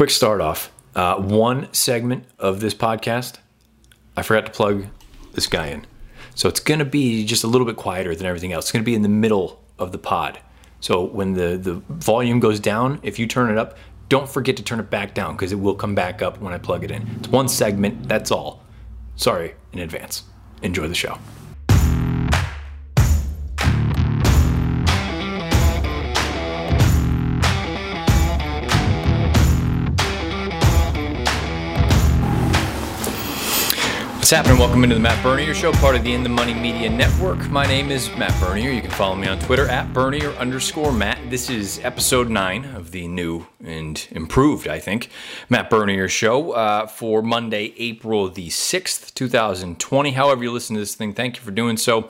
quick 0.00 0.08
start 0.08 0.40
off. 0.40 0.72
Uh, 0.94 1.16
one 1.16 1.70
segment 1.74 2.24
of 2.38 2.60
this 2.60 2.72
podcast, 2.72 3.36
I 4.16 4.22
forgot 4.22 4.46
to 4.46 4.50
plug 4.50 4.86
this 5.32 5.46
guy 5.46 5.66
in. 5.66 5.86
So 6.34 6.48
it's 6.48 6.58
going 6.58 6.78
to 6.78 6.86
be 6.86 7.26
just 7.26 7.44
a 7.44 7.46
little 7.46 7.66
bit 7.66 7.76
quieter 7.76 8.14
than 8.14 8.26
everything 8.26 8.50
else. 8.50 8.64
It's 8.64 8.72
going 8.72 8.82
to 8.82 8.86
be 8.86 8.94
in 8.94 9.02
the 9.02 9.10
middle 9.10 9.62
of 9.78 9.92
the 9.92 9.98
pod. 9.98 10.38
So 10.80 11.04
when 11.04 11.34
the, 11.34 11.58
the 11.58 11.74
volume 11.90 12.40
goes 12.40 12.60
down, 12.60 12.98
if 13.02 13.18
you 13.18 13.26
turn 13.26 13.50
it 13.50 13.58
up, 13.58 13.76
don't 14.08 14.26
forget 14.26 14.56
to 14.56 14.62
turn 14.62 14.80
it 14.80 14.88
back 14.88 15.12
down 15.12 15.36
because 15.36 15.52
it 15.52 15.56
will 15.56 15.74
come 15.74 15.94
back 15.94 16.22
up 16.22 16.40
when 16.40 16.54
I 16.54 16.56
plug 16.56 16.82
it 16.82 16.90
in. 16.90 17.06
It's 17.18 17.28
one 17.28 17.46
segment, 17.46 18.08
that's 18.08 18.30
all. 18.30 18.64
Sorry 19.16 19.54
in 19.74 19.80
advance. 19.80 20.22
Enjoy 20.62 20.88
the 20.88 20.94
show. 20.94 21.18
What's 34.30 34.46
happening? 34.46 34.60
Welcome 34.60 34.84
into 34.84 34.94
the 34.94 35.00
Matt 35.00 35.20
Bernier 35.24 35.52
Show, 35.54 35.72
part 35.72 35.96
of 35.96 36.04
the 36.04 36.14
In 36.14 36.22
the 36.22 36.28
Money 36.28 36.54
Media 36.54 36.88
Network. 36.88 37.50
My 37.50 37.66
name 37.66 37.90
is 37.90 38.08
Matt 38.16 38.40
Bernier. 38.40 38.70
You 38.70 38.80
can 38.80 38.92
follow 38.92 39.16
me 39.16 39.26
on 39.26 39.40
Twitter 39.40 39.66
at 39.66 39.92
Bernier 39.92 40.30
underscore 40.34 40.92
Matt. 40.92 41.18
This 41.30 41.50
is 41.50 41.80
episode 41.82 42.30
nine 42.30 42.64
of 42.64 42.92
the 42.92 43.08
new 43.08 43.48
and 43.64 44.06
improved, 44.12 44.68
I 44.68 44.78
think, 44.78 45.10
Matt 45.48 45.68
Bernier 45.68 46.06
Show 46.08 46.52
uh, 46.52 46.86
for 46.86 47.22
Monday, 47.22 47.74
April 47.76 48.28
the 48.28 48.50
6th, 48.50 49.12
2020. 49.14 50.12
However, 50.12 50.44
you 50.44 50.52
listen 50.52 50.74
to 50.74 50.80
this 50.80 50.94
thing, 50.94 51.12
thank 51.12 51.34
you 51.36 51.42
for 51.42 51.50
doing 51.50 51.76
so. 51.76 52.02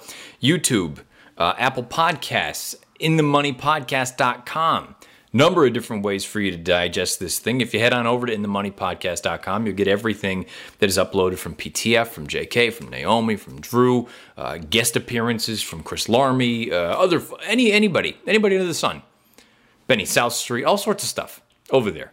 YouTube, 0.42 0.98
uh, 1.38 1.54
Apple 1.56 1.84
Podcasts, 1.84 2.74
inthemoneypodcast.com 3.00 4.94
number 5.32 5.66
of 5.66 5.72
different 5.72 6.02
ways 6.02 6.24
for 6.24 6.40
you 6.40 6.50
to 6.50 6.56
digest 6.56 7.20
this 7.20 7.38
thing. 7.38 7.60
If 7.60 7.72
you 7.72 7.80
head 7.80 7.92
on 7.92 8.06
over 8.06 8.26
to 8.26 8.36
inthemoneypodcast.com, 8.36 9.66
you'll 9.66 9.76
get 9.76 9.88
everything 9.88 10.46
that 10.78 10.88
is 10.88 10.98
uploaded 10.98 11.38
from 11.38 11.54
PTF, 11.54 12.08
from 12.08 12.26
JK, 12.26 12.72
from 12.72 12.88
Naomi, 12.88 13.36
from 13.36 13.60
Drew, 13.60 14.08
uh, 14.36 14.58
guest 14.58 14.96
appearances 14.96 15.62
from 15.62 15.82
Chris 15.82 16.06
Larmey, 16.06 16.70
uh, 16.70 16.74
other 16.74 17.22
any 17.44 17.72
anybody, 17.72 18.16
anybody 18.26 18.56
under 18.56 18.66
the 18.66 18.74
sun, 18.74 19.02
Benny 19.86 20.04
South 20.04 20.32
Street, 20.32 20.64
all 20.64 20.78
sorts 20.78 21.02
of 21.04 21.08
stuff 21.08 21.40
over 21.70 21.90
there. 21.90 22.12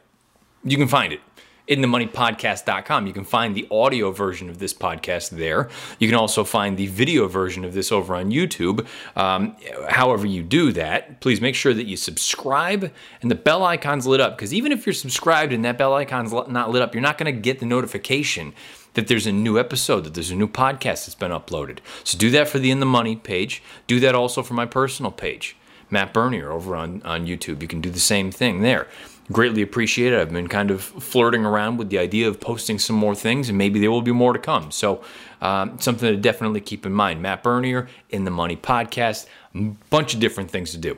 You 0.63 0.77
can 0.77 0.87
find 0.87 1.13
it 1.13 1.21
inthemoneypodcast.com. 1.67 3.07
You 3.07 3.13
can 3.13 3.23
find 3.23 3.55
the 3.55 3.67
audio 3.69 4.11
version 4.11 4.49
of 4.49 4.59
this 4.59 4.73
podcast 4.73 5.29
there. 5.31 5.69
You 5.99 6.07
can 6.07 6.17
also 6.17 6.43
find 6.43 6.77
the 6.77 6.87
video 6.87 7.27
version 7.27 7.65
of 7.65 7.73
this 7.73 7.91
over 7.91 8.15
on 8.15 8.31
YouTube. 8.31 8.85
Um, 9.15 9.55
however, 9.89 10.25
you 10.25 10.43
do 10.43 10.71
that, 10.73 11.19
please 11.21 11.41
make 11.41 11.55
sure 11.55 11.73
that 11.73 11.85
you 11.85 11.97
subscribe 11.97 12.91
and 13.21 13.31
the 13.31 13.35
bell 13.35 13.63
icon's 13.63 14.07
lit 14.07 14.21
up 14.21 14.37
because 14.37 14.53
even 14.53 14.71
if 14.71 14.85
you're 14.85 14.93
subscribed 14.93 15.53
and 15.53 15.65
that 15.65 15.77
bell 15.77 15.93
icon's 15.93 16.31
not 16.31 16.71
lit 16.71 16.81
up, 16.81 16.93
you're 16.93 17.01
not 17.01 17.17
going 17.17 17.33
to 17.33 17.41
get 17.41 17.59
the 17.59 17.65
notification 17.65 18.53
that 18.97 19.07
there's 19.07 19.27
a 19.27 19.31
new 19.31 19.59
episode, 19.59 20.03
that 20.05 20.15
there's 20.15 20.31
a 20.31 20.35
new 20.35 20.47
podcast 20.47 21.05
that's 21.05 21.13
been 21.13 21.31
uploaded. 21.31 21.77
So 22.03 22.17
do 22.17 22.31
that 22.31 22.47
for 22.47 22.57
the 22.57 22.71
In 22.71 22.79
the 22.79 22.85
Money 22.85 23.15
page. 23.15 23.61
Do 23.85 23.99
that 23.99 24.15
also 24.15 24.41
for 24.41 24.55
my 24.55 24.65
personal 24.65 25.11
page, 25.11 25.55
Matt 25.89 26.13
Bernier, 26.13 26.51
over 26.51 26.75
on, 26.75 27.01
on 27.03 27.25
YouTube. 27.25 27.61
You 27.61 27.67
can 27.67 27.81
do 27.81 27.89
the 27.89 27.99
same 27.99 28.31
thing 28.31 28.61
there 28.61 28.87
greatly 29.31 29.61
appreciate 29.61 30.13
it. 30.13 30.19
I've 30.19 30.31
been 30.31 30.47
kind 30.47 30.71
of 30.71 30.81
flirting 30.81 31.45
around 31.45 31.77
with 31.77 31.89
the 31.89 31.99
idea 31.99 32.27
of 32.27 32.39
posting 32.39 32.79
some 32.79 32.95
more 32.95 33.15
things, 33.15 33.49
and 33.49 33.57
maybe 33.57 33.79
there 33.79 33.91
will 33.91 34.01
be 34.01 34.11
more 34.11 34.33
to 34.33 34.39
come. 34.39 34.71
So, 34.71 35.03
um, 35.41 35.79
something 35.79 36.09
to 36.09 36.17
definitely 36.17 36.61
keep 36.61 36.85
in 36.85 36.93
mind. 36.93 37.21
Matt 37.21 37.43
Bernier 37.43 37.87
in 38.09 38.23
the 38.23 38.31
Money 38.31 38.55
Podcast, 38.55 39.27
a 39.53 39.75
bunch 39.89 40.13
of 40.13 40.19
different 40.19 40.49
things 40.49 40.71
to 40.71 40.77
do. 40.77 40.97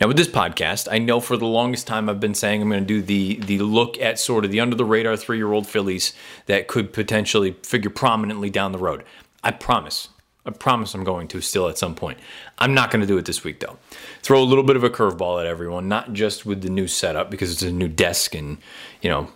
Now, 0.00 0.08
with 0.08 0.16
this 0.16 0.28
podcast, 0.28 0.88
I 0.90 0.98
know 0.98 1.20
for 1.20 1.36
the 1.36 1.46
longest 1.46 1.86
time 1.86 2.08
I've 2.08 2.18
been 2.18 2.34
saying 2.34 2.60
I'm 2.60 2.68
going 2.68 2.84
to 2.84 2.86
do 2.86 3.00
the 3.00 3.36
the 3.36 3.58
look 3.58 4.00
at 4.00 4.18
sort 4.18 4.44
of 4.44 4.50
the 4.50 4.58
under 4.58 4.74
the 4.74 4.84
radar 4.84 5.16
three 5.16 5.36
year 5.36 5.52
old 5.52 5.66
fillies 5.66 6.12
that 6.46 6.66
could 6.66 6.92
potentially 6.92 7.56
figure 7.62 7.90
prominently 7.90 8.50
down 8.50 8.72
the 8.72 8.78
road. 8.78 9.04
I 9.44 9.52
promise 9.52 10.08
I 10.44 10.50
promise 10.50 10.94
I'm 10.94 11.04
going 11.04 11.28
to 11.28 11.40
still 11.40 11.68
at 11.68 11.78
some 11.78 11.94
point. 11.94 12.18
I'm 12.58 12.74
not 12.74 12.90
going 12.90 13.00
to 13.00 13.06
do 13.06 13.16
it 13.16 13.26
this 13.26 13.44
week 13.44 13.60
though. 13.60 13.78
Throw 14.22 14.42
a 14.42 14.44
little 14.44 14.64
bit 14.64 14.76
of 14.76 14.82
a 14.82 14.90
curveball 14.90 15.40
at 15.40 15.46
everyone, 15.46 15.88
not 15.88 16.12
just 16.12 16.44
with 16.44 16.62
the 16.62 16.70
new 16.70 16.88
setup 16.88 17.30
because 17.30 17.52
it's 17.52 17.62
a 17.62 17.70
new 17.70 17.88
desk 17.88 18.34
and, 18.34 18.58
you 19.00 19.10
know, 19.10 19.28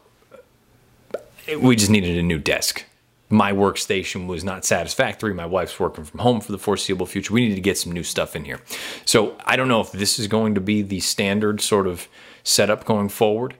we 1.60 1.76
just 1.76 1.90
needed 1.90 2.18
a 2.18 2.22
new 2.22 2.38
desk. 2.38 2.84
My 3.28 3.52
workstation 3.52 4.26
was 4.26 4.44
not 4.44 4.64
satisfactory. 4.64 5.32
My 5.34 5.46
wife's 5.46 5.78
working 5.78 6.04
from 6.04 6.20
home 6.20 6.40
for 6.40 6.52
the 6.52 6.58
foreseeable 6.58 7.06
future. 7.06 7.32
We 7.32 7.48
need 7.48 7.54
to 7.54 7.60
get 7.60 7.78
some 7.78 7.92
new 7.92 8.04
stuff 8.04 8.34
in 8.34 8.44
here. 8.44 8.60
So 9.04 9.36
I 9.44 9.56
don't 9.56 9.68
know 9.68 9.80
if 9.80 9.92
this 9.92 10.18
is 10.18 10.26
going 10.26 10.54
to 10.56 10.60
be 10.60 10.82
the 10.82 11.00
standard 11.00 11.60
sort 11.60 11.86
of 11.86 12.08
setup 12.42 12.84
going 12.84 13.08
forward. 13.08 13.54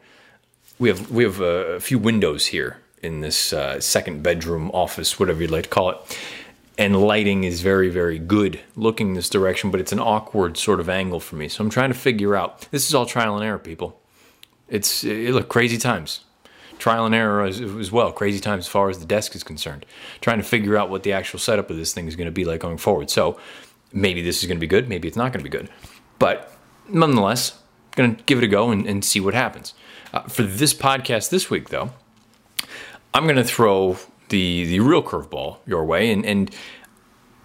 We 0.79 0.89
have 0.89 1.11
we 1.11 1.25
have 1.25 1.41
a 1.41 1.81
few 1.81 1.99
windows 1.99 2.47
here 2.47 2.79
in 3.03 3.21
this 3.21 3.53
uh, 3.53 3.81
second 3.81 4.23
bedroom 4.23 4.71
office, 4.73 5.19
whatever 5.19 5.43
you'd 5.43 5.51
like 5.51 5.65
to 5.65 5.71
call 5.71 5.91
it 5.91 6.19
and 6.79 7.01
lighting 7.01 7.45
is 7.45 7.61
very 7.61 7.89
very 7.89 8.19
good 8.19 8.61
looking 8.75 9.15
this 9.15 9.31
direction 9.31 9.71
but 9.71 9.81
it's 9.81 9.93
an 9.93 10.01
awkward 10.01 10.57
sort 10.57 10.81
of 10.81 10.89
angle 10.89 11.21
for 11.21 11.37
me. 11.37 11.49
So 11.49 11.65
i'm 11.65 11.71
trying 11.71 11.91
to 11.91 11.99
figure 11.99 12.35
out 12.35 12.69
this 12.71 12.89
is 12.89 12.95
all 12.95 13.07
trial 13.07 13.37
and 13.37 13.45
error 13.45 13.59
people. 13.59 14.01
It's 14.69 15.05
it, 15.05 15.33
look 15.33 15.49
crazy 15.49 15.79
times. 15.79 16.21
Trial 16.79 17.07
and 17.07 17.15
error 17.15 17.43
as, 17.43 17.61
as, 17.61 17.91
well 17.91 18.13
crazy 18.13 18.39
times 18.39 18.67
as 18.67 18.69
far 18.69 18.91
as 18.91 18.99
the 18.99 19.07
desk 19.07 19.35
is 19.35 19.43
concerned. 19.43 19.87
Trying 20.21 20.39
to 20.39 20.45
figure 20.45 20.77
out 20.77 20.91
what 20.91 21.05
the 21.05 21.13
actual 21.13 21.39
setup 21.39 21.71
of 21.71 21.77
this 21.79 21.95
thing 21.95 22.07
is 22.07 22.17
going 22.17 22.27
to 22.27 22.33
be 22.33 22.45
like 22.45 22.61
going 22.61 22.77
forward. 22.77 23.09
So 23.09 23.41
maybe 23.93 24.21
this 24.21 24.43
is 24.43 24.49
going 24.49 24.59
to 24.59 24.61
be 24.61 24.67
good 24.67 24.89
maybe 24.89 25.09
it's 25.09 25.17
not 25.17 25.33
going 25.33 25.45
to 25.45 25.51
be 25.51 25.57
good. 25.57 25.71
But 26.19 26.53
nonetheless 26.89 27.59
going 27.97 28.17
to 28.17 28.23
give 28.25 28.39
it 28.39 28.45
a 28.45 28.49
go 28.49 28.71
and, 28.71 28.87
and 28.87 29.05
see 29.05 29.21
what 29.21 29.35
happens. 29.35 29.75
Uh, 30.13 30.21
for 30.23 30.43
this 30.43 30.73
podcast 30.73 31.31
this 31.31 31.51
week 31.51 31.71
though 31.71 31.91
i'm 33.13 33.25
going 33.25 33.37
to 33.37 33.45
throw 33.45 33.99
the 34.29 34.65
the 34.65 34.81
real 34.81 35.03
curveball 35.03 35.59
your 35.67 35.85
way. 35.85 36.13
And 36.13 36.25
and 36.25 36.51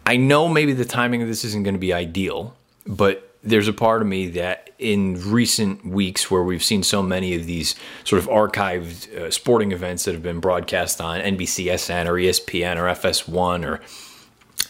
I 0.05 0.17
know 0.17 0.47
maybe 0.47 0.73
the 0.73 0.85
timing 0.85 1.21
of 1.21 1.27
this 1.27 1.43
isn't 1.45 1.63
going 1.63 1.75
to 1.75 1.79
be 1.79 1.93
ideal, 1.93 2.55
but 2.85 3.27
there's 3.43 3.67
a 3.67 3.73
part 3.73 4.01
of 4.01 4.07
me 4.07 4.27
that 4.29 4.69
in 4.77 5.31
recent 5.31 5.85
weeks 5.85 6.29
where 6.29 6.43
we've 6.43 6.63
seen 6.63 6.83
so 6.83 7.01
many 7.01 7.35
of 7.35 7.45
these 7.45 7.75
sort 8.03 8.21
of 8.21 8.29
archived 8.29 9.13
uh, 9.15 9.31
sporting 9.31 9.71
events 9.71 10.05
that 10.05 10.13
have 10.13 10.23
been 10.23 10.39
broadcast 10.39 11.01
on 11.01 11.19
NBCSN 11.19 12.05
or 12.07 12.13
ESPN 12.13 12.77
or 12.77 12.83
FS1 12.83 13.65
or 13.65 13.79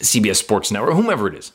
CBS 0.02 0.36
Sports 0.36 0.70
Network, 0.70 0.90
or 0.90 0.94
whomever 0.94 1.28
it 1.28 1.34
is, 1.34 1.52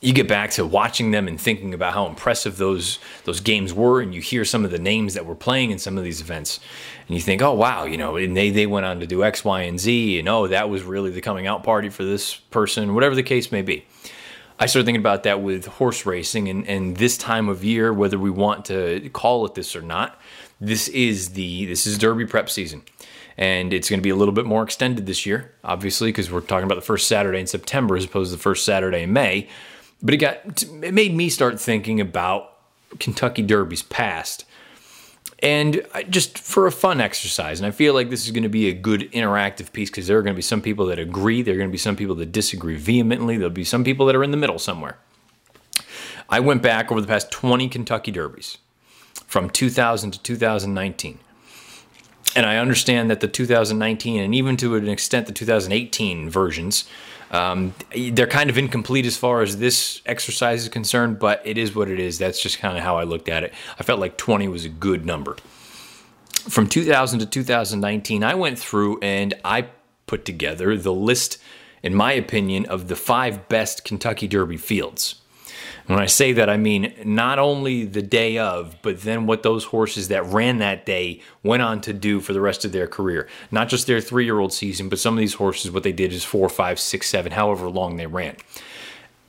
you 0.00 0.12
get 0.12 0.28
back 0.28 0.50
to 0.52 0.64
watching 0.64 1.10
them 1.10 1.26
and 1.26 1.40
thinking 1.40 1.74
about 1.74 1.92
how 1.92 2.06
impressive 2.06 2.56
those 2.56 2.98
those 3.24 3.40
games 3.40 3.72
were, 3.72 4.00
and 4.00 4.14
you 4.14 4.20
hear 4.20 4.44
some 4.44 4.64
of 4.64 4.70
the 4.70 4.78
names 4.78 5.14
that 5.14 5.26
were 5.26 5.34
playing 5.34 5.70
in 5.70 5.78
some 5.78 5.98
of 5.98 6.04
these 6.04 6.20
events, 6.20 6.60
and 7.06 7.16
you 7.16 7.20
think, 7.20 7.42
oh 7.42 7.52
wow, 7.52 7.84
you 7.84 7.96
know, 7.96 8.16
and 8.16 8.36
they 8.36 8.50
they 8.50 8.66
went 8.66 8.86
on 8.86 9.00
to 9.00 9.06
do 9.06 9.24
X, 9.24 9.44
Y, 9.44 9.62
and 9.62 9.80
Z, 9.80 10.18
and 10.18 10.28
oh 10.28 10.46
that 10.46 10.70
was 10.70 10.82
really 10.82 11.10
the 11.10 11.20
coming 11.20 11.46
out 11.46 11.64
party 11.64 11.88
for 11.88 12.04
this 12.04 12.36
person, 12.36 12.94
whatever 12.94 13.14
the 13.14 13.22
case 13.22 13.50
may 13.50 13.62
be. 13.62 13.84
I 14.60 14.66
started 14.66 14.86
thinking 14.86 15.00
about 15.00 15.22
that 15.22 15.42
with 15.42 15.66
horse 15.66 16.06
racing, 16.06 16.48
and 16.48 16.66
and 16.68 16.96
this 16.96 17.18
time 17.18 17.48
of 17.48 17.64
year, 17.64 17.92
whether 17.92 18.18
we 18.18 18.30
want 18.30 18.66
to 18.66 19.08
call 19.12 19.46
it 19.46 19.54
this 19.54 19.74
or 19.74 19.82
not, 19.82 20.20
this 20.60 20.86
is 20.88 21.30
the 21.30 21.66
this 21.66 21.86
is 21.86 21.98
Derby 21.98 22.26
prep 22.26 22.48
season 22.48 22.82
and 23.38 23.72
it's 23.72 23.88
going 23.88 24.00
to 24.00 24.02
be 24.02 24.10
a 24.10 24.16
little 24.16 24.34
bit 24.34 24.44
more 24.44 24.64
extended 24.64 25.06
this 25.06 25.24
year, 25.24 25.52
obviously, 25.62 26.08
because 26.08 26.28
we're 26.28 26.40
talking 26.40 26.64
about 26.64 26.74
the 26.74 26.80
first 26.80 27.06
Saturday 27.06 27.38
in 27.38 27.46
September 27.46 27.96
as 27.96 28.04
opposed 28.04 28.32
to 28.32 28.36
the 28.36 28.42
first 28.42 28.64
Saturday 28.64 29.04
in 29.04 29.12
May. 29.12 29.48
But 30.02 30.14
it 30.14 30.18
got 30.18 30.62
it 30.62 30.94
made 30.94 31.14
me 31.14 31.28
start 31.28 31.60
thinking 31.60 32.00
about 32.00 32.52
Kentucky 32.98 33.42
Derby's 33.42 33.82
past. 33.82 34.44
And 35.40 35.86
just 36.10 36.36
for 36.36 36.66
a 36.66 36.72
fun 36.72 37.00
exercise, 37.00 37.60
and 37.60 37.66
I 37.66 37.70
feel 37.70 37.94
like 37.94 38.10
this 38.10 38.24
is 38.24 38.32
going 38.32 38.42
to 38.42 38.48
be 38.48 38.68
a 38.68 38.72
good 38.72 39.10
interactive 39.12 39.72
piece 39.72 39.88
because 39.88 40.08
there 40.08 40.18
are 40.18 40.22
going 40.22 40.34
to 40.34 40.38
be 40.38 40.42
some 40.42 40.60
people 40.60 40.86
that 40.86 40.98
agree, 40.98 41.42
there 41.42 41.54
are 41.54 41.56
going 41.56 41.68
to 41.68 41.72
be 41.72 41.78
some 41.78 41.94
people 41.94 42.16
that 42.16 42.32
disagree 42.32 42.76
vehemently, 42.76 43.36
there'll 43.36 43.50
be 43.50 43.62
some 43.62 43.84
people 43.84 44.06
that 44.06 44.16
are 44.16 44.24
in 44.24 44.32
the 44.32 44.36
middle 44.36 44.58
somewhere. 44.58 44.98
I 46.28 46.40
went 46.40 46.60
back 46.60 46.90
over 46.90 47.00
the 47.00 47.06
past 47.06 47.30
20 47.30 47.68
Kentucky 47.68 48.10
Derbies 48.10 48.58
from 49.26 49.48
2000 49.48 50.10
to 50.10 50.22
2019. 50.22 51.20
And 52.34 52.44
I 52.44 52.56
understand 52.56 53.10
that 53.10 53.20
the 53.20 53.28
2019 53.28 54.20
and 54.20 54.34
even 54.34 54.56
to 54.58 54.74
an 54.74 54.88
extent 54.88 55.26
the 55.26 55.32
2018 55.32 56.28
versions 56.28 56.84
um, 57.30 57.74
they're 57.94 58.26
kind 58.26 58.50
of 58.50 58.56
incomplete 58.56 59.06
as 59.06 59.16
far 59.16 59.42
as 59.42 59.58
this 59.58 60.00
exercise 60.06 60.62
is 60.62 60.68
concerned, 60.68 61.18
but 61.18 61.42
it 61.44 61.58
is 61.58 61.74
what 61.74 61.88
it 61.88 61.98
is. 61.98 62.18
That's 62.18 62.42
just 62.42 62.58
kind 62.58 62.76
of 62.76 62.82
how 62.82 62.96
I 62.96 63.04
looked 63.04 63.28
at 63.28 63.44
it. 63.44 63.52
I 63.78 63.82
felt 63.82 64.00
like 64.00 64.16
20 64.16 64.48
was 64.48 64.64
a 64.64 64.70
good 64.70 65.04
number. 65.04 65.36
From 66.48 66.66
2000 66.66 67.18
to 67.20 67.26
2019, 67.26 68.24
I 68.24 68.34
went 68.34 68.58
through 68.58 68.98
and 69.00 69.34
I 69.44 69.68
put 70.06 70.24
together 70.24 70.76
the 70.76 70.92
list, 70.92 71.38
in 71.82 71.94
my 71.94 72.12
opinion, 72.12 72.64
of 72.66 72.88
the 72.88 72.96
five 72.96 73.48
best 73.48 73.84
Kentucky 73.84 74.26
Derby 74.26 74.56
fields. 74.56 75.16
When 75.88 75.98
I 75.98 76.04
say 76.06 76.34
that, 76.34 76.50
I 76.50 76.58
mean 76.58 76.92
not 77.02 77.38
only 77.38 77.86
the 77.86 78.02
day 78.02 78.36
of, 78.36 78.76
but 78.82 79.00
then 79.00 79.26
what 79.26 79.42
those 79.42 79.64
horses 79.64 80.08
that 80.08 80.22
ran 80.26 80.58
that 80.58 80.84
day 80.84 81.22
went 81.42 81.62
on 81.62 81.80
to 81.80 81.94
do 81.94 82.20
for 82.20 82.34
the 82.34 82.42
rest 82.42 82.66
of 82.66 82.72
their 82.72 82.86
career. 82.86 83.26
Not 83.50 83.70
just 83.70 83.86
their 83.86 84.02
three 84.02 84.26
year 84.26 84.38
old 84.38 84.52
season, 84.52 84.90
but 84.90 84.98
some 84.98 85.14
of 85.14 85.18
these 85.18 85.34
horses, 85.34 85.70
what 85.70 85.84
they 85.84 85.92
did 85.92 86.12
is 86.12 86.24
four, 86.24 86.50
five, 86.50 86.78
six, 86.78 87.08
seven, 87.08 87.32
however 87.32 87.70
long 87.70 87.96
they 87.96 88.06
ran. 88.06 88.36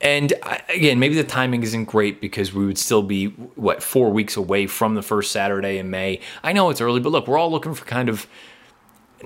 And 0.02 0.34
again, 0.68 0.98
maybe 0.98 1.14
the 1.14 1.24
timing 1.24 1.62
isn't 1.62 1.86
great 1.86 2.20
because 2.20 2.52
we 2.52 2.66
would 2.66 2.78
still 2.78 3.02
be, 3.02 3.28
what, 3.28 3.82
four 3.82 4.10
weeks 4.10 4.36
away 4.36 4.66
from 4.66 4.94
the 4.94 5.02
first 5.02 5.32
Saturday 5.32 5.78
in 5.78 5.88
May. 5.88 6.20
I 6.42 6.52
know 6.52 6.68
it's 6.68 6.82
early, 6.82 7.00
but 7.00 7.10
look, 7.10 7.26
we're 7.26 7.38
all 7.38 7.50
looking 7.50 7.72
for 7.72 7.86
kind 7.86 8.10
of, 8.10 8.26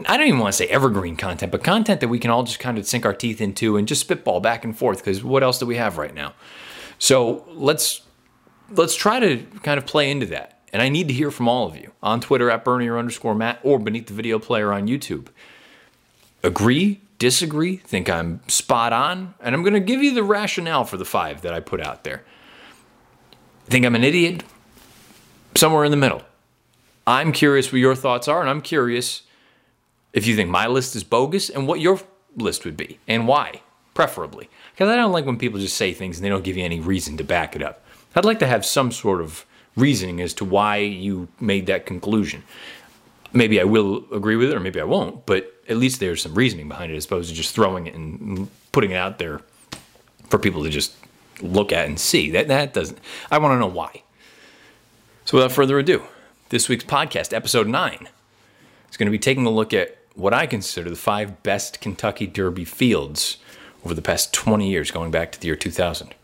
I 0.06 0.16
don't 0.16 0.28
even 0.28 0.38
want 0.38 0.52
to 0.52 0.56
say 0.56 0.66
evergreen 0.68 1.16
content, 1.16 1.50
but 1.50 1.64
content 1.64 2.00
that 2.00 2.08
we 2.08 2.20
can 2.20 2.30
all 2.30 2.44
just 2.44 2.60
kind 2.60 2.78
of 2.78 2.86
sink 2.86 3.04
our 3.04 3.12
teeth 3.12 3.40
into 3.40 3.76
and 3.76 3.88
just 3.88 4.02
spitball 4.02 4.38
back 4.38 4.64
and 4.64 4.76
forth 4.78 4.98
because 4.98 5.24
what 5.24 5.42
else 5.42 5.58
do 5.58 5.66
we 5.66 5.74
have 5.76 5.98
right 5.98 6.14
now? 6.14 6.34
So 7.04 7.44
let's 7.48 8.00
let's 8.70 8.94
try 8.94 9.20
to 9.20 9.36
kind 9.62 9.76
of 9.76 9.84
play 9.84 10.10
into 10.10 10.24
that. 10.28 10.62
And 10.72 10.80
I 10.80 10.88
need 10.88 11.08
to 11.08 11.14
hear 11.14 11.30
from 11.30 11.48
all 11.48 11.66
of 11.66 11.76
you 11.76 11.92
on 12.02 12.22
Twitter 12.22 12.50
at 12.50 12.64
Bernier 12.64 12.96
underscore 12.96 13.34
Matt 13.34 13.60
or 13.62 13.78
beneath 13.78 14.06
the 14.06 14.14
video 14.14 14.38
player 14.38 14.72
on 14.72 14.88
YouTube. 14.88 15.26
Agree, 16.42 17.02
disagree, 17.18 17.76
think 17.76 18.08
I'm 18.08 18.40
spot 18.48 18.94
on, 18.94 19.34
and 19.38 19.54
I'm 19.54 19.62
going 19.62 19.74
to 19.74 19.80
give 19.80 20.02
you 20.02 20.14
the 20.14 20.22
rationale 20.22 20.84
for 20.84 20.96
the 20.96 21.04
five 21.04 21.42
that 21.42 21.52
I 21.52 21.60
put 21.60 21.78
out 21.82 22.04
there. 22.04 22.24
Think 23.66 23.84
I'm 23.84 23.94
an 23.94 24.02
idiot? 24.02 24.42
Somewhere 25.56 25.84
in 25.84 25.90
the 25.90 25.98
middle. 25.98 26.22
I'm 27.06 27.32
curious 27.32 27.70
what 27.70 27.80
your 27.80 27.94
thoughts 27.94 28.28
are, 28.28 28.40
and 28.40 28.48
I'm 28.48 28.62
curious 28.62 29.24
if 30.14 30.26
you 30.26 30.34
think 30.36 30.48
my 30.48 30.66
list 30.68 30.96
is 30.96 31.04
bogus 31.04 31.50
and 31.50 31.68
what 31.68 31.80
your 31.80 32.00
list 32.34 32.64
would 32.64 32.78
be 32.78 32.98
and 33.06 33.28
why, 33.28 33.60
preferably. 33.92 34.48
Because 34.74 34.88
I 34.88 34.96
don't 34.96 35.12
like 35.12 35.24
when 35.24 35.38
people 35.38 35.60
just 35.60 35.76
say 35.76 35.92
things 35.92 36.18
and 36.18 36.24
they 36.24 36.28
don't 36.28 36.42
give 36.42 36.56
you 36.56 36.64
any 36.64 36.80
reason 36.80 37.16
to 37.18 37.24
back 37.24 37.54
it 37.54 37.62
up. 37.62 37.84
I'd 38.16 38.24
like 38.24 38.40
to 38.40 38.46
have 38.46 38.66
some 38.66 38.90
sort 38.90 39.20
of 39.20 39.46
reasoning 39.76 40.20
as 40.20 40.34
to 40.34 40.44
why 40.44 40.78
you 40.78 41.28
made 41.40 41.66
that 41.66 41.86
conclusion. 41.86 42.42
Maybe 43.32 43.60
I 43.60 43.64
will 43.64 44.04
agree 44.12 44.36
with 44.36 44.50
it 44.50 44.56
or 44.56 44.60
maybe 44.60 44.80
I 44.80 44.84
won't, 44.84 45.26
but 45.26 45.52
at 45.68 45.76
least 45.76 46.00
there's 46.00 46.22
some 46.22 46.34
reasoning 46.34 46.68
behind 46.68 46.92
it 46.92 46.96
as 46.96 47.04
opposed 47.04 47.28
to 47.28 47.34
just 47.34 47.54
throwing 47.54 47.86
it 47.86 47.94
and 47.94 48.48
putting 48.72 48.90
it 48.90 48.96
out 48.96 49.18
there 49.18 49.40
for 50.28 50.38
people 50.38 50.64
to 50.64 50.70
just 50.70 50.94
look 51.40 51.72
at 51.72 51.86
and 51.86 51.98
see. 51.98 52.30
That 52.30 52.48
that 52.48 52.74
doesn't 52.74 52.98
I 53.30 53.38
want 53.38 53.52
to 53.52 53.58
know 53.58 53.66
why. 53.66 54.02
So 55.24 55.38
without 55.38 55.52
further 55.52 55.78
ado, 55.78 56.02
this 56.50 56.68
week's 56.68 56.84
podcast, 56.84 57.32
episode 57.32 57.66
9, 57.66 58.08
is 58.90 58.96
going 58.96 59.06
to 59.06 59.10
be 59.10 59.18
taking 59.18 59.46
a 59.46 59.50
look 59.50 59.72
at 59.72 59.98
what 60.14 60.34
I 60.34 60.46
consider 60.46 60.90
the 60.90 60.96
five 60.96 61.42
best 61.42 61.80
Kentucky 61.80 62.26
Derby 62.26 62.64
fields 62.64 63.38
over 63.84 63.94
the 63.94 64.02
past 64.02 64.32
20 64.32 64.68
years, 64.68 64.90
going 64.90 65.10
back 65.10 65.32
to 65.32 65.40
the 65.40 65.46
year 65.46 65.56
2000. 65.56 66.14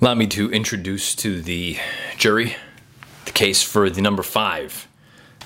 Allow 0.00 0.14
me 0.14 0.26
to 0.28 0.50
introduce 0.50 1.14
to 1.16 1.40
the 1.40 1.76
jury 2.16 2.56
the 3.24 3.32
case 3.32 3.62
for 3.62 3.90
the 3.90 4.00
number 4.00 4.22
five, 4.22 4.86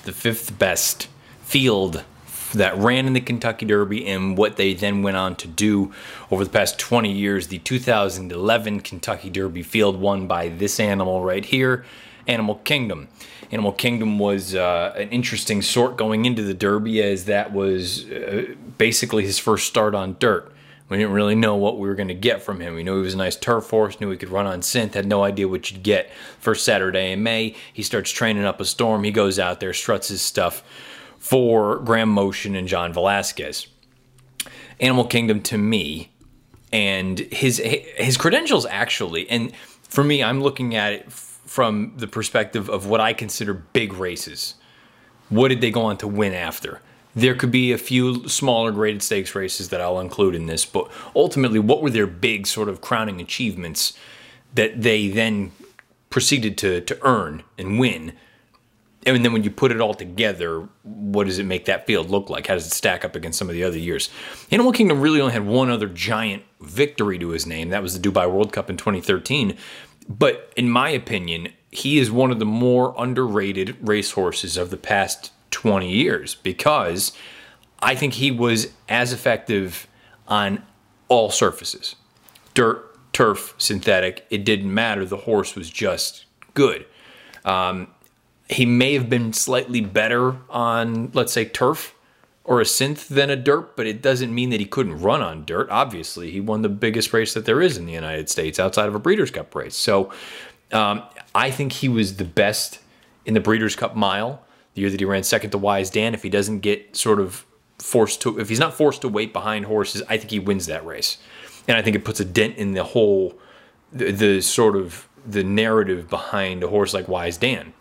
the 0.03 0.11
fifth 0.11 0.57
best 0.59 1.07
field 1.41 2.03
that 2.53 2.77
ran 2.77 3.07
in 3.07 3.13
the 3.13 3.21
Kentucky 3.21 3.65
Derby 3.65 4.07
and 4.07 4.37
what 4.37 4.57
they 4.57 4.73
then 4.73 5.01
went 5.01 5.17
on 5.17 5.35
to 5.37 5.47
do 5.47 5.91
over 6.29 6.43
the 6.43 6.49
past 6.49 6.77
20 6.77 7.11
years. 7.11 7.47
The 7.47 7.57
2011 7.59 8.81
Kentucky 8.81 9.29
Derby 9.29 9.63
field 9.63 9.99
won 9.99 10.27
by 10.27 10.49
this 10.49 10.79
animal 10.79 11.23
right 11.23 11.43
here, 11.43 11.83
Animal 12.27 12.55
Kingdom. 12.63 13.07
Animal 13.51 13.71
Kingdom 13.71 14.19
was 14.19 14.55
uh, 14.55 14.93
an 14.95 15.09
interesting 15.09 15.61
sort 15.61 15.97
going 15.97 16.25
into 16.25 16.43
the 16.43 16.53
Derby 16.53 17.01
as 17.01 17.25
that 17.25 17.53
was 17.53 18.09
uh, 18.09 18.53
basically 18.77 19.25
his 19.25 19.39
first 19.39 19.67
start 19.67 19.95
on 19.95 20.15
dirt. 20.19 20.52
We 20.93 20.99
didn't 20.99 21.13
really 21.13 21.33
know 21.33 21.55
what 21.55 21.79
we 21.79 21.87
were 21.87 21.95
going 21.95 22.09
to 22.09 22.13
get 22.13 22.43
from 22.43 22.59
him. 22.59 22.75
We 22.75 22.83
knew 22.83 22.97
he 22.97 23.01
was 23.01 23.15
a 23.15 23.17
nice 23.17 23.35
turf 23.35 23.67
horse, 23.67 23.99
knew 23.99 24.11
he 24.11 24.15
could 24.15 24.29
run 24.29 24.45
on 24.45 24.61
synth, 24.61 24.93
had 24.93 25.07
no 25.07 25.23
idea 25.23 25.47
what 25.47 25.71
you'd 25.71 25.81
get. 25.81 26.11
First 26.39 26.63
Saturday 26.63 27.11
in 27.11 27.23
May, 27.23 27.55
he 27.73 27.81
starts 27.81 28.11
training 28.11 28.43
up 28.43 28.61
a 28.61 28.65
storm. 28.65 29.03
He 29.03 29.09
goes 29.09 29.39
out 29.39 29.59
there, 29.59 29.73
struts 29.73 30.09
his 30.09 30.21
stuff 30.21 30.63
for 31.17 31.79
Graham 31.79 32.09
Motion 32.09 32.53
and 32.55 32.67
John 32.67 32.93
Velazquez. 32.93 33.65
Animal 34.79 35.05
Kingdom 35.05 35.41
to 35.41 35.57
me, 35.57 36.11
and 36.71 37.17
his 37.17 37.57
his 37.57 38.15
credentials 38.15 38.67
actually, 38.67 39.27
and 39.31 39.51
for 39.81 40.03
me, 40.03 40.23
I'm 40.23 40.41
looking 40.41 40.75
at 40.75 40.93
it 40.93 41.11
from 41.11 41.93
the 41.97 42.07
perspective 42.07 42.69
of 42.69 42.85
what 42.85 43.01
I 43.01 43.13
consider 43.13 43.55
big 43.55 43.93
races. 43.93 44.53
What 45.29 45.47
did 45.47 45.59
they 45.59 45.71
go 45.71 45.85
on 45.85 45.97
to 45.97 46.07
win 46.07 46.35
after? 46.35 46.81
There 47.15 47.35
could 47.35 47.51
be 47.51 47.71
a 47.71 47.77
few 47.77 48.27
smaller 48.27 48.71
graded 48.71 49.03
stakes 49.03 49.35
races 49.35 49.69
that 49.69 49.81
I'll 49.81 49.99
include 49.99 50.35
in 50.35 50.47
this, 50.47 50.65
but 50.65 50.89
ultimately, 51.15 51.59
what 51.59 51.81
were 51.81 51.89
their 51.89 52.07
big 52.07 52.47
sort 52.47 52.69
of 52.69 52.81
crowning 52.81 53.21
achievements 53.21 53.93
that 54.55 54.81
they 54.81 55.09
then 55.09 55.51
proceeded 56.09 56.57
to, 56.59 56.81
to 56.81 56.97
earn 57.03 57.43
and 57.57 57.79
win? 57.79 58.13
And 59.05 59.23
then 59.23 59.33
when 59.33 59.43
you 59.43 59.51
put 59.51 59.71
it 59.71 59.81
all 59.81 59.93
together, 59.93 60.67
what 60.83 61.27
does 61.27 61.37
it 61.37 61.43
make 61.43 61.65
that 61.65 61.85
field 61.85 62.09
look 62.09 62.29
like? 62.29 62.47
How 62.47 62.53
does 62.53 62.67
it 62.67 62.73
stack 62.73 63.03
up 63.03 63.15
against 63.15 63.37
some 63.37 63.49
of 63.49 63.55
the 63.55 63.63
other 63.63 63.77
years? 63.77 64.09
Animal 64.49 64.71
Kingdom 64.71 65.01
really 65.01 65.19
only 65.19 65.33
had 65.33 65.45
one 65.45 65.69
other 65.69 65.87
giant 65.87 66.43
victory 66.61 67.19
to 67.19 67.29
his 67.29 67.45
name. 67.45 67.69
That 67.69 67.83
was 67.83 67.99
the 67.99 68.09
Dubai 68.09 68.31
World 68.31 68.53
Cup 68.53 68.69
in 68.69 68.77
2013. 68.77 69.57
But 70.07 70.51
in 70.55 70.69
my 70.69 70.89
opinion, 70.89 71.49
he 71.69 71.97
is 71.97 72.11
one 72.11 72.31
of 72.31 72.39
the 72.39 72.45
more 72.45 72.93
underrated 72.97 73.75
racehorses 73.81 74.57
of 74.57 74.69
the 74.69 74.77
past 74.77 75.31
20 75.53 75.89
years 75.89 76.35
because 76.35 77.13
I 77.79 77.95
think 77.95 78.15
he 78.15 78.31
was 78.31 78.73
as 78.89 79.13
effective 79.13 79.87
on 80.27 80.63
all 81.07 81.29
surfaces 81.29 81.95
dirt, 82.53 83.13
turf, 83.13 83.55
synthetic. 83.57 84.25
It 84.29 84.43
didn't 84.43 84.73
matter. 84.73 85.05
The 85.05 85.17
horse 85.17 85.55
was 85.55 85.69
just 85.69 86.25
good. 86.53 86.85
Um, 87.45 87.87
he 88.49 88.65
may 88.65 88.93
have 88.93 89.09
been 89.09 89.33
slightly 89.33 89.81
better 89.81 90.37
on, 90.49 91.11
let's 91.13 91.33
say, 91.33 91.45
turf 91.45 91.95
or 92.43 92.59
a 92.59 92.63
synth 92.63 93.07
than 93.07 93.29
a 93.29 93.35
dirt, 93.35 93.75
but 93.75 93.87
it 93.87 94.01
doesn't 94.01 94.33
mean 94.33 94.49
that 94.49 94.59
he 94.59 94.65
couldn't 94.65 95.01
run 95.01 95.21
on 95.21 95.45
dirt. 95.45 95.69
Obviously, 95.69 96.29
he 96.29 96.39
won 96.41 96.61
the 96.61 96.69
biggest 96.69 97.13
race 97.13 97.33
that 97.33 97.45
there 97.45 97.61
is 97.61 97.77
in 97.77 97.85
the 97.85 97.93
United 97.93 98.29
States 98.29 98.59
outside 98.59 98.87
of 98.87 98.95
a 98.95 98.99
Breeders' 98.99 99.31
Cup 99.31 99.55
race. 99.55 99.75
So 99.75 100.11
um, 100.71 101.03
I 101.33 101.51
think 101.51 101.71
he 101.71 101.89
was 101.89 102.17
the 102.17 102.25
best 102.25 102.79
in 103.25 103.33
the 103.33 103.39
Breeders' 103.39 103.75
Cup 103.75 103.95
mile 103.95 104.42
the 104.73 104.81
year 104.81 104.89
that 104.89 104.99
he 104.99 105.05
ran 105.05 105.23
second 105.23 105.51
to 105.51 105.57
Wise 105.57 105.89
Dan. 105.89 106.13
If 106.13 106.23
he 106.23 106.29
doesn't 106.29 106.59
get 106.59 106.95
sort 106.95 107.19
of 107.19 107.45
forced 107.79 108.21
to, 108.21 108.39
if 108.39 108.49
he's 108.49 108.59
not 108.59 108.73
forced 108.73 109.01
to 109.01 109.09
wait 109.09 109.33
behind 109.33 109.65
horses, 109.65 110.01
I 110.09 110.17
think 110.17 110.31
he 110.31 110.39
wins 110.39 110.65
that 110.67 110.85
race, 110.85 111.17
and 111.67 111.77
I 111.77 111.81
think 111.81 111.95
it 111.95 112.05
puts 112.05 112.19
a 112.19 112.25
dent 112.25 112.57
in 112.57 112.73
the 112.73 112.83
whole, 112.83 113.37
the, 113.91 114.11
the 114.11 114.41
sort 114.41 114.75
of 114.75 115.07
the 115.25 115.43
narrative 115.43 116.09
behind 116.09 116.63
a 116.63 116.67
horse 116.67 116.93
like 116.93 117.07
Wise 117.07 117.37
Dan, 117.37 117.73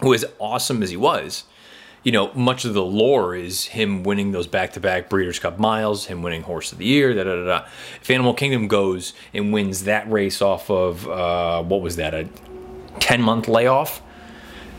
who 0.00 0.14
as 0.14 0.24
awesome 0.38 0.82
as 0.82 0.90
he 0.90 0.96
was. 0.96 1.44
You 2.04 2.12
know, 2.12 2.32
much 2.32 2.64
of 2.64 2.74
the 2.74 2.84
lore 2.84 3.34
is 3.34 3.64
him 3.66 4.04
winning 4.04 4.30
those 4.30 4.46
back-to-back 4.46 5.10
Breeders' 5.10 5.40
Cup 5.40 5.58
miles, 5.58 6.06
him 6.06 6.22
winning 6.22 6.42
Horse 6.42 6.70
of 6.70 6.78
the 6.78 6.84
Year. 6.84 7.12
Da 7.12 7.24
da 7.24 7.34
da. 7.34 7.44
da. 7.44 7.66
If 8.00 8.08
Animal 8.08 8.34
Kingdom 8.34 8.68
goes 8.68 9.14
and 9.34 9.52
wins 9.52 9.84
that 9.84 10.10
race 10.10 10.40
off 10.40 10.70
of 10.70 11.06
uh, 11.08 11.62
what 11.64 11.82
was 11.82 11.96
that 11.96 12.14
a 12.14 12.28
ten-month 13.00 13.48
layoff, 13.48 14.00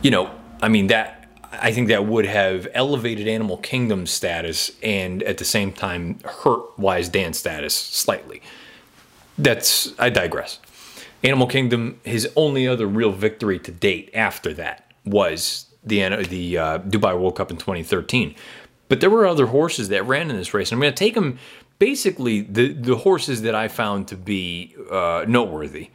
you 0.01 0.11
know, 0.11 0.31
I 0.61 0.69
mean 0.69 0.87
that 0.87 1.18
I 1.51 1.71
think 1.71 1.87
that 1.87 2.05
would 2.05 2.25
have 2.25 2.67
elevated 2.73 3.27
Animal 3.27 3.57
Kingdom 3.57 4.05
status 4.05 4.71
and 4.83 5.23
at 5.23 5.37
the 5.37 5.45
same 5.45 5.71
time 5.71 6.19
hurt 6.23 6.77
Wise 6.77 7.09
Dan 7.09 7.33
status 7.33 7.73
slightly. 7.73 8.41
That's 9.37 9.93
I 9.97 10.09
digress. 10.09 10.59
Animal 11.23 11.47
Kingdom, 11.47 11.99
his 12.03 12.29
only 12.35 12.67
other 12.67 12.87
real 12.87 13.11
victory 13.11 13.59
to 13.59 13.71
date 13.71 14.11
after 14.13 14.53
that 14.53 14.91
was 15.05 15.65
the 15.83 16.23
the 16.25 16.57
uh, 16.57 16.79
Dubai 16.79 17.19
World 17.19 17.35
Cup 17.35 17.51
in 17.51 17.57
2013. 17.57 18.35
But 18.87 19.01
there 19.01 19.09
were 19.09 19.25
other 19.25 19.47
horses 19.47 19.89
that 19.89 20.05
ran 20.05 20.29
in 20.29 20.37
this 20.37 20.53
race, 20.53 20.71
and 20.71 20.77
I'm 20.77 20.81
going 20.81 20.93
to 20.93 20.97
take 20.97 21.15
them 21.15 21.39
basically 21.77 22.41
the 22.41 22.73
the 22.73 22.97
horses 22.97 23.41
that 23.41 23.55
I 23.55 23.67
found 23.67 24.07
to 24.09 24.15
be 24.15 24.75
uh, 24.91 25.25
noteworthy. 25.27 25.89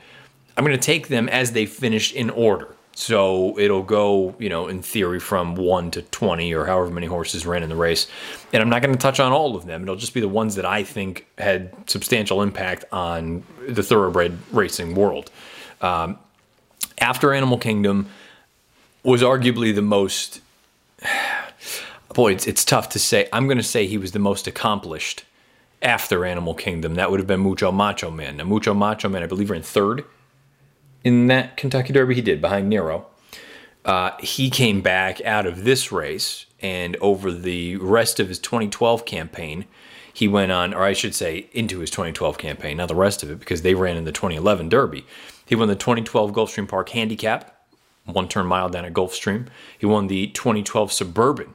I'm 0.56 0.64
going 0.64 0.76
to 0.76 0.82
take 0.82 1.08
them 1.08 1.28
as 1.28 1.52
they 1.52 1.66
finished 1.66 2.14
in 2.14 2.30
order. 2.30 2.76
So 2.94 3.58
it'll 3.58 3.82
go, 3.82 4.36
you 4.38 4.48
know, 4.48 4.68
in 4.68 4.80
theory 4.80 5.18
from 5.18 5.56
1 5.56 5.90
to 5.92 6.02
20 6.02 6.54
or 6.54 6.64
however 6.64 6.90
many 6.90 7.08
horses 7.08 7.44
ran 7.44 7.62
in 7.62 7.68
the 7.68 7.76
race. 7.76 8.06
And 8.52 8.62
I'm 8.62 8.68
not 8.68 8.82
going 8.82 8.94
to 8.94 9.00
touch 9.00 9.18
on 9.18 9.32
all 9.32 9.56
of 9.56 9.66
them. 9.66 9.82
It'll 9.82 9.96
just 9.96 10.14
be 10.14 10.20
the 10.20 10.28
ones 10.28 10.54
that 10.54 10.64
I 10.64 10.84
think 10.84 11.26
had 11.36 11.72
substantial 11.90 12.40
impact 12.40 12.84
on 12.92 13.42
the 13.68 13.82
thoroughbred 13.82 14.38
racing 14.52 14.94
world. 14.94 15.30
Um, 15.80 16.18
after 16.98 17.32
Animal 17.32 17.58
Kingdom 17.58 18.08
was 19.02 19.22
arguably 19.22 19.74
the 19.74 19.82
most, 19.82 20.40
boy, 22.14 22.32
it's, 22.32 22.46
it's 22.46 22.64
tough 22.64 22.90
to 22.90 23.00
say. 23.00 23.28
I'm 23.32 23.46
going 23.46 23.58
to 23.58 23.64
say 23.64 23.86
he 23.86 23.98
was 23.98 24.12
the 24.12 24.20
most 24.20 24.46
accomplished 24.46 25.24
after 25.82 26.24
Animal 26.24 26.54
Kingdom. 26.54 26.94
That 26.94 27.10
would 27.10 27.18
have 27.18 27.26
been 27.26 27.40
Mucho 27.40 27.72
Macho 27.72 28.10
Man. 28.10 28.36
Now, 28.36 28.44
Mucho 28.44 28.72
Macho 28.72 29.08
Man, 29.08 29.24
I 29.24 29.26
believe, 29.26 29.50
ran 29.50 29.62
third 29.62 30.04
in 31.04 31.26
that 31.28 31.56
Kentucky 31.56 31.92
Derby 31.92 32.16
he 32.16 32.22
did 32.22 32.40
behind 32.40 32.72
Nehro. 32.72 33.04
Uh, 33.84 34.12
he 34.18 34.48
came 34.48 34.80
back 34.80 35.20
out 35.22 35.46
of 35.46 35.64
this 35.64 35.92
race, 35.92 36.46
and 36.60 36.96
over 36.96 37.30
the 37.30 37.76
rest 37.76 38.18
of 38.18 38.28
his 38.28 38.38
2012 38.38 39.04
campaign, 39.04 39.66
he 40.12 40.26
went 40.26 40.50
on, 40.50 40.72
or 40.72 40.82
I 40.82 40.94
should 40.94 41.14
say, 41.14 41.48
into 41.52 41.80
his 41.80 41.90
2012 41.90 42.38
campaign, 42.38 42.78
not 42.78 42.88
the 42.88 42.94
rest 42.94 43.22
of 43.22 43.30
it, 43.30 43.38
because 43.38 43.60
they 43.60 43.74
ran 43.74 43.98
in 43.98 44.04
the 44.04 44.12
2011 44.12 44.70
Derby. 44.70 45.04
He 45.44 45.54
won 45.54 45.68
the 45.68 45.74
2012 45.74 46.32
Gulfstream 46.32 46.66
Park 46.66 46.88
Handicap, 46.90 47.54
one 48.06 48.28
turn 48.28 48.46
mile 48.46 48.70
down 48.70 48.86
at 48.86 48.94
Gulfstream. 48.94 49.48
He 49.78 49.84
won 49.84 50.06
the 50.06 50.28
2012 50.28 50.92
Suburban 50.92 51.54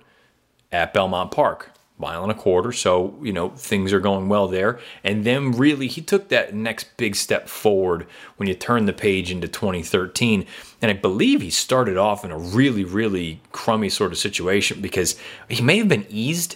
at 0.72 0.94
Belmont 0.94 1.32
Park, 1.32 1.72
mile 2.00 2.24
and 2.24 2.32
a 2.32 2.36
quarter. 2.36 2.72
So, 2.72 3.16
you 3.22 3.34
know, 3.34 3.50
things 3.50 3.92
are 3.92 4.00
going 4.00 4.30
well 4.30 4.48
there. 4.48 4.80
And 5.04 5.26
then 5.26 5.52
really, 5.52 5.88
he 5.88 6.02
took 6.02 6.30
that 6.30 6.56
next 6.56 6.96
big 6.98 7.16
step 7.16 7.50
forward 7.50 8.08
when 8.38 8.48
you 8.48 8.56
turn 8.56 8.86
the 8.86 8.94
page 8.94 9.30
into 9.32 9.48
2013. 9.48 10.46
And 10.82 10.90
I 10.90 10.94
believe 10.94 11.42
he 11.42 11.50
started 11.50 11.98
off 11.98 12.24
in 12.24 12.32
a 12.32 12.38
really, 12.38 12.86
really 12.86 13.42
crummy 13.52 13.90
sort 13.90 14.14
of 14.14 14.18
situation 14.18 14.82
because 14.82 15.20
he 15.50 15.62
may 15.62 15.78
have 15.78 15.90
been 15.90 16.06
eased 16.10 16.56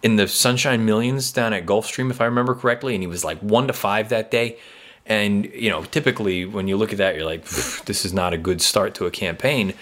in 0.00 0.14
the 0.14 0.28
Sunshine 0.28 0.84
Millions 0.84 1.32
down 1.32 1.52
at 1.52 1.66
Gulfstream, 1.66 2.10
if 2.10 2.20
I 2.20 2.26
remember 2.26 2.54
correctly. 2.54 2.94
And 2.94 3.02
he 3.02 3.08
was 3.08 3.24
like 3.24 3.38
one 3.40 3.66
to 3.66 3.72
five 3.72 4.10
that 4.10 4.30
day. 4.30 4.58
And, 5.06 5.46
you 5.46 5.70
know, 5.70 5.82
typically 5.84 6.44
when 6.44 6.68
you 6.68 6.76
look 6.76 6.92
at 6.92 6.98
that, 6.98 7.16
you're 7.16 7.24
like, 7.24 7.44
this 7.46 8.04
is 8.04 8.12
not 8.12 8.32
a 8.32 8.38
good 8.38 8.62
start 8.62 8.94
to 8.96 9.06
a 9.06 9.10
campaign. 9.10 9.74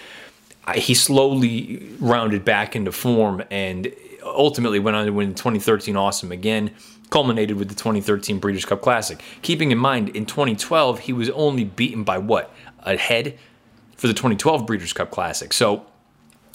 He 0.73 0.95
slowly 0.95 1.87
rounded 1.99 2.43
back 2.43 2.75
into 2.75 2.91
form 2.91 3.43
and 3.51 3.93
ultimately 4.35 4.79
went 4.79 4.97
on 4.97 5.05
to 5.05 5.11
win 5.11 5.33
2013 5.33 5.95
Awesome 5.95 6.31
again, 6.31 6.71
culminated 7.09 7.57
with 7.57 7.69
the 7.69 7.75
2013 7.75 8.39
Breeders' 8.39 8.65
Cup 8.65 8.81
Classic. 8.81 9.21
Keeping 9.41 9.71
in 9.71 9.77
mind, 9.77 10.09
in 10.09 10.25
2012, 10.25 10.99
he 10.99 11.13
was 11.13 11.29
only 11.31 11.63
beaten 11.63 12.03
by 12.03 12.17
what? 12.17 12.53
A 12.79 12.97
head 12.97 13.37
for 13.95 14.07
the 14.07 14.13
2012 14.13 14.65
Breeders' 14.65 14.93
Cup 14.93 15.11
Classic. 15.11 15.53
So 15.53 15.85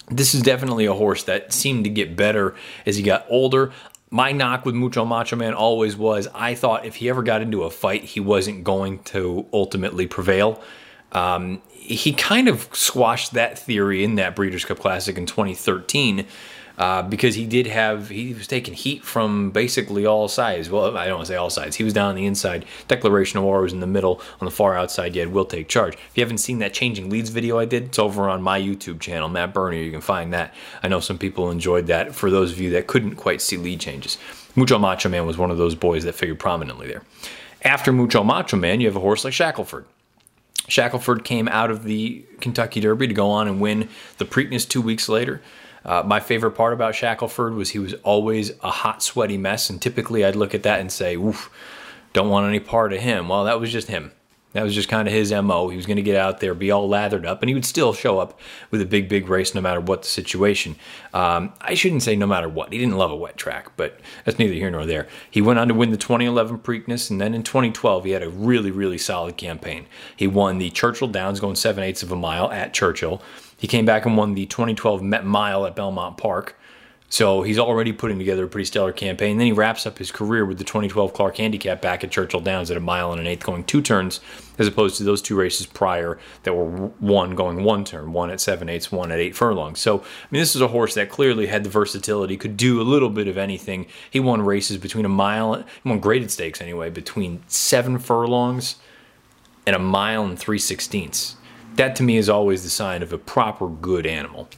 this 0.09 0.35
is 0.35 0.43
definitely 0.43 0.87
a 0.87 0.95
horse 0.95 1.25
that 1.25 1.53
seemed 1.53 1.85
to 1.85 1.91
get 1.91 2.17
better 2.17 2.55
as 2.87 2.97
he 2.97 3.03
got 3.03 3.27
older. 3.29 3.73
My 4.11 4.33
knock 4.33 4.67
with 4.67 4.75
Mucho 4.75 5.05
Macho 5.05 5.37
Man 5.37 5.55
always 5.55 5.97
was 5.97 6.29
I 6.35 6.55
thought 6.55 6.85
if 6.85 6.97
he 6.97 7.09
ever 7.09 7.23
got 7.23 7.41
into 7.41 7.63
a 7.63 7.71
fight, 7.71 8.05
he 8.05 8.21
wasn't 8.21 8.63
going 8.63 8.99
to 9.05 9.47
ultimately 9.53 10.07
prevail. 10.07 10.63
Um, 11.13 11.63
he 11.71 12.13
kind 12.13 12.49
of 12.49 12.69
squashed 12.73 13.35
that 13.35 13.59
theory 13.59 14.05
in 14.05 14.15
that 14.17 14.37
Breeders' 14.37 14.65
Cup 14.65 14.79
Classic 14.79 15.17
in 15.17 15.27
2013 15.27 16.27
uh, 16.79 17.03
because 17.03 17.35
he 17.35 17.47
did 17.47 17.67
have 17.67 18.09
he 18.09 18.33
was 18.35 18.47
taking 18.47 18.75
heat 18.75 19.05
from 19.05 19.51
basically 19.51 20.07
all 20.07 20.29
sides. 20.29 20.71
Well, 20.71 20.97
I 20.97 21.07
don't 21.07 21.17
want 21.17 21.27
to 21.27 21.33
say 21.33 21.37
all 21.37 21.51
sides. 21.51 21.77
He 21.77 21.85
was 21.85 21.93
down 21.93 22.11
on 22.11 22.15
the 22.15 22.27
inside. 22.27 22.65
Declaration 22.89 23.39
of 23.39 23.45
War 23.45 23.61
was 23.63 23.73
in 23.73 23.81
the 23.81 23.87
middle. 23.87 24.21
On 24.41 24.45
the 24.45 24.51
far 24.51 24.77
outside, 24.77 25.15
had 25.15 25.33
Will 25.33 25.45
Take 25.45 25.69
Charge. 25.69 25.95
If 25.95 26.11
you 26.15 26.23
haven't 26.23 26.39
seen 26.39 26.59
that 26.59 26.75
changing 26.75 27.11
leads 27.11 27.31
video 27.31 27.59
I 27.59 27.65
did, 27.65 27.85
it's 27.85 27.99
over 27.99 28.29
on 28.29 28.43
my 28.43 28.61
YouTube 28.61 29.01
channel, 29.01 29.29
Matt 29.29 29.53
Bernier. 29.53 29.83
You 29.83 29.91
can 29.91 30.01
find 30.01 30.33
that. 30.33 30.55
I 30.83 30.89
know 30.89 31.01
some 31.01 31.19
people 31.19 31.51
enjoyed 31.51 31.87
that. 31.89 32.15
For 32.15 32.31
those 32.31 32.53
of 32.53 32.61
you 32.61 32.71
that 32.71 32.87
couldn't 32.87 33.17
quite 33.17 33.41
see 33.41 33.57
lead 33.57 33.81
changes, 33.81 34.19
Mucho 34.57 34.79
Macho 34.79 35.09
Man 35.09 35.27
was 35.27 35.39
one 35.39 35.51
of 35.51 35.59
those 35.59 35.75
boys 35.75 36.05
that 36.05 36.15
figured 36.15 36.39
prominently 36.39 36.87
there. 36.87 37.03
After 37.63 37.93
Mucho 37.93 38.25
Macho 38.25 38.57
Man, 38.57 38.81
you 38.81 38.87
have 38.89 38.97
a 38.97 39.01
horse 39.01 39.25
like 39.25 39.35
Shackleford. 39.35 39.85
Shackleford 40.69 41.25
came 41.25 41.49
out 41.49 41.71
of 41.71 41.85
the 41.85 42.25
Kentucky 42.41 42.81
Derby 42.81 43.09
to 43.09 43.15
go 43.15 43.31
on 43.31 43.49
and 43.49 43.61
win 43.61 43.89
the 44.19 44.25
Preakness 44.25 44.69
two 44.69 44.81
weeks 44.81 45.09
later. 45.09 45.43
Uh, 45.85 46.03
my 46.05 46.21
favorite 46.21 46.53
part 46.53 46.73
about 46.73 46.95
Shackleford 46.95 47.55
was 47.55 47.71
he 47.71 47.79
was 47.79 47.95
always 48.03 48.53
a 48.63 48.71
hot, 48.71 49.03
sweaty 49.03 49.37
mess, 49.37 49.71
and 49.71 49.81
typically 49.81 50.25
I'd 50.25 50.37
look 50.37 50.55
at 50.55 50.63
that 50.63 50.81
and 50.81 50.91
say, 50.91 51.17
"Oof, 51.17 51.51
don't 52.13 52.29
want 52.29 52.47
any 52.47 52.61
part 52.61 52.93
of 52.93 53.01
him." 53.01 53.29
Well, 53.29 53.45
that 53.45 53.61
was 53.61 53.73
just 53.73 53.89
him. 53.89 54.13
That 54.53 54.65
was 54.65 54.75
just 54.75 54.89
kind 54.89 55.09
of 55.09 55.15
his 55.15 55.33
MO. 55.33 55.69
He 55.69 55.77
was 55.77 55.87
going 55.87 55.97
to 55.97 56.03
get 56.03 56.17
out 56.17 56.41
there, 56.41 56.55
be 56.55 56.71
all 56.71 56.87
lathered 56.87 57.25
up, 57.25 57.43
and 57.43 57.49
he 57.49 57.55
would 57.55 57.65
still 57.65 57.95
show 57.95 58.19
up 58.19 58.39
with 58.71 58.83
a 58.83 58.87
big, 58.87 59.09
big 59.09 59.29
race 59.29 59.55
no 59.55 59.63
matter 59.63 59.81
what 59.81 60.03
the 60.03 60.09
situation. 60.09 60.77
Um, 61.15 61.55
I 61.61 61.75
shouldn't 61.75 62.03
say 62.03 62.17
no 62.17 62.27
matter 62.27 62.49
what. 62.49 62.73
He 62.73 62.79
didn't 62.79 62.99
love 62.99 63.11
a 63.11 63.17
wet 63.17 63.37
track, 63.39 63.73
but 63.77 63.99
that's 64.25 64.39
neither 64.39 64.53
here 64.53 64.71
nor 64.71 64.85
there. 64.85 65.09
He 65.31 65.41
went 65.41 65.59
on 65.59 65.69
to 65.69 65.75
win 65.75 65.91
the 65.91 65.97
2011 65.97 66.59
Preakness, 66.59 67.11
and 67.11 67.21
then 67.21 67.33
in 67.33 67.43
2012, 67.43 68.05
he 68.05 68.11
had 68.11 68.23
a 68.23 68.29
really, 68.29 68.71
really 68.71 68.99
solid 68.99 69.39
campaign. 69.39 69.87
He 70.15 70.27
won 70.27 70.59
the 70.59 70.71
Churchill 70.71 71.09
Downs, 71.09 71.41
going 71.41 71.57
7 71.57 71.83
eighths 71.83 72.03
of 72.03 72.13
a 72.13 72.17
mile 72.17 72.51
at 72.51 72.75
Churchill. 72.75 73.23
He 73.63 73.69
came 73.69 73.85
back 73.85 74.05
and 74.05 74.17
won 74.17 74.35
the 74.35 74.45
2012 74.47 75.05
Met 75.05 75.25
Mile 75.25 75.65
at 75.67 75.77
Belmont 75.77 76.17
Park. 76.17 76.59
So 77.09 77.43
he's 77.43 77.61
already 77.61 77.93
putting 77.93 78.19
together 78.19 78.47
a 78.47 78.49
pretty 78.49 78.65
stellar 78.65 78.91
campaign. 78.91 79.39
Then 79.39 79.47
he 79.47 79.53
wraps 79.53 79.87
up 79.87 79.99
his 79.99 80.11
career 80.11 80.45
with 80.45 80.59
the 80.59 80.65
2012 80.65 81.13
Clark 81.13 81.37
Handicap 81.37 81.81
back 81.81 82.03
at 82.03 82.11
Churchill 82.11 82.41
Downs 82.41 82.73
at 82.73 82.77
a 82.77 82.81
mile 82.81 83.13
and 83.13 83.21
an 83.21 83.29
eighth, 83.29 83.45
going 83.45 83.63
two 83.63 83.81
turns, 83.81 84.21
as 84.59 84.67
opposed 84.67 84.97
to 84.97 85.05
those 85.05 85.23
two 85.23 85.37
races 85.37 85.67
prior 85.67 86.19
that 86.43 86.55
were 86.55 86.65
one 86.65 87.37
going 87.37 87.63
one 87.63 87.85
turn, 87.85 88.13
one 88.13 88.31
at 88.31 88.41
seven 88.41 88.69
eighths, 88.69 88.91
one 88.91 89.13
at 89.13 89.21
eight 89.21 89.37
furlongs. 89.37 89.79
So, 89.79 90.01
I 90.01 90.27
mean, 90.33 90.41
this 90.41 90.57
is 90.57 90.61
a 90.61 90.67
horse 90.67 90.95
that 90.95 91.09
clearly 91.09 91.47
had 91.47 91.63
the 91.63 91.71
versatility, 91.71 92.37
could 92.37 92.57
do 92.57 92.81
a 92.81 92.83
little 92.83 93.11
bit 93.11 93.29
of 93.29 93.39
anything. 93.39 93.87
He 94.11 94.19
won 94.19 94.43
races 94.43 94.77
between 94.77 95.05
a 95.05 95.09
mile, 95.09 95.55
he 95.55 95.89
won 95.89 96.01
graded 96.01 96.33
stakes 96.33 96.61
anyway, 96.61 96.91
between 96.91 97.45
seven 97.47 98.01
furlongs 98.01 98.75
and 99.65 99.77
a 99.77 99.79
mile 99.79 100.25
and 100.25 100.37
three 100.37 100.59
sixteenths. 100.59 101.37
That 101.77 101.97
to 101.97 102.03
me 102.03 102.17
is 102.17 102.29
always 102.29 102.65
the 102.65 102.71
sign 102.71 103.03
of 103.03 103.13
a 103.13 103.19
proper 103.19 103.69
good 103.69 104.07
animal. 104.07 104.49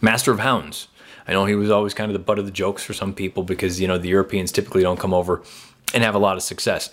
Master 0.00 0.32
of 0.32 0.40
Hounds. 0.40 0.88
I 1.26 1.32
know 1.32 1.44
he 1.44 1.54
was 1.54 1.70
always 1.70 1.94
kind 1.94 2.10
of 2.10 2.14
the 2.14 2.24
butt 2.24 2.38
of 2.38 2.46
the 2.46 2.50
jokes 2.50 2.82
for 2.82 2.94
some 2.94 3.14
people 3.14 3.42
because, 3.42 3.80
you 3.80 3.86
know, 3.86 3.98
the 3.98 4.08
Europeans 4.08 4.50
typically 4.50 4.82
don't 4.82 4.98
come 4.98 5.14
over 5.14 5.42
and 5.94 6.02
have 6.02 6.14
a 6.14 6.18
lot 6.18 6.36
of 6.36 6.42
success. 6.42 6.90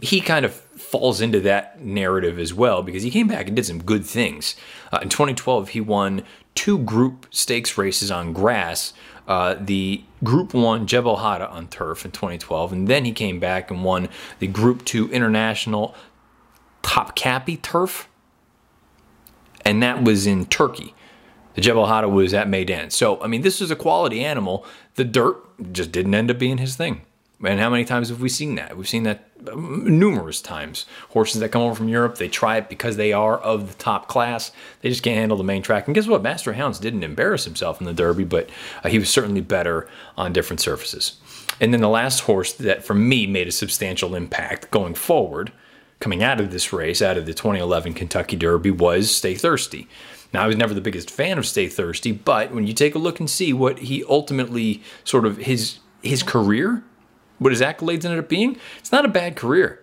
He 0.00 0.20
kind 0.20 0.44
of 0.44 0.52
falls 0.52 1.20
into 1.20 1.40
that 1.40 1.80
narrative 1.80 2.38
as 2.38 2.52
well 2.52 2.82
because 2.82 3.02
he 3.02 3.10
came 3.10 3.28
back 3.28 3.46
and 3.46 3.56
did 3.56 3.64
some 3.64 3.82
good 3.82 4.04
things. 4.04 4.56
Uh, 4.92 4.98
in 5.00 5.08
2012, 5.08 5.70
he 5.70 5.80
won 5.80 6.24
two 6.54 6.78
group 6.78 7.26
stakes 7.30 7.78
races 7.78 8.10
on 8.10 8.32
grass. 8.32 8.92
Uh, 9.28 9.54
the 9.58 10.02
Group 10.24 10.52
1 10.52 10.86
Jebel 10.88 11.18
Hatta 11.18 11.48
on 11.48 11.68
turf 11.68 12.04
in 12.04 12.10
2012, 12.10 12.72
and 12.72 12.88
then 12.88 13.04
he 13.04 13.12
came 13.12 13.38
back 13.38 13.70
and 13.70 13.84
won 13.84 14.08
the 14.40 14.48
Group 14.48 14.84
2 14.84 15.10
International 15.12 15.94
Topkapi 16.82 17.62
turf 17.62 18.08
and 19.64 19.82
that 19.82 20.02
was 20.02 20.26
in 20.26 20.46
Turkey. 20.46 20.94
The 21.54 21.60
Jebel 21.60 21.86
Hatta 21.86 22.08
was 22.08 22.32
at 22.32 22.48
Meydan. 22.48 22.90
So, 22.90 23.20
I 23.22 23.26
mean, 23.26 23.42
this 23.42 23.60
was 23.60 23.70
a 23.70 23.76
quality 23.76 24.24
animal. 24.24 24.64
The 24.94 25.04
dirt 25.04 25.36
just 25.72 25.92
didn't 25.92 26.14
end 26.14 26.30
up 26.30 26.38
being 26.38 26.58
his 26.58 26.76
thing. 26.76 27.02
And 27.44 27.58
how 27.58 27.70
many 27.70 27.84
times 27.84 28.08
have 28.08 28.20
we 28.20 28.28
seen 28.28 28.54
that? 28.54 28.76
We've 28.76 28.88
seen 28.88 29.02
that 29.02 29.28
numerous 29.56 30.40
times. 30.40 30.86
Horses 31.10 31.40
that 31.40 31.50
come 31.50 31.62
over 31.62 31.74
from 31.74 31.88
Europe, 31.88 32.16
they 32.16 32.28
try 32.28 32.56
it 32.56 32.68
because 32.68 32.96
they 32.96 33.12
are 33.12 33.36
of 33.36 33.68
the 33.68 33.74
top 33.82 34.06
class. 34.06 34.52
They 34.80 34.88
just 34.88 35.02
can't 35.02 35.18
handle 35.18 35.36
the 35.36 35.44
main 35.44 35.62
track. 35.62 35.86
And 35.88 35.94
guess 35.94 36.06
what? 36.06 36.22
Master 36.22 36.52
Hounds 36.52 36.78
didn't 36.78 37.02
embarrass 37.02 37.44
himself 37.44 37.80
in 37.80 37.86
the 37.86 37.92
Derby, 37.92 38.24
but 38.24 38.48
uh, 38.84 38.88
he 38.88 38.98
was 38.98 39.10
certainly 39.10 39.40
better 39.40 39.88
on 40.16 40.32
different 40.32 40.60
surfaces. 40.60 41.18
And 41.60 41.72
then 41.74 41.80
the 41.80 41.88
last 41.88 42.20
horse 42.20 42.52
that, 42.54 42.84
for 42.84 42.94
me, 42.94 43.26
made 43.26 43.48
a 43.48 43.52
substantial 43.52 44.14
impact 44.14 44.70
going 44.70 44.94
forward 44.94 45.52
coming 46.02 46.22
out 46.22 46.40
of 46.40 46.50
this 46.50 46.72
race, 46.72 47.00
out 47.00 47.16
of 47.16 47.26
the 47.26 47.32
2011 47.32 47.94
Kentucky 47.94 48.36
Derby, 48.36 48.72
was 48.72 49.14
Stay 49.14 49.36
Thirsty. 49.36 49.88
Now, 50.34 50.42
I 50.42 50.46
was 50.48 50.56
never 50.56 50.74
the 50.74 50.80
biggest 50.80 51.10
fan 51.10 51.38
of 51.38 51.46
Stay 51.46 51.68
Thirsty, 51.68 52.10
but 52.10 52.52
when 52.52 52.66
you 52.66 52.72
take 52.72 52.96
a 52.96 52.98
look 52.98 53.20
and 53.20 53.30
see 53.30 53.52
what 53.52 53.78
he 53.78 54.04
ultimately 54.08 54.82
sort 55.04 55.24
of 55.24 55.38
his 55.38 55.78
his 56.02 56.24
career, 56.24 56.82
what 57.38 57.52
his 57.52 57.60
accolades 57.60 58.04
ended 58.04 58.18
up 58.18 58.28
being, 58.28 58.56
it's 58.78 58.90
not 58.90 59.04
a 59.04 59.08
bad 59.08 59.36
career. 59.36 59.78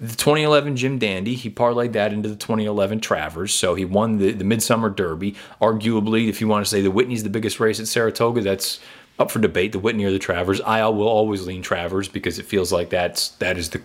The 0.00 0.16
2011 0.16 0.76
Jim 0.76 0.98
Dandy, 0.98 1.34
he 1.34 1.50
parlayed 1.50 1.92
that 1.92 2.12
into 2.12 2.30
the 2.30 2.36
2011 2.36 3.00
Travers, 3.00 3.52
so 3.52 3.74
he 3.74 3.84
won 3.84 4.16
the, 4.16 4.32
the 4.32 4.44
Midsummer 4.44 4.88
Derby. 4.88 5.34
Arguably, 5.60 6.28
if 6.28 6.40
you 6.40 6.48
want 6.48 6.64
to 6.64 6.70
say 6.70 6.80
the 6.80 6.90
Whitney's 6.90 7.22
the 7.22 7.30
biggest 7.30 7.60
race 7.60 7.78
at 7.78 7.88
Saratoga, 7.88 8.40
that's 8.40 8.80
up 9.18 9.30
for 9.30 9.38
debate. 9.38 9.72
The 9.72 9.78
Whitney 9.78 10.04
or 10.04 10.10
the 10.10 10.18
Travers. 10.18 10.62
I 10.62 10.86
will 10.88 11.08
always 11.08 11.46
lean 11.46 11.60
Travers 11.60 12.08
because 12.08 12.38
it 12.38 12.46
feels 12.46 12.72
like 12.72 12.88
that's 12.88 13.30
that 13.40 13.58
is 13.58 13.70
the 13.70 13.82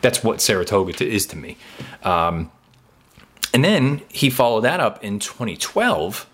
that's 0.00 0.22
what 0.22 0.40
Saratoga 0.40 0.92
to, 0.94 1.08
is 1.08 1.26
to 1.26 1.36
me. 1.36 1.56
Um, 2.02 2.50
and 3.54 3.64
then 3.64 4.02
he 4.08 4.30
followed 4.30 4.62
that 4.62 4.80
up 4.80 5.02
in 5.04 5.18
2012, 5.18 6.26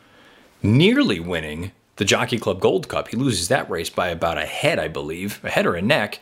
nearly 0.63 1.21
winning 1.21 1.73
the 1.97 2.05
Jockey 2.05 2.39
Club 2.39 2.61
Gold 2.61 2.89
Cup. 2.89 3.09
He 3.09 3.17
loses 3.17 3.49
that 3.49 3.69
race 3.69 3.91
by 3.91 4.09
about 4.09 4.39
a 4.39 4.47
head, 4.47 4.79
I 4.79 4.89
believe, 4.89 5.41
a 5.45 5.51
head 5.51 5.67
or 5.67 5.75
a 5.75 5.83
neck. 5.83 6.21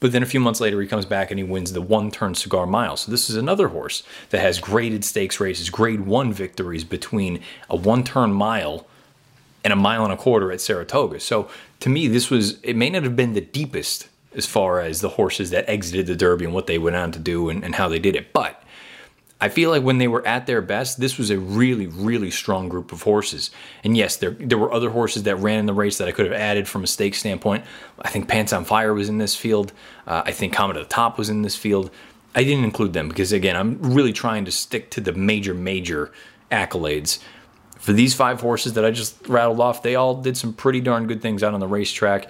But 0.00 0.12
then 0.12 0.22
a 0.22 0.26
few 0.26 0.38
months 0.38 0.60
later, 0.60 0.80
he 0.80 0.86
comes 0.86 1.06
back 1.06 1.30
and 1.30 1.38
he 1.38 1.44
wins 1.44 1.72
the 1.72 1.80
one 1.80 2.12
turn 2.12 2.36
cigar 2.36 2.66
mile. 2.66 2.96
So 2.96 3.10
this 3.10 3.28
is 3.28 3.34
another 3.34 3.68
horse 3.68 4.04
that 4.30 4.40
has 4.40 4.60
graded 4.60 5.04
stakes 5.04 5.40
races, 5.40 5.70
grade 5.70 6.02
one 6.02 6.32
victories 6.32 6.84
between 6.84 7.42
a 7.68 7.74
one 7.74 8.04
turn 8.04 8.32
mile 8.32 8.86
and 9.64 9.72
a 9.72 9.76
mile 9.76 10.04
and 10.04 10.12
a 10.12 10.16
quarter 10.16 10.52
at 10.52 10.60
Saratoga. 10.60 11.18
So 11.18 11.50
to 11.80 11.88
me, 11.88 12.06
this 12.06 12.30
was, 12.30 12.60
it 12.62 12.76
may 12.76 12.90
not 12.90 13.02
have 13.02 13.16
been 13.16 13.32
the 13.32 13.40
deepest 13.40 14.08
as 14.38 14.46
far 14.46 14.80
as 14.80 15.02
the 15.02 15.10
horses 15.10 15.50
that 15.50 15.68
exited 15.68 16.06
the 16.06 16.16
Derby 16.16 16.46
and 16.46 16.54
what 16.54 16.66
they 16.66 16.78
went 16.78 16.96
on 16.96 17.12
to 17.12 17.18
do 17.18 17.50
and, 17.50 17.62
and 17.62 17.74
how 17.74 17.88
they 17.88 17.98
did 17.98 18.16
it. 18.16 18.32
But 18.32 18.62
I 19.40 19.48
feel 19.48 19.70
like 19.70 19.82
when 19.82 19.98
they 19.98 20.08
were 20.08 20.26
at 20.26 20.46
their 20.46 20.62
best, 20.62 20.98
this 20.98 21.18
was 21.18 21.30
a 21.30 21.38
really, 21.38 21.86
really 21.86 22.30
strong 22.30 22.68
group 22.68 22.90
of 22.90 23.02
horses. 23.02 23.50
And 23.84 23.96
yes, 23.96 24.16
there 24.16 24.30
there 24.30 24.58
were 24.58 24.72
other 24.72 24.90
horses 24.90 25.24
that 25.24 25.36
ran 25.36 25.58
in 25.58 25.66
the 25.66 25.74
race 25.74 25.98
that 25.98 26.08
I 26.08 26.12
could 26.12 26.26
have 26.26 26.34
added 26.34 26.66
from 26.66 26.82
a 26.82 26.86
stake 26.86 27.14
standpoint. 27.14 27.64
I 28.00 28.08
think 28.08 28.28
Pants 28.28 28.52
on 28.52 28.64
Fire 28.64 28.94
was 28.94 29.08
in 29.08 29.18
this 29.18 29.36
field. 29.36 29.72
Uh, 30.06 30.22
I 30.24 30.32
think 30.32 30.52
Comma 30.52 30.74
to 30.74 30.80
the 30.80 30.86
Top 30.86 31.18
was 31.18 31.28
in 31.28 31.42
this 31.42 31.56
field. 31.56 31.90
I 32.34 32.44
didn't 32.44 32.64
include 32.64 32.92
them 32.92 33.08
because 33.08 33.32
again, 33.32 33.56
I'm 33.56 33.80
really 33.94 34.12
trying 34.12 34.44
to 34.44 34.52
stick 34.52 34.90
to 34.92 35.00
the 35.00 35.12
major, 35.12 35.54
major 35.54 36.12
accolades. 36.50 37.18
For 37.78 37.92
these 37.92 38.14
five 38.14 38.40
horses 38.40 38.72
that 38.72 38.84
I 38.84 38.90
just 38.90 39.28
rattled 39.28 39.60
off, 39.60 39.84
they 39.84 39.94
all 39.94 40.20
did 40.20 40.36
some 40.36 40.52
pretty 40.52 40.80
darn 40.80 41.06
good 41.06 41.22
things 41.22 41.44
out 41.44 41.54
on 41.54 41.60
the 41.60 41.68
racetrack. 41.68 42.28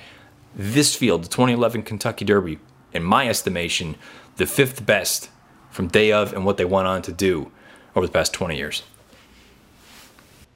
This 0.54 0.94
field, 0.94 1.24
the 1.24 1.28
2011 1.28 1.82
Kentucky 1.82 2.24
Derby, 2.24 2.58
in 2.92 3.02
my 3.02 3.28
estimation, 3.28 3.96
the 4.36 4.46
fifth 4.46 4.84
best 4.84 5.30
from 5.70 5.88
day 5.88 6.10
of 6.10 6.32
and 6.32 6.44
what 6.44 6.56
they 6.56 6.64
went 6.64 6.88
on 6.88 7.02
to 7.02 7.12
do 7.12 7.52
over 7.94 8.06
the 8.06 8.12
past 8.12 8.32
20 8.32 8.56
years. 8.56 8.82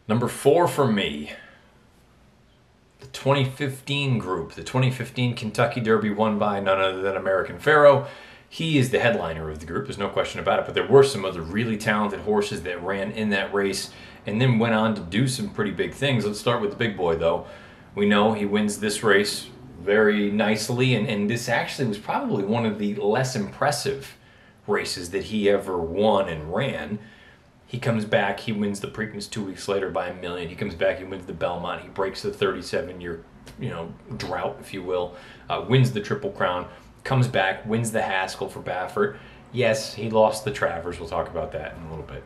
Number 0.08 0.28
four 0.28 0.66
for 0.66 0.86
me, 0.90 1.32
the 3.00 3.06
2015 3.08 4.18
group, 4.18 4.52
the 4.52 4.64
2015 4.64 5.34
Kentucky 5.36 5.80
Derby 5.80 6.10
won 6.10 6.38
by 6.38 6.60
none 6.60 6.80
other 6.80 7.02
than 7.02 7.16
American 7.16 7.58
Pharoah. 7.58 8.08
He 8.48 8.78
is 8.78 8.90
the 8.90 8.98
headliner 8.98 9.50
of 9.50 9.60
the 9.60 9.66
group, 9.66 9.86
there's 9.86 9.98
no 9.98 10.08
question 10.08 10.40
about 10.40 10.58
it, 10.58 10.66
but 10.66 10.74
there 10.74 10.86
were 10.86 11.02
some 11.02 11.24
other 11.24 11.40
really 11.40 11.76
talented 11.76 12.20
horses 12.20 12.62
that 12.62 12.82
ran 12.82 13.12
in 13.12 13.30
that 13.30 13.52
race 13.54 13.90
and 14.26 14.40
then 14.40 14.58
went 14.58 14.74
on 14.74 14.94
to 14.94 15.00
do 15.00 15.26
some 15.26 15.50
pretty 15.50 15.70
big 15.70 15.94
things. 15.94 16.24
Let's 16.24 16.40
start 16.40 16.60
with 16.60 16.70
the 16.70 16.76
big 16.76 16.96
boy, 16.96 17.16
though. 17.16 17.46
We 17.94 18.06
know 18.06 18.32
he 18.32 18.46
wins 18.46 18.80
this 18.80 19.02
race 19.02 19.48
very 19.82 20.30
nicely, 20.30 20.94
and, 20.94 21.08
and 21.08 21.28
this 21.28 21.48
actually 21.48 21.88
was 21.88 21.98
probably 21.98 22.44
one 22.44 22.66
of 22.66 22.78
the 22.78 22.94
less 22.96 23.34
impressive 23.36 24.16
races 24.66 25.10
that 25.10 25.24
he 25.24 25.48
ever 25.48 25.78
won 25.78 26.28
and 26.28 26.54
ran. 26.54 26.98
He 27.66 27.78
comes 27.78 28.04
back, 28.04 28.40
he 28.40 28.52
wins 28.52 28.80
the 28.80 28.88
Preakness 28.88 29.28
two 29.30 29.44
weeks 29.44 29.66
later 29.66 29.90
by 29.90 30.08
a 30.08 30.14
million. 30.14 30.48
He 30.48 30.54
comes 30.54 30.74
back, 30.74 30.98
he 30.98 31.04
wins 31.04 31.26
the 31.26 31.32
Belmont, 31.32 31.82
he 31.82 31.88
breaks 31.88 32.22
the 32.22 32.32
37 32.32 33.00
year, 33.00 33.24
you 33.58 33.70
know, 33.70 33.92
drought, 34.16 34.58
if 34.60 34.74
you 34.74 34.82
will, 34.82 35.16
uh, 35.48 35.64
wins 35.68 35.92
the 35.92 36.00
Triple 36.00 36.30
Crown, 36.30 36.68
comes 37.02 37.26
back, 37.26 37.66
wins 37.66 37.90
the 37.90 38.02
Haskell 38.02 38.48
for 38.48 38.60
Baffert. 38.60 39.16
Yes, 39.52 39.94
he 39.94 40.10
lost 40.10 40.44
the 40.44 40.50
Travers. 40.50 41.00
We'll 41.00 41.08
talk 41.08 41.28
about 41.28 41.52
that 41.52 41.76
in 41.76 41.82
a 41.84 41.90
little 41.90 42.04
bit. 42.04 42.22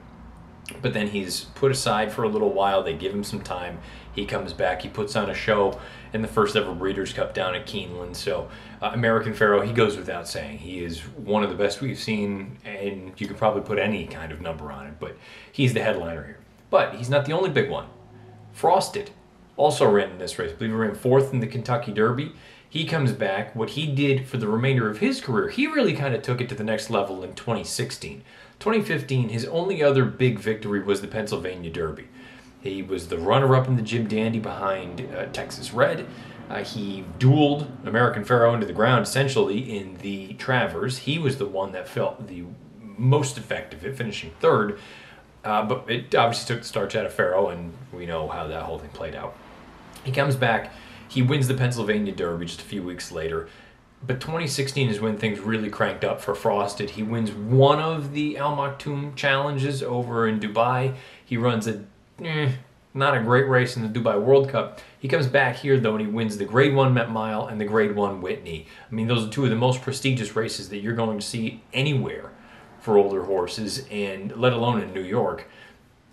But 0.83 0.93
then 0.93 1.09
he's 1.09 1.43
put 1.55 1.71
aside 1.71 2.13
for 2.13 2.25
a 2.25 2.29
little 2.29 2.53
while. 2.53 2.83
They 2.83 2.95
give 2.95 3.13
him 3.13 3.23
some 3.23 3.41
time. 3.41 3.79
He 4.13 4.25
comes 4.25 4.53
back. 4.53 4.83
He 4.83 4.89
puts 4.89 5.15
on 5.15 5.31
a 5.31 5.35
show 5.35 5.79
in 6.13 6.23
the 6.23 6.29
first 6.29 6.57
ever 6.57 6.75
Breeders' 6.75 7.13
Cup 7.13 7.35
down 7.35 7.55
at 7.55 7.67
Keeneland. 7.67 8.17
So, 8.17 8.49
uh, 8.83 8.91
American 8.93 9.33
Pharoah, 9.33 9.67
he 9.67 9.73
goes 9.73 9.97
without 9.97 10.27
saying. 10.27 10.59
He 10.59 10.83
is 10.83 11.01
one 11.01 11.45
of 11.45 11.51
the 11.51 11.57
best 11.57 11.81
we've 11.81 11.99
seen, 11.99 12.59
and 12.65 13.13
you 13.17 13.29
could 13.29 13.37
probably 13.37 13.63
put 13.63 13.79
any 13.79 14.07
kind 14.07 14.33
of 14.33 14.41
number 14.41 14.73
on 14.73 14.87
it, 14.87 14.95
but 14.99 15.17
he's 15.53 15.73
the 15.73 15.83
headliner 15.83 16.25
here. 16.25 16.39
But 16.71 16.95
he's 16.95 17.11
not 17.11 17.27
the 17.27 17.33
only 17.33 17.51
big 17.51 17.71
one. 17.71 17.87
Frosted 18.53 19.11
also 19.57 19.89
ran 19.89 20.11
in 20.11 20.19
this 20.19 20.39
race. 20.39 20.53
I 20.53 20.55
believe 20.55 20.71
he 20.71 20.77
ran 20.77 20.95
fourth 20.95 21.33
in 21.33 21.41
the 21.41 21.47
Kentucky 21.47 21.93
Derby. 21.93 22.33
He 22.69 22.85
comes 22.85 23.13
back. 23.13 23.55
What 23.55 23.71
he 23.71 23.87
did 23.87 24.27
for 24.27 24.37
the 24.37 24.49
remainder 24.49 24.91
of 24.91 24.99
his 24.99 25.21
career, 25.21 25.49
he 25.49 25.67
really 25.67 25.95
kind 25.95 26.15
of 26.15 26.23
took 26.23 26.41
it 26.41 26.49
to 26.51 26.55
the 26.55 26.65
next 26.65 26.91
level 26.91 27.23
in 27.23 27.35
2016. 27.35 28.23
2015, 28.61 29.29
his 29.29 29.45
only 29.47 29.83
other 29.83 30.05
big 30.05 30.39
victory 30.39 30.83
was 30.83 31.01
the 31.01 31.09
Pennsylvania 31.09 31.71
Derby. 31.71 32.09
He 32.63 32.83
was 32.83 33.09
the 33.09 33.19
runner 33.19 33.55
up 33.55 33.69
in 33.69 33.77
the 33.77 33.83
Jim 33.83 34.09
Dandy 34.09 34.39
behind 34.39 35.07
uh, 35.15 35.27
Texas 35.27 35.73
Red. 35.73 36.07
Uh, 36.49 36.63
he 36.63 37.05
dueled 37.19 37.69
American 37.87 38.25
Pharoah 38.25 38.55
into 38.55 38.67
the 38.67 38.73
ground 38.73 39.05
essentially 39.05 39.77
in 39.77 39.97
the 39.99 40.35
Travers. 40.35 40.99
He 40.99 41.19
was 41.19 41.39
the 41.39 41.47
one 41.47 41.73
that 41.73 41.89
felt 41.89 42.29
the 42.29 42.45
most 42.81 43.37
effective 43.37 43.85
at 43.85 43.97
finishing 43.97 44.33
third. 44.41 44.79
Uh, 45.45 45.65
but 45.65 45.89
it 45.89 46.15
obviously 46.15 46.55
took 46.55 46.63
the 46.63 46.69
starch 46.69 46.97
out 46.97 47.07
of 47.07 47.13
Pharoah, 47.13 47.53
and 47.53 47.73
we 47.93 48.05
know 48.05 48.27
how 48.27 48.49
that 48.49 48.63
whole 48.63 48.81
thing 48.81 48.91
played 48.91 49.15
out. 49.15 49.37
He 50.03 50.11
comes 50.11 50.35
back. 50.35 50.73
He 51.09 51.23
wins 51.23 51.47
the 51.47 51.55
Pennsylvania 51.55 52.13
Derby 52.13 52.47
just 52.47 52.61
a 52.63 52.65
few 52.65 52.83
weeks 52.83 53.13
later 53.13 53.49
but 54.05 54.21
2016 54.21 54.88
is 54.88 55.00
when 55.00 55.17
things 55.17 55.41
really 55.41 55.71
cranked 55.71 56.05
up 56.05 56.21
for 56.21 56.35
Frosted. 56.35 56.91
He 56.91 57.03
wins 57.03 57.33
one 57.33 57.81
of 57.81 58.12
the 58.12 58.37
Al 58.37 58.57
Maktoum 58.57 59.15
challenges 59.17 59.83
over 59.83 60.26
in 60.26 60.41
Dubai. 60.41 60.95
He 61.25 61.37
runs 61.37 61.67
a 61.67 61.85
eh, 62.23 62.53
not 62.95 63.17
a 63.17 63.21
great 63.21 63.49
race 63.49 63.76
in 63.76 63.83
the 63.83 64.00
Dubai 64.00 64.21
World 64.21 64.49
Cup. 64.49 64.81
He 64.99 65.09
comes 65.09 65.26
back 65.26 65.57
here 65.57 65.79
though 65.79 65.97
and 65.97 66.00
he 66.00 66.07
wins 66.07 66.38
the 66.38 66.45
Grade 66.45 66.75
1 66.75 66.95
Met 66.95 67.11
Mile 67.11 67.47
and 67.47 67.61
the 67.61 67.65
Grade 67.65 67.95
1 67.95 68.21
Whitney. 68.21 68.67
I 68.91 68.95
mean, 68.95 69.07
those 69.07 69.26
are 69.26 69.31
two 69.31 69.45
of 69.45 69.50
the 69.50 69.57
most 69.57 69.83
prestigious 69.83 70.35
races 70.35 70.69
that 70.71 70.79
you're 70.79 70.95
going 70.95 71.19
to 71.19 71.26
see 71.26 71.62
anywhere 71.73 72.31
for 72.81 72.97
older 72.97 73.25
horses 73.25 73.87
and 73.91 74.35
let 74.37 74.53
alone 74.53 74.81
in 74.81 74.95
New 74.95 75.03
York. 75.03 75.49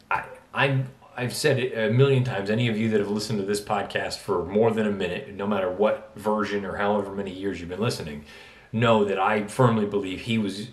I 0.09 0.23
I'm 0.53 0.89
I've 1.15 1.35
said 1.35 1.59
it 1.59 1.77
a 1.77 1.93
million 1.93 2.23
times. 2.23 2.49
Any 2.49 2.67
of 2.67 2.77
you 2.77 2.89
that 2.89 2.99
have 2.99 3.09
listened 3.09 3.37
to 3.39 3.45
this 3.45 3.61
podcast 3.61 4.17
for 4.17 4.43
more 4.45 4.71
than 4.71 4.87
a 4.87 4.91
minute, 4.91 5.31
no 5.35 5.45
matter 5.45 5.69
what 5.69 6.11
version 6.15 6.65
or 6.65 6.77
however 6.77 7.13
many 7.13 7.31
years 7.31 7.59
you've 7.59 7.69
been 7.69 7.79
listening, 7.79 8.25
know 8.71 9.05
that 9.05 9.19
I 9.19 9.45
firmly 9.45 9.85
believe 9.85 10.21
he 10.21 10.39
was 10.39 10.69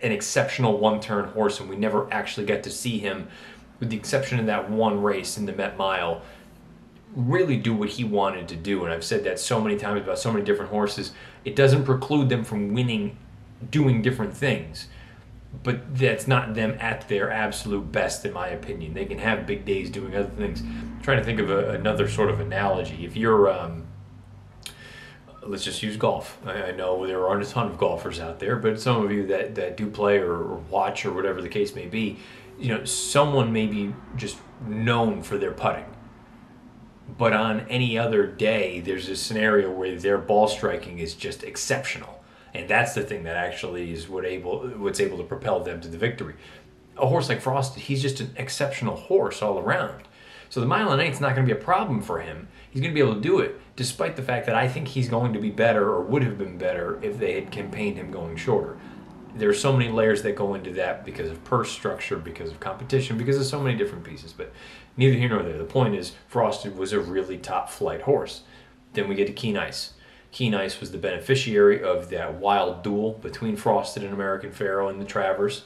an 0.00 0.12
exceptional 0.12 0.78
one 0.78 1.00
turn 1.00 1.24
horse, 1.30 1.58
and 1.58 1.68
we 1.68 1.74
never 1.74 2.12
actually 2.12 2.46
got 2.46 2.62
to 2.62 2.70
see 2.70 2.98
him, 2.98 3.26
with 3.80 3.90
the 3.90 3.96
exception 3.96 4.38
of 4.38 4.46
that 4.46 4.70
one 4.70 5.02
race 5.02 5.36
in 5.36 5.46
the 5.46 5.52
Met 5.52 5.76
Mile, 5.76 6.22
really 7.16 7.56
do 7.56 7.74
what 7.74 7.88
he 7.88 8.04
wanted 8.04 8.46
to 8.48 8.56
do. 8.56 8.84
And 8.84 8.92
I've 8.92 9.04
said 9.04 9.24
that 9.24 9.40
so 9.40 9.60
many 9.60 9.76
times 9.76 10.02
about 10.02 10.20
so 10.20 10.32
many 10.32 10.44
different 10.44 10.70
horses. 10.70 11.10
It 11.44 11.56
doesn't 11.56 11.84
preclude 11.84 12.28
them 12.28 12.44
from 12.44 12.74
winning, 12.74 13.16
doing 13.70 14.02
different 14.02 14.36
things 14.36 14.86
but 15.62 15.96
that's 15.96 16.26
not 16.26 16.54
them 16.54 16.76
at 16.80 17.08
their 17.08 17.30
absolute 17.30 17.90
best, 17.90 18.24
in 18.24 18.32
my 18.32 18.48
opinion. 18.48 18.94
They 18.94 19.04
can 19.04 19.18
have 19.18 19.46
big 19.46 19.64
days 19.64 19.90
doing 19.90 20.16
other 20.16 20.30
things. 20.30 20.60
I'm 20.60 21.00
trying 21.02 21.18
to 21.18 21.24
think 21.24 21.40
of 21.40 21.50
a, 21.50 21.70
another 21.70 22.08
sort 22.08 22.30
of 22.30 22.40
analogy. 22.40 23.04
If 23.04 23.16
you're, 23.16 23.50
um, 23.50 23.86
let's 25.42 25.64
just 25.64 25.82
use 25.82 25.96
golf. 25.96 26.38
I, 26.44 26.64
I, 26.64 26.70
know 26.72 27.06
there 27.06 27.26
aren't 27.26 27.44
a 27.44 27.48
ton 27.48 27.66
of 27.66 27.78
golfers 27.78 28.20
out 28.20 28.40
there, 28.40 28.56
but 28.56 28.80
some 28.80 29.04
of 29.04 29.12
you 29.12 29.26
that, 29.28 29.54
that 29.54 29.76
do 29.76 29.88
play 29.88 30.18
or, 30.18 30.32
or 30.32 30.56
watch 30.70 31.04
or 31.06 31.12
whatever 31.12 31.40
the 31.40 31.48
case 31.48 31.74
may 31.74 31.86
be, 31.86 32.18
you 32.58 32.68
know, 32.68 32.84
someone 32.84 33.52
may 33.52 33.66
be 33.66 33.94
just 34.16 34.38
known 34.66 35.22
for 35.22 35.38
their 35.38 35.52
putting. 35.52 35.86
But 37.16 37.32
on 37.32 37.60
any 37.68 37.98
other 37.98 38.26
day, 38.26 38.80
there's 38.80 39.08
a 39.08 39.16
scenario 39.16 39.70
where 39.70 39.96
their 39.96 40.18
ball 40.18 40.48
striking 40.48 40.98
is 40.98 41.14
just 41.14 41.44
exceptional 41.44 42.23
and 42.54 42.68
that's 42.68 42.94
the 42.94 43.02
thing 43.02 43.24
that 43.24 43.36
actually 43.36 43.92
is 43.92 44.08
what 44.08 44.24
able 44.24 44.68
what's 44.68 45.00
able 45.00 45.18
to 45.18 45.24
propel 45.24 45.60
them 45.60 45.80
to 45.80 45.88
the 45.88 45.98
victory. 45.98 46.34
A 46.96 47.06
horse 47.06 47.28
like 47.28 47.40
Frosted, 47.40 47.82
he's 47.82 48.00
just 48.00 48.20
an 48.20 48.32
exceptional 48.36 48.96
horse 48.96 49.42
all 49.42 49.58
around. 49.58 50.04
So 50.48 50.60
the 50.60 50.66
mile 50.66 50.92
and 50.92 51.02
eight's 51.02 51.20
not 51.20 51.34
going 51.34 51.46
to 51.46 51.52
be 51.52 51.60
a 51.60 51.64
problem 51.64 52.00
for 52.00 52.20
him. 52.20 52.46
He's 52.70 52.80
going 52.80 52.92
to 52.92 52.94
be 52.94 53.00
able 53.00 53.16
to 53.16 53.20
do 53.20 53.40
it, 53.40 53.60
despite 53.74 54.14
the 54.14 54.22
fact 54.22 54.46
that 54.46 54.54
I 54.54 54.68
think 54.68 54.86
he's 54.86 55.08
going 55.08 55.32
to 55.32 55.40
be 55.40 55.50
better 55.50 55.88
or 55.88 56.02
would 56.02 56.22
have 56.22 56.38
been 56.38 56.56
better 56.56 57.02
if 57.02 57.18
they 57.18 57.34
had 57.34 57.50
campaigned 57.50 57.96
him 57.96 58.12
going 58.12 58.36
shorter. 58.36 58.78
There 59.34 59.48
are 59.48 59.54
so 59.54 59.72
many 59.72 59.90
layers 59.90 60.22
that 60.22 60.36
go 60.36 60.54
into 60.54 60.72
that 60.74 61.04
because 61.04 61.28
of 61.28 61.42
purse 61.42 61.72
structure, 61.72 62.16
because 62.16 62.52
of 62.52 62.60
competition, 62.60 63.18
because 63.18 63.36
of 63.36 63.46
so 63.46 63.60
many 63.60 63.76
different 63.76 64.04
pieces. 64.04 64.32
But 64.32 64.52
neither 64.96 65.16
here 65.16 65.28
nor 65.28 65.42
there. 65.42 65.58
The 65.58 65.64
point 65.64 65.96
is, 65.96 66.12
Frosted 66.28 66.78
was 66.78 66.92
a 66.92 67.00
really 67.00 67.38
top 67.38 67.68
flight 67.68 68.02
horse. 68.02 68.42
Then 68.92 69.08
we 69.08 69.16
get 69.16 69.26
to 69.26 69.32
Keen 69.32 69.56
Ice. 69.56 69.93
Keen 70.34 70.52
Ice 70.52 70.80
was 70.80 70.90
the 70.90 70.98
beneficiary 70.98 71.80
of 71.80 72.10
that 72.10 72.34
wild 72.34 72.82
duel 72.82 73.12
between 73.22 73.54
Frosted 73.54 74.02
and 74.02 74.12
American 74.12 74.50
Pharoah 74.50 74.88
and 74.88 75.00
the 75.00 75.04
Travers. 75.04 75.62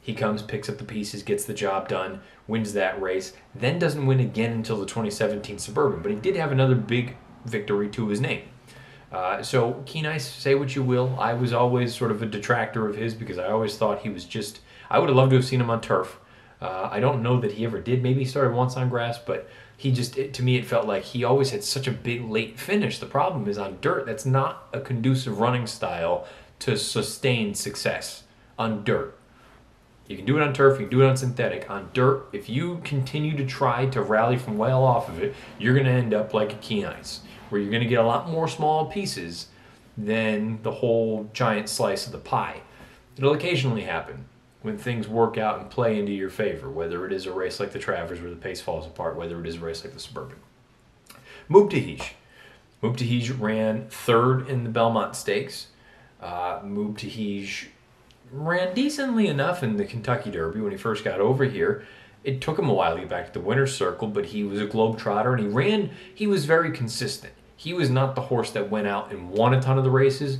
He 0.00 0.14
comes, 0.14 0.40
picks 0.40 0.70
up 0.70 0.78
the 0.78 0.84
pieces, 0.84 1.22
gets 1.22 1.44
the 1.44 1.52
job 1.52 1.86
done, 1.86 2.22
wins 2.48 2.72
that 2.72 2.98
race, 2.98 3.34
then 3.54 3.78
doesn't 3.78 4.06
win 4.06 4.20
again 4.20 4.52
until 4.52 4.78
the 4.78 4.86
2017 4.86 5.58
Suburban. 5.58 6.00
But 6.00 6.12
he 6.12 6.16
did 6.16 6.34
have 6.34 6.50
another 6.50 6.74
big 6.74 7.14
victory 7.44 7.90
to 7.90 8.08
his 8.08 8.18
name. 8.18 8.44
Uh, 9.12 9.42
so 9.42 9.82
Keen 9.84 10.06
Ice, 10.06 10.26
say 10.26 10.54
what 10.54 10.74
you 10.74 10.82
will. 10.82 11.14
I 11.20 11.34
was 11.34 11.52
always 11.52 11.94
sort 11.94 12.10
of 12.10 12.22
a 12.22 12.26
detractor 12.26 12.88
of 12.88 12.96
his 12.96 13.12
because 13.12 13.36
I 13.36 13.48
always 13.48 13.76
thought 13.76 13.98
he 13.98 14.08
was 14.08 14.24
just. 14.24 14.60
I 14.88 14.98
would 14.98 15.10
have 15.10 15.16
loved 15.16 15.32
to 15.32 15.36
have 15.36 15.44
seen 15.44 15.60
him 15.60 15.68
on 15.68 15.82
turf. 15.82 16.18
Uh, 16.58 16.88
I 16.90 17.00
don't 17.00 17.22
know 17.22 17.38
that 17.40 17.52
he 17.52 17.66
ever 17.66 17.80
did. 17.82 18.02
Maybe 18.02 18.20
he 18.20 18.24
started 18.24 18.54
once 18.54 18.78
on 18.78 18.88
grass, 18.88 19.18
but 19.18 19.46
he 19.76 19.92
just 19.92 20.16
it, 20.16 20.32
to 20.34 20.42
me 20.42 20.56
it 20.56 20.66
felt 20.66 20.86
like 20.86 21.04
he 21.04 21.24
always 21.24 21.50
had 21.50 21.62
such 21.62 21.86
a 21.86 21.92
big 21.92 22.24
late 22.24 22.58
finish. 22.58 22.98
The 22.98 23.06
problem 23.06 23.48
is 23.48 23.58
on 23.58 23.78
dirt. 23.80 24.06
That's 24.06 24.26
not 24.26 24.68
a 24.72 24.80
conducive 24.80 25.38
running 25.38 25.66
style 25.66 26.26
to 26.60 26.76
sustain 26.76 27.54
success 27.54 28.24
on 28.58 28.84
dirt. 28.84 29.16
You 30.08 30.16
can 30.16 30.24
do 30.24 30.36
it 30.36 30.42
on 30.42 30.52
turf, 30.52 30.78
you 30.78 30.86
can 30.86 30.98
do 30.98 31.02
it 31.02 31.08
on 31.08 31.16
synthetic. 31.16 31.68
On 31.68 31.90
dirt, 31.92 32.28
if 32.32 32.48
you 32.48 32.80
continue 32.84 33.36
to 33.36 33.44
try 33.44 33.86
to 33.86 34.00
rally 34.00 34.38
from 34.38 34.56
well 34.56 34.84
off 34.84 35.08
of 35.08 35.20
it, 35.20 35.34
you're 35.58 35.74
going 35.74 35.86
to 35.86 35.92
end 35.92 36.14
up 36.14 36.32
like 36.32 36.52
a 36.52 36.56
keen 36.56 36.84
ice, 36.84 37.20
where 37.48 37.60
you're 37.60 37.70
going 37.70 37.82
to 37.82 37.88
get 37.88 37.98
a 37.98 38.06
lot 38.06 38.30
more 38.30 38.46
small 38.46 38.86
pieces 38.86 39.48
than 39.98 40.62
the 40.62 40.70
whole 40.70 41.28
giant 41.32 41.68
slice 41.68 42.06
of 42.06 42.12
the 42.12 42.18
pie. 42.18 42.60
It'll 43.16 43.32
occasionally 43.32 43.82
happen 43.82 44.26
when 44.62 44.78
things 44.78 45.06
work 45.06 45.38
out 45.38 45.60
and 45.60 45.70
play 45.70 45.98
into 45.98 46.12
your 46.12 46.30
favor, 46.30 46.70
whether 46.70 47.06
it 47.06 47.12
is 47.12 47.26
a 47.26 47.32
race 47.32 47.60
like 47.60 47.72
the 47.72 47.78
Travers 47.78 48.20
where 48.20 48.30
the 48.30 48.36
pace 48.36 48.60
falls 48.60 48.86
apart, 48.86 49.16
whether 49.16 49.40
it 49.40 49.46
is 49.46 49.56
a 49.56 49.60
race 49.60 49.84
like 49.84 49.94
the 49.94 50.00
Suburban. 50.00 50.38
Mubtaheej. 51.48 52.10
Mubtaheej 52.82 53.40
ran 53.40 53.86
third 53.88 54.48
in 54.48 54.64
the 54.64 54.70
Belmont 54.70 55.14
Stakes. 55.14 55.68
Uh, 56.20 56.60
Mubtaheej 56.60 57.66
ran 58.32 58.74
decently 58.74 59.28
enough 59.28 59.62
in 59.62 59.76
the 59.76 59.84
Kentucky 59.84 60.30
Derby 60.30 60.60
when 60.60 60.72
he 60.72 60.78
first 60.78 61.04
got 61.04 61.20
over 61.20 61.44
here. 61.44 61.84
It 62.24 62.40
took 62.40 62.58
him 62.58 62.68
a 62.68 62.74
while 62.74 62.94
to 62.94 63.00
get 63.00 63.08
back 63.08 63.26
to 63.26 63.32
the 63.38 63.44
winner's 63.44 63.74
circle, 63.74 64.08
but 64.08 64.26
he 64.26 64.42
was 64.42 64.60
a 64.60 64.66
globetrotter 64.66 65.32
and 65.32 65.40
he 65.40 65.46
ran, 65.46 65.90
he 66.12 66.26
was 66.26 66.44
very 66.44 66.72
consistent. 66.72 67.32
He 67.56 67.72
was 67.72 67.88
not 67.88 68.14
the 68.14 68.22
horse 68.22 68.50
that 68.50 68.68
went 68.68 68.88
out 68.88 69.12
and 69.12 69.30
won 69.30 69.54
a 69.54 69.62
ton 69.62 69.78
of 69.78 69.84
the 69.84 69.90
races, 69.90 70.38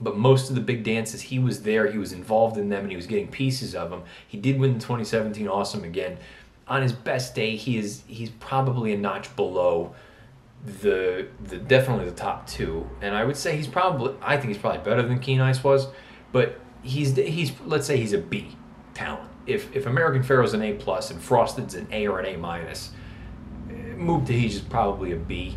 but 0.00 0.16
most 0.16 0.48
of 0.48 0.54
the 0.54 0.60
big 0.60 0.82
dances 0.84 1.20
he 1.20 1.38
was 1.38 1.62
there 1.62 1.90
he 1.90 1.98
was 1.98 2.12
involved 2.12 2.56
in 2.56 2.68
them 2.68 2.82
and 2.82 2.90
he 2.90 2.96
was 2.96 3.06
getting 3.06 3.28
pieces 3.28 3.74
of 3.74 3.90
them 3.90 4.02
he 4.26 4.38
did 4.38 4.58
win 4.58 4.74
the 4.74 4.80
2017 4.80 5.48
awesome 5.48 5.84
again. 5.84 6.18
On 6.68 6.82
his 6.82 6.92
best 6.92 7.34
day 7.34 7.56
he 7.56 7.78
is 7.78 8.02
he's 8.06 8.30
probably 8.30 8.92
a 8.92 8.98
notch 8.98 9.34
below 9.36 9.94
the 10.64 11.26
the 11.42 11.58
definitely 11.58 12.04
the 12.04 12.16
top 12.16 12.46
two. 12.46 12.88
And 13.00 13.14
i 13.14 13.24
would 13.24 13.36
say 13.36 13.56
he's 13.56 13.66
probably 13.66 14.14
i 14.22 14.36
think 14.36 14.48
he's 14.48 14.58
probably 14.58 14.84
better 14.84 15.02
than 15.02 15.18
keen 15.18 15.40
ice 15.40 15.62
was 15.62 15.88
but 16.30 16.58
he's 16.82 17.16
he's 17.16 17.52
let's 17.64 17.86
say 17.86 17.96
he's 17.96 18.12
a 18.12 18.18
b 18.18 18.56
talent. 18.94 19.28
If 19.46 19.74
if 19.74 19.86
american 19.86 20.22
pharoah's 20.22 20.54
an 20.54 20.62
a 20.62 20.72
plus 20.74 21.10
and 21.10 21.20
frosted's 21.20 21.74
an 21.74 21.88
a 21.90 22.06
or 22.06 22.20
an 22.20 22.34
a 22.34 22.38
minus 22.38 22.92
eh, 23.70 23.94
Mubtaheej 23.96 24.46
is 24.46 24.60
probably 24.60 25.12
a 25.12 25.16
b. 25.16 25.56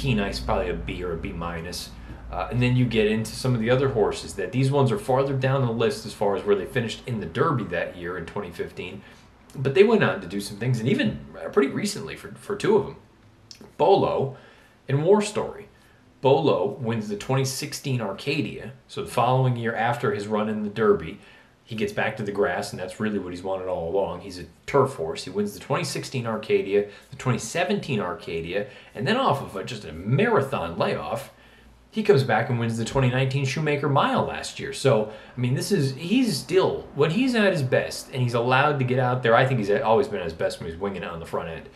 Keen 0.00 0.18
Ice 0.18 0.40
probably 0.40 0.70
a 0.70 0.74
B 0.74 1.04
or 1.04 1.12
a 1.12 1.16
B 1.16 1.30
minus. 1.30 1.90
Uh, 2.30 2.48
and 2.50 2.62
then 2.62 2.76
you 2.76 2.84
get 2.84 3.06
into 3.06 3.32
some 3.32 3.54
of 3.54 3.60
the 3.60 3.70
other 3.70 3.88
horses 3.88 4.34
that 4.34 4.52
these 4.52 4.70
ones 4.70 4.92
are 4.92 4.98
farther 4.98 5.34
down 5.34 5.66
the 5.66 5.72
list 5.72 6.06
as 6.06 6.14
far 6.14 6.36
as 6.36 6.44
where 6.44 6.54
they 6.54 6.66
finished 6.66 7.02
in 7.06 7.18
the 7.20 7.26
Derby 7.26 7.64
that 7.64 7.96
year 7.96 8.16
in 8.16 8.24
2015. 8.24 9.02
But 9.56 9.74
they 9.74 9.82
went 9.82 10.04
on 10.04 10.20
to 10.20 10.28
do 10.28 10.40
some 10.40 10.56
things, 10.58 10.78
and 10.78 10.88
even 10.88 11.18
pretty 11.52 11.70
recently 11.70 12.14
for, 12.14 12.32
for 12.32 12.54
two 12.54 12.76
of 12.76 12.86
them. 12.86 12.96
Bolo 13.76 14.36
and 14.88 15.04
War 15.04 15.20
Story. 15.20 15.68
Bolo 16.20 16.76
wins 16.78 17.08
the 17.08 17.16
2016 17.16 18.00
Arcadia, 18.00 18.72
so 18.86 19.02
the 19.02 19.10
following 19.10 19.56
year 19.56 19.74
after 19.74 20.12
his 20.12 20.26
run 20.26 20.48
in 20.48 20.62
the 20.62 20.68
Derby, 20.68 21.18
he 21.64 21.76
gets 21.76 21.92
back 21.92 22.16
to 22.16 22.22
the 22.22 22.32
grass, 22.32 22.72
and 22.72 22.80
that's 22.80 23.00
really 23.00 23.18
what 23.18 23.32
he's 23.32 23.42
wanted 23.42 23.68
all 23.68 23.88
along. 23.88 24.20
He's 24.20 24.38
a 24.38 24.44
turf 24.66 24.94
horse. 24.94 25.24
He 25.24 25.30
wins 25.30 25.54
the 25.54 25.60
2016 25.60 26.26
Arcadia, 26.26 26.88
the 27.10 27.16
2017 27.16 28.00
Arcadia, 28.00 28.66
and 28.94 29.06
then 29.06 29.16
off 29.16 29.40
of 29.40 29.56
a, 29.56 29.64
just 29.64 29.84
a 29.84 29.92
marathon 29.92 30.76
layoff, 30.76 31.30
he 31.90 32.02
comes 32.04 32.22
back 32.22 32.48
and 32.48 32.60
wins 32.60 32.78
the 32.78 32.84
2019 32.84 33.44
Shoemaker 33.44 33.88
Mile 33.88 34.24
last 34.24 34.60
year. 34.60 34.72
So, 34.72 35.12
I 35.36 35.40
mean, 35.40 35.54
this 35.54 35.72
is, 35.72 35.94
he's 35.96 36.36
still, 36.36 36.86
when 36.94 37.10
he's 37.10 37.34
at 37.34 37.52
his 37.52 37.62
best 37.62 38.10
and 38.12 38.22
he's 38.22 38.34
allowed 38.34 38.78
to 38.78 38.84
get 38.84 39.00
out 39.00 39.22
there, 39.22 39.34
I 39.34 39.44
think 39.44 39.58
he's 39.58 39.70
always 39.70 40.06
been 40.06 40.20
at 40.20 40.24
his 40.24 40.32
best 40.32 40.60
when 40.60 40.70
he's 40.70 40.78
winging 40.78 41.02
it 41.02 41.08
on 41.08 41.18
the 41.18 41.26
front 41.26 41.48
end. 41.48 41.68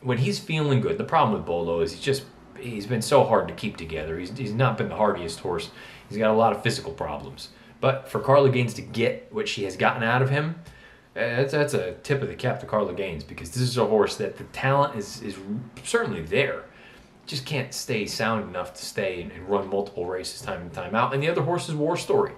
When 0.00 0.18
he's 0.18 0.40
feeling 0.40 0.80
good, 0.80 0.98
the 0.98 1.04
problem 1.04 1.38
with 1.38 1.46
Bolo 1.46 1.80
is 1.80 1.92
he's 1.92 2.02
just 2.02 2.24
he's 2.58 2.86
been 2.86 3.02
so 3.02 3.24
hard 3.24 3.48
to 3.48 3.54
keep 3.54 3.76
together. 3.76 4.18
He's, 4.18 4.36
he's 4.36 4.52
not 4.52 4.76
been 4.76 4.88
the 4.88 4.96
hardiest 4.96 5.40
horse. 5.40 5.70
He's 6.08 6.18
got 6.18 6.30
a 6.30 6.34
lot 6.34 6.52
of 6.54 6.62
physical 6.62 6.92
problems. 6.92 7.50
But 7.80 8.08
for 8.08 8.20
Carla 8.20 8.50
Gaines 8.50 8.74
to 8.74 8.82
get 8.82 9.28
what 9.32 9.48
she 9.48 9.64
has 9.64 9.76
gotten 9.76 10.02
out 10.02 10.22
of 10.22 10.30
him, 10.30 10.56
eh, 11.14 11.36
that's, 11.36 11.52
that's 11.52 11.74
a 11.74 11.92
tip 12.02 12.22
of 12.22 12.28
the 12.28 12.34
cap 12.34 12.60
to 12.60 12.66
Carla 12.66 12.94
Gaines 12.94 13.22
because 13.24 13.50
this 13.50 13.62
is 13.62 13.76
a 13.76 13.86
horse 13.86 14.16
that 14.16 14.36
the 14.36 14.44
talent 14.44 14.96
is, 14.96 15.22
is 15.22 15.36
certainly 15.84 16.22
there. 16.22 16.64
Just 17.26 17.46
can't 17.46 17.72
stay 17.72 18.06
sound 18.06 18.48
enough 18.48 18.74
to 18.74 18.84
stay 18.84 19.22
and, 19.22 19.32
and 19.32 19.48
run 19.48 19.68
multiple 19.68 20.06
races 20.06 20.42
time 20.42 20.62
and 20.62 20.72
time 20.72 20.94
out. 20.94 21.14
And 21.14 21.22
the 21.22 21.28
other 21.28 21.42
horse 21.42 21.68
is 21.68 21.74
War 21.74 21.96
Story. 21.96 22.32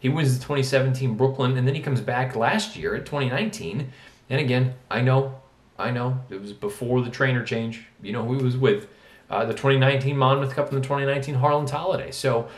He 0.00 0.08
wins 0.08 0.36
the 0.36 0.42
2017 0.42 1.14
Brooklyn, 1.14 1.56
and 1.56 1.66
then 1.66 1.76
he 1.76 1.80
comes 1.80 2.00
back 2.00 2.34
last 2.34 2.74
year 2.74 2.96
at 2.96 3.06
2019. 3.06 3.92
And 4.30 4.40
again, 4.40 4.74
I 4.90 5.00
know, 5.00 5.40
I 5.78 5.92
know, 5.92 6.20
it 6.28 6.40
was 6.40 6.52
before 6.52 7.02
the 7.02 7.10
trainer 7.10 7.44
change. 7.44 7.86
You 8.02 8.12
know 8.12 8.24
who 8.24 8.38
he 8.38 8.42
was 8.42 8.56
with 8.56 8.88
uh, 9.30 9.44
the 9.44 9.52
2019 9.52 10.16
Monmouth 10.16 10.54
Cup 10.54 10.72
and 10.72 10.78
the 10.78 10.82
2019 10.82 11.36
Harlan 11.36 11.68
Holiday. 11.68 12.10
So, 12.10 12.48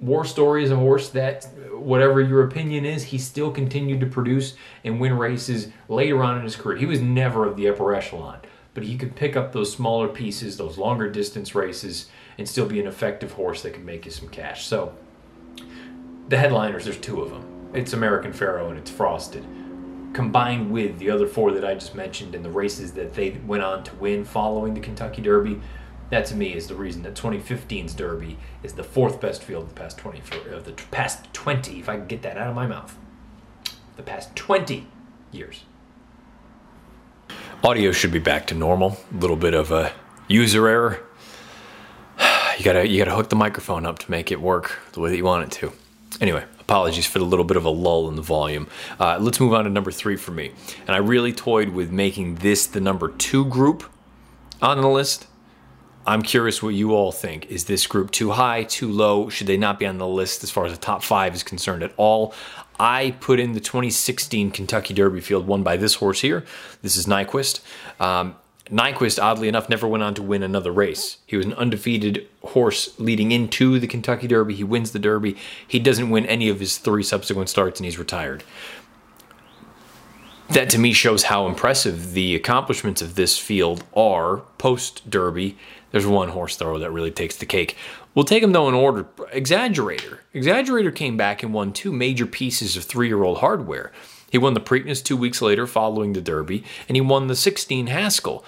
War 0.00 0.24
Story 0.24 0.62
is 0.62 0.70
a 0.70 0.76
horse 0.76 1.08
that, 1.10 1.44
whatever 1.72 2.20
your 2.20 2.44
opinion 2.44 2.84
is, 2.84 3.04
he 3.04 3.18
still 3.18 3.50
continued 3.50 4.00
to 4.00 4.06
produce 4.06 4.54
and 4.84 5.00
win 5.00 5.16
races 5.18 5.68
later 5.88 6.22
on 6.22 6.38
in 6.38 6.44
his 6.44 6.54
career. 6.54 6.76
He 6.76 6.86
was 6.86 7.00
never 7.00 7.46
of 7.46 7.56
the 7.56 7.68
upper 7.68 7.94
echelon, 7.94 8.38
but 8.78 8.86
he 8.86 8.96
could 8.96 9.16
pick 9.16 9.34
up 9.34 9.50
those 9.50 9.72
smaller 9.72 10.06
pieces, 10.06 10.56
those 10.56 10.78
longer 10.78 11.10
distance 11.10 11.52
races, 11.52 12.06
and 12.38 12.48
still 12.48 12.64
be 12.64 12.78
an 12.78 12.86
effective 12.86 13.32
horse 13.32 13.60
that 13.62 13.72
could 13.72 13.84
make 13.84 14.04
you 14.04 14.12
some 14.12 14.28
cash. 14.28 14.68
So, 14.68 14.94
the 16.28 16.38
headliners, 16.38 16.84
there's 16.84 16.96
two 16.96 17.20
of 17.20 17.30
them. 17.30 17.70
It's 17.74 17.92
American 17.92 18.32
Pharoah 18.32 18.68
and 18.68 18.78
it's 18.78 18.88
Frosted. 18.88 19.44
Combined 20.12 20.70
with 20.70 20.96
the 21.00 21.10
other 21.10 21.26
four 21.26 21.50
that 21.50 21.64
I 21.64 21.74
just 21.74 21.96
mentioned 21.96 22.36
and 22.36 22.44
the 22.44 22.50
races 22.50 22.92
that 22.92 23.14
they 23.14 23.30
went 23.30 23.64
on 23.64 23.82
to 23.82 23.96
win 23.96 24.24
following 24.24 24.74
the 24.74 24.80
Kentucky 24.80 25.22
Derby, 25.22 25.60
that 26.10 26.26
to 26.26 26.36
me 26.36 26.54
is 26.54 26.68
the 26.68 26.76
reason 26.76 27.02
that 27.02 27.16
2015's 27.16 27.94
Derby 27.94 28.38
is 28.62 28.74
the 28.74 28.84
fourth 28.84 29.20
best 29.20 29.42
field 29.42 29.64
of 29.64 29.70
the 29.70 29.74
past 29.74 29.98
20 29.98 30.22
of 30.52 30.66
the 30.66 30.72
past 30.92 31.34
20. 31.34 31.80
If 31.80 31.88
I 31.88 31.96
can 31.96 32.06
get 32.06 32.22
that 32.22 32.38
out 32.38 32.46
of 32.46 32.54
my 32.54 32.68
mouth, 32.68 32.96
the 33.96 34.04
past 34.04 34.36
20 34.36 34.86
years. 35.32 35.64
Audio 37.64 37.90
should 37.90 38.12
be 38.12 38.20
back 38.20 38.46
to 38.46 38.54
normal. 38.54 38.98
A 39.12 39.16
little 39.16 39.34
bit 39.34 39.52
of 39.52 39.72
a 39.72 39.92
user 40.28 40.68
error. 40.68 41.00
You 42.56 42.64
gotta 42.64 42.88
you 42.88 42.98
gotta 42.98 43.14
hook 43.14 43.28
the 43.28 43.36
microphone 43.36 43.86
up 43.86 44.00
to 44.00 44.10
make 44.10 44.32
it 44.32 44.40
work 44.40 44.80
the 44.92 44.98
way 44.98 45.10
that 45.10 45.16
you 45.16 45.24
want 45.24 45.44
it 45.44 45.52
to. 45.60 45.72
Anyway, 46.20 46.44
apologies 46.58 47.06
for 47.06 47.20
the 47.20 47.24
little 47.24 47.44
bit 47.44 47.56
of 47.56 47.64
a 47.64 47.70
lull 47.70 48.08
in 48.08 48.16
the 48.16 48.22
volume. 48.22 48.66
Uh, 48.98 49.16
let's 49.20 49.38
move 49.38 49.54
on 49.54 49.62
to 49.62 49.70
number 49.70 49.92
three 49.92 50.16
for 50.16 50.32
me. 50.32 50.50
And 50.86 50.90
I 50.90 50.98
really 50.98 51.32
toyed 51.32 51.68
with 51.68 51.92
making 51.92 52.36
this 52.36 52.66
the 52.66 52.80
number 52.80 53.10
two 53.10 53.44
group 53.44 53.84
on 54.60 54.80
the 54.80 54.88
list 54.88 55.28
I'm 56.08 56.22
curious 56.22 56.62
what 56.62 56.70
you 56.70 56.94
all 56.94 57.12
think. 57.12 57.50
Is 57.50 57.66
this 57.66 57.86
group 57.86 58.10
too 58.10 58.30
high, 58.30 58.62
too 58.62 58.90
low? 58.90 59.28
Should 59.28 59.46
they 59.46 59.58
not 59.58 59.78
be 59.78 59.84
on 59.84 59.98
the 59.98 60.08
list 60.08 60.42
as 60.42 60.50
far 60.50 60.64
as 60.64 60.72
the 60.72 60.78
top 60.78 61.02
five 61.02 61.34
is 61.34 61.42
concerned 61.42 61.82
at 61.82 61.92
all? 61.98 62.32
I 62.78 63.16
put 63.20 63.40
in 63.40 63.52
the 63.52 63.60
2016 63.60 64.50
Kentucky 64.50 64.94
Derby 64.94 65.20
field 65.20 65.46
won 65.46 65.62
by 65.62 65.76
this 65.76 65.94
horse 65.96 66.20
here. 66.20 66.44
This 66.82 66.96
is 66.96 67.06
Nyquist. 67.06 67.60
Um, 68.00 68.36
Nyquist, 68.70 69.22
oddly 69.22 69.48
enough, 69.48 69.68
never 69.68 69.88
went 69.88 70.02
on 70.02 70.14
to 70.14 70.22
win 70.22 70.42
another 70.42 70.70
race. 70.70 71.18
He 71.26 71.36
was 71.36 71.46
an 71.46 71.54
undefeated 71.54 72.26
horse 72.42 72.98
leading 72.98 73.32
into 73.32 73.78
the 73.78 73.86
Kentucky 73.86 74.26
Derby. 74.26 74.54
He 74.54 74.64
wins 74.64 74.92
the 74.92 74.98
Derby. 74.98 75.36
He 75.66 75.78
doesn't 75.78 76.10
win 76.10 76.26
any 76.26 76.48
of 76.48 76.60
his 76.60 76.78
three 76.78 77.02
subsequent 77.02 77.48
starts, 77.48 77.80
and 77.80 77.84
he's 77.84 77.98
retired. 77.98 78.44
That 80.50 80.70
to 80.70 80.78
me 80.78 80.92
shows 80.92 81.24
how 81.24 81.46
impressive 81.46 82.12
the 82.12 82.34
accomplishments 82.34 83.02
of 83.02 83.14
this 83.16 83.38
field 83.38 83.84
are 83.94 84.38
post 84.58 85.08
Derby 85.08 85.56
there's 85.90 86.06
one 86.06 86.28
horse 86.28 86.56
thrower 86.56 86.78
that 86.78 86.90
really 86.90 87.10
takes 87.10 87.36
the 87.36 87.46
cake. 87.46 87.76
We'll 88.18 88.24
take 88.24 88.42
them 88.42 88.50
though 88.50 88.66
in 88.66 88.74
order. 88.74 89.04
Exaggerator. 89.32 90.18
Exaggerator 90.34 90.92
came 90.92 91.16
back 91.16 91.44
and 91.44 91.54
won 91.54 91.72
two 91.72 91.92
major 91.92 92.26
pieces 92.26 92.76
of 92.76 92.82
three-year-old 92.82 93.38
hardware. 93.38 93.92
He 94.28 94.38
won 94.38 94.54
the 94.54 94.60
Preakness 94.60 95.04
two 95.04 95.16
weeks 95.16 95.40
later 95.40 95.68
following 95.68 96.14
the 96.14 96.20
Derby, 96.20 96.64
and 96.88 96.96
he 96.96 97.00
won 97.00 97.28
the 97.28 97.36
16 97.36 97.86
Haskell. 97.86 98.44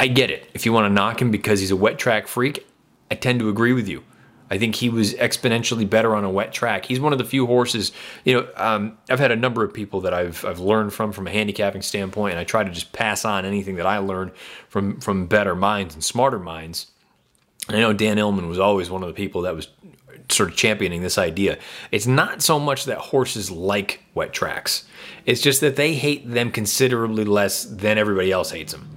I 0.00 0.06
get 0.06 0.30
it. 0.30 0.48
If 0.54 0.64
you 0.64 0.72
want 0.72 0.86
to 0.86 0.88
knock 0.88 1.20
him 1.20 1.30
because 1.30 1.60
he's 1.60 1.70
a 1.70 1.76
wet 1.76 1.98
track 1.98 2.26
freak, 2.26 2.66
I 3.10 3.16
tend 3.16 3.40
to 3.40 3.50
agree 3.50 3.74
with 3.74 3.88
you. 3.88 4.04
I 4.50 4.56
think 4.56 4.76
he 4.76 4.88
was 4.88 5.12
exponentially 5.12 5.88
better 5.88 6.16
on 6.16 6.24
a 6.24 6.30
wet 6.30 6.50
track. 6.50 6.86
He's 6.86 6.98
one 6.98 7.12
of 7.12 7.18
the 7.18 7.26
few 7.26 7.44
horses, 7.44 7.92
you 8.24 8.40
know, 8.40 8.48
um, 8.56 8.96
I've 9.10 9.20
had 9.20 9.32
a 9.32 9.36
number 9.36 9.64
of 9.64 9.74
people 9.74 10.00
that 10.00 10.14
I've, 10.14 10.42
I've 10.46 10.60
learned 10.60 10.94
from 10.94 11.12
from 11.12 11.26
a 11.26 11.30
handicapping 11.30 11.82
standpoint, 11.82 12.32
and 12.32 12.40
I 12.40 12.44
try 12.44 12.64
to 12.64 12.70
just 12.70 12.94
pass 12.94 13.26
on 13.26 13.44
anything 13.44 13.74
that 13.74 13.86
I 13.86 13.98
learned 13.98 14.32
from, 14.70 14.98
from 15.02 15.26
better 15.26 15.54
minds 15.54 15.92
and 15.92 16.02
smarter 16.02 16.38
minds. 16.38 16.86
And 17.68 17.76
I 17.76 17.80
know 17.80 17.92
Dan 17.92 18.16
Illman 18.16 18.48
was 18.48 18.58
always 18.58 18.90
one 18.90 19.02
of 19.02 19.08
the 19.08 19.14
people 19.14 19.42
that 19.42 19.54
was 19.54 19.68
sort 20.30 20.50
of 20.50 20.56
championing 20.56 21.02
this 21.02 21.18
idea. 21.18 21.58
It's 21.92 22.06
not 22.06 22.42
so 22.42 22.58
much 22.58 22.84
that 22.86 22.98
horses 22.98 23.50
like 23.50 24.02
wet 24.14 24.32
tracks, 24.32 24.86
it's 25.24 25.40
just 25.40 25.60
that 25.60 25.76
they 25.76 25.94
hate 25.94 26.30
them 26.30 26.50
considerably 26.50 27.24
less 27.24 27.64
than 27.64 27.98
everybody 27.98 28.30
else 28.30 28.50
hates 28.50 28.72
them. 28.72 28.88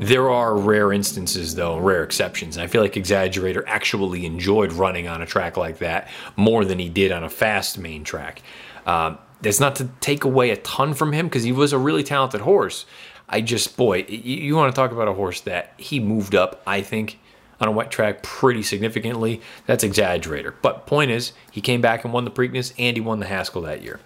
There 0.00 0.30
are 0.30 0.56
rare 0.56 0.92
instances, 0.92 1.56
though, 1.56 1.76
rare 1.76 2.04
exceptions. 2.04 2.56
I 2.56 2.68
feel 2.68 2.82
like 2.82 2.92
Exaggerator 2.92 3.64
actually 3.66 4.26
enjoyed 4.26 4.72
running 4.72 5.08
on 5.08 5.22
a 5.22 5.26
track 5.26 5.56
like 5.56 5.78
that 5.78 6.08
more 6.36 6.64
than 6.64 6.78
he 6.78 6.88
did 6.88 7.10
on 7.10 7.24
a 7.24 7.28
fast 7.28 7.78
main 7.78 8.04
track. 8.04 8.40
Uh, 8.86 9.16
that's 9.42 9.58
not 9.58 9.74
to 9.76 9.88
take 10.00 10.22
away 10.22 10.50
a 10.50 10.56
ton 10.58 10.94
from 10.94 11.12
him 11.12 11.26
because 11.26 11.42
he 11.42 11.50
was 11.50 11.72
a 11.72 11.78
really 11.78 12.04
talented 12.04 12.42
horse. 12.42 12.86
I 13.28 13.40
just, 13.40 13.76
boy, 13.76 14.06
you, 14.08 14.36
you 14.36 14.56
want 14.56 14.72
to 14.72 14.80
talk 14.80 14.92
about 14.92 15.08
a 15.08 15.12
horse 15.12 15.40
that 15.42 15.74
he 15.76 15.98
moved 15.98 16.34
up, 16.36 16.62
I 16.64 16.80
think, 16.80 17.18
on 17.60 17.68
a 17.68 17.72
wet 17.72 17.90
track 17.90 18.22
pretty 18.22 18.62
significantly. 18.62 19.40
That's 19.66 19.84
Exaggerator. 19.84 20.54
But 20.62 20.86
point 20.86 21.10
is, 21.10 21.32
he 21.50 21.60
came 21.60 21.80
back 21.80 22.04
and 22.04 22.12
won 22.12 22.24
the 22.24 22.30
Preakness 22.30 22.72
and 22.78 22.96
he 22.96 23.00
won 23.00 23.18
the 23.18 23.26
Haskell 23.26 23.62
that 23.62 23.82
year. 23.82 24.00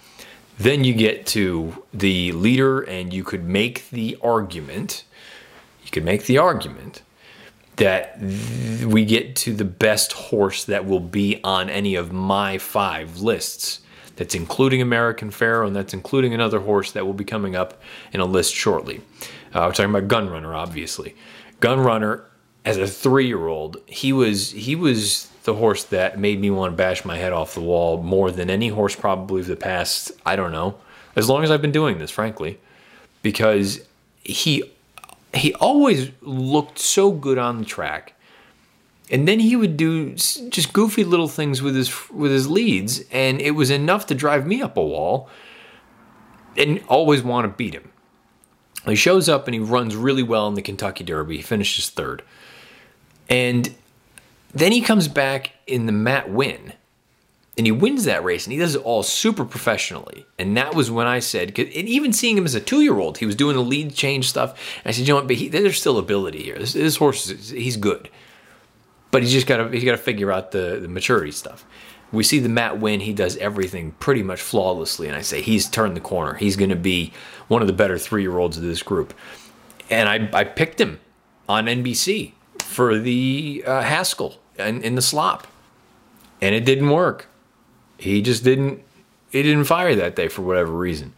Then 0.58 0.84
you 0.84 0.94
get 0.94 1.26
to 1.28 1.82
the 1.94 2.32
leader, 2.32 2.80
and 2.82 3.12
you 3.12 3.24
could 3.24 3.44
make 3.44 3.88
the 3.90 4.16
argument 4.22 5.04
You 5.84 5.90
could 5.90 6.04
make 6.04 6.24
the 6.26 6.38
argument 6.38 7.02
that 7.76 8.20
th- 8.20 8.84
we 8.84 9.04
get 9.04 9.34
to 9.36 9.54
the 9.54 9.64
best 9.64 10.12
horse 10.12 10.64
that 10.64 10.86
will 10.86 11.00
be 11.00 11.40
on 11.42 11.68
any 11.70 11.94
of 11.94 12.12
my 12.12 12.58
five 12.58 13.20
lists. 13.20 13.80
That's 14.16 14.34
including 14.34 14.82
American 14.82 15.30
Pharoah, 15.30 15.66
and 15.68 15.74
that's 15.74 15.94
including 15.94 16.34
another 16.34 16.60
horse 16.60 16.92
that 16.92 17.06
will 17.06 17.14
be 17.14 17.24
coming 17.24 17.56
up 17.56 17.80
in 18.12 18.20
a 18.20 18.26
list 18.26 18.54
shortly. 18.54 19.00
Uh, 19.54 19.66
we're 19.66 19.72
talking 19.72 19.94
about 19.94 20.06
Gunrunner, 20.08 20.54
obviously. 20.54 21.16
Gunrunner, 21.60 22.24
as 22.64 22.76
a 22.76 22.86
three-year-old, 22.86 23.78
he 23.86 24.12
was 24.12 24.50
he 24.52 24.74
was 24.74 25.28
the 25.44 25.54
horse 25.54 25.84
that 25.84 26.18
made 26.18 26.40
me 26.40 26.50
want 26.50 26.72
to 26.72 26.76
bash 26.76 27.04
my 27.04 27.16
head 27.16 27.32
off 27.32 27.54
the 27.54 27.60
wall 27.60 28.00
more 28.02 28.30
than 28.30 28.48
any 28.48 28.68
horse 28.68 28.94
probably 28.94 29.40
of 29.40 29.48
the 29.48 29.56
past. 29.56 30.12
I 30.24 30.36
don't 30.36 30.52
know, 30.52 30.76
as 31.16 31.28
long 31.28 31.42
as 31.42 31.50
I've 31.50 31.62
been 31.62 31.72
doing 31.72 31.98
this, 31.98 32.10
frankly, 32.10 32.60
because 33.22 33.80
he 34.22 34.64
he 35.34 35.54
always 35.54 36.10
looked 36.20 36.78
so 36.78 37.10
good 37.10 37.38
on 37.38 37.58
the 37.58 37.64
track. 37.64 38.14
And 39.10 39.28
then 39.28 39.40
he 39.40 39.56
would 39.56 39.76
do 39.76 40.14
just 40.14 40.72
goofy 40.72 41.04
little 41.04 41.28
things 41.28 41.60
with 41.60 41.74
his 41.74 42.10
with 42.10 42.30
his 42.30 42.48
leads, 42.48 43.02
and 43.10 43.42
it 43.42 43.50
was 43.50 43.68
enough 43.68 44.06
to 44.06 44.14
drive 44.14 44.46
me 44.46 44.62
up 44.62 44.76
a 44.76 44.82
wall 44.82 45.28
and 46.56 46.82
always 46.88 47.22
want 47.22 47.44
to 47.44 47.48
beat 47.48 47.74
him. 47.74 47.90
He 48.86 48.94
shows 48.94 49.28
up 49.28 49.46
and 49.46 49.54
he 49.54 49.60
runs 49.60 49.96
really 49.96 50.22
well 50.22 50.48
in 50.48 50.54
the 50.54 50.62
Kentucky 50.62 51.04
Derby. 51.04 51.36
He 51.36 51.42
finishes 51.42 51.90
third. 51.90 52.22
And 53.32 53.74
then 54.54 54.72
he 54.72 54.80
comes 54.80 55.08
back 55.08 55.52
in 55.66 55.86
the 55.86 55.92
Matt 55.92 56.30
Winn 56.30 56.74
and 57.56 57.66
he 57.66 57.72
wins 57.72 58.04
that 58.04 58.22
race 58.22 58.46
and 58.46 58.52
he 58.52 58.58
does 58.58 58.74
it 58.74 58.82
all 58.82 59.02
super 59.02 59.44
professionally 59.44 60.24
and 60.38 60.56
that 60.56 60.74
was 60.74 60.90
when 60.90 61.06
i 61.06 61.18
said 61.18 61.48
and 61.58 61.68
even 61.68 62.10
seeing 62.10 62.38
him 62.38 62.46
as 62.46 62.54
a 62.54 62.60
two-year-old 62.60 63.18
he 63.18 63.26
was 63.26 63.36
doing 63.36 63.54
the 63.54 63.62
lead 63.62 63.94
change 63.94 64.26
stuff 64.26 64.58
i 64.86 64.90
said 64.90 65.06
you 65.06 65.12
know 65.12 65.16
what 65.16 65.26
but 65.26 65.36
he, 65.36 65.48
there's 65.48 65.78
still 65.78 65.98
ability 65.98 66.42
here 66.42 66.58
this, 66.58 66.72
this 66.72 66.96
horse 66.96 67.28
is, 67.28 67.50
he's 67.50 67.76
good 67.76 68.08
but 69.12 69.22
he's 69.22 69.30
just 69.30 69.46
got 69.46 69.58
to 69.58 69.68
he's 69.68 69.84
got 69.84 69.92
to 69.92 69.98
figure 69.98 70.32
out 70.32 70.50
the 70.50 70.80
the 70.82 70.88
maturity 70.88 71.30
stuff. 71.30 71.64
We 72.10 72.24
see 72.24 72.40
the 72.40 72.48
Matt 72.48 72.80
Winn; 72.80 73.00
he 73.00 73.12
does 73.12 73.36
everything 73.36 73.92
pretty 74.00 74.24
much 74.24 74.40
flawlessly, 74.40 75.06
and 75.06 75.16
I 75.16 75.20
say 75.20 75.40
he's 75.40 75.68
turned 75.68 75.96
the 75.96 76.00
corner. 76.00 76.34
He's 76.34 76.56
going 76.56 76.70
to 76.70 76.76
be 76.76 77.12
one 77.46 77.62
of 77.62 77.68
the 77.68 77.74
better 77.74 77.96
three 77.98 78.22
year 78.22 78.36
olds 78.36 78.56
of 78.56 78.64
this 78.64 78.82
group. 78.82 79.14
And 79.88 80.08
I 80.08 80.40
I 80.40 80.44
picked 80.44 80.80
him 80.80 80.98
on 81.48 81.66
NBC 81.66 82.32
for 82.72 82.98
the 82.98 83.62
uh, 83.66 83.82
Haskell 83.82 84.38
in, 84.58 84.82
in 84.82 84.94
the 84.94 85.02
slop, 85.02 85.46
and 86.40 86.54
it 86.54 86.64
didn't 86.64 86.90
work. 86.90 87.26
He 87.98 88.22
just 88.22 88.42
didn't. 88.44 88.82
He 89.30 89.42
didn't 89.42 89.64
fire 89.64 89.94
that 89.94 90.16
day 90.16 90.28
for 90.28 90.42
whatever 90.42 90.72
reason. 90.72 91.14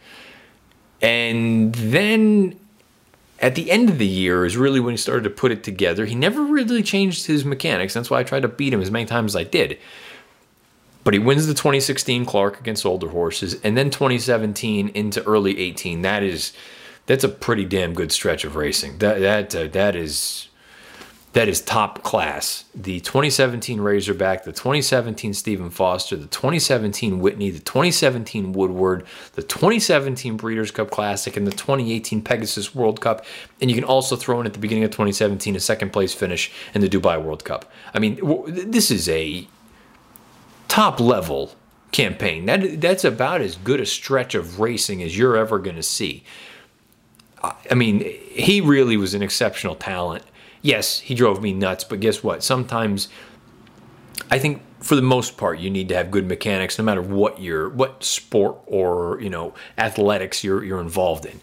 And 1.01 1.75
then 1.75 2.57
at 3.39 3.55
the 3.55 3.69
end 3.69 3.89
of 3.89 3.97
the 3.97 4.07
year 4.07 4.45
is 4.45 4.55
really 4.55 4.79
when 4.79 4.93
he 4.93 4.97
started 4.97 5.23
to 5.23 5.29
put 5.29 5.51
it 5.51 5.63
together. 5.63 6.05
He 6.05 6.15
never 6.15 6.43
really 6.43 6.81
changed 6.81 7.27
his 7.27 7.43
mechanics. 7.43 7.93
That's 7.93 8.09
why 8.09 8.19
I 8.19 8.23
tried 8.23 8.41
to 8.41 8.47
beat 8.47 8.73
him 8.73 8.81
as 8.81 8.91
many 8.91 9.05
times 9.05 9.33
as 9.33 9.41
I 9.41 9.43
did. 9.43 9.77
But 11.03 11.13
he 11.13 11.19
wins 11.19 11.45
the 11.45 11.53
2016 11.53 12.25
Clark 12.25 12.59
against 12.59 12.85
older 12.85 13.09
horses, 13.09 13.59
and 13.63 13.77
then 13.77 13.91
2017 13.91 14.89
into 14.89 15.23
early 15.25 15.59
18. 15.59 16.01
That 16.01 16.23
is, 16.23 16.53
that's 17.05 17.23
a 17.23 17.29
pretty 17.29 17.65
damn 17.65 17.93
good 17.93 18.11
stretch 18.11 18.43
of 18.43 18.55
racing. 18.55 18.97
That 18.97 19.19
that 19.19 19.55
uh, 19.55 19.67
that 19.67 19.95
is 19.95 20.47
that 21.35 21.49
is 21.49 21.59
top 21.59 22.01
class. 22.01 22.63
The 22.73 23.01
2017 23.01 23.81
Razorback, 23.81 24.45
the 24.45 24.53
2017 24.53 25.33
Stephen 25.33 25.69
Foster, 25.69 26.15
the 26.15 26.27
2017 26.27 27.19
Whitney, 27.19 27.49
the 27.49 27.59
2017 27.59 28.53
Woodward, 28.53 29.05
the 29.33 29.43
2017 29.43 30.37
Breeders' 30.37 30.71
Cup 30.71 30.89
Classic, 30.91 31.35
and 31.35 31.45
the 31.45 31.51
2018 31.51 32.21
Pegasus 32.21 32.73
World 32.73 33.01
Cup. 33.01 33.25
And 33.59 33.69
you 33.69 33.75
can 33.75 33.83
also 33.83 34.15
throw 34.15 34.39
in 34.39 34.47
at 34.47 34.53
the 34.53 34.59
beginning 34.59 34.85
of 34.85 34.91
2017 34.91 35.57
a 35.57 35.59
second 35.59 35.89
place 35.91 36.13
finish 36.13 36.53
in 36.73 36.79
the 36.79 36.87
Dubai 36.87 37.21
World 37.21 37.43
Cup. 37.43 37.69
I 37.93 37.99
mean, 37.99 38.17
this 38.47 38.89
is 38.89 39.09
a 39.09 39.45
top 40.69 41.01
level 41.01 41.53
campaign. 41.91 42.45
That 42.45 42.79
that's 42.79 43.03
about 43.03 43.41
as 43.41 43.57
good 43.57 43.81
a 43.81 43.85
stretch 43.85 44.35
of 44.35 44.61
racing 44.61 45.03
as 45.03 45.17
you're 45.17 45.35
ever 45.35 45.59
going 45.59 45.75
to 45.75 45.83
see. 45.83 46.23
I 47.43 47.73
mean, 47.73 47.99
he 48.31 48.61
really 48.61 48.95
was 48.95 49.13
an 49.13 49.21
exceptional 49.21 49.75
talent 49.75 50.23
yes, 50.65 50.99
he 50.99 51.13
drove 51.13 51.41
me 51.41 51.53
nuts, 51.53 51.83
but 51.83 51.99
guess 51.99 52.23
what? 52.23 52.43
Sometimes 52.43 53.07
I 54.31 54.39
think 54.39 54.63
for 54.81 54.95
the 54.95 55.01
most 55.01 55.37
part 55.37 55.59
you 55.59 55.69
need 55.69 55.89
to 55.89 55.95
have 55.95 56.11
good 56.11 56.27
mechanics 56.27 56.77
no 56.77 56.83
matter 56.83 57.01
what 57.01 57.39
your 57.39 57.69
what 57.69 58.03
sport 58.03 58.57
or, 58.65 59.21
you 59.21 59.29
know, 59.29 59.53
athletics 59.77 60.43
you're 60.43 60.63
you're 60.63 60.81
involved 60.81 61.25
in. 61.25 61.39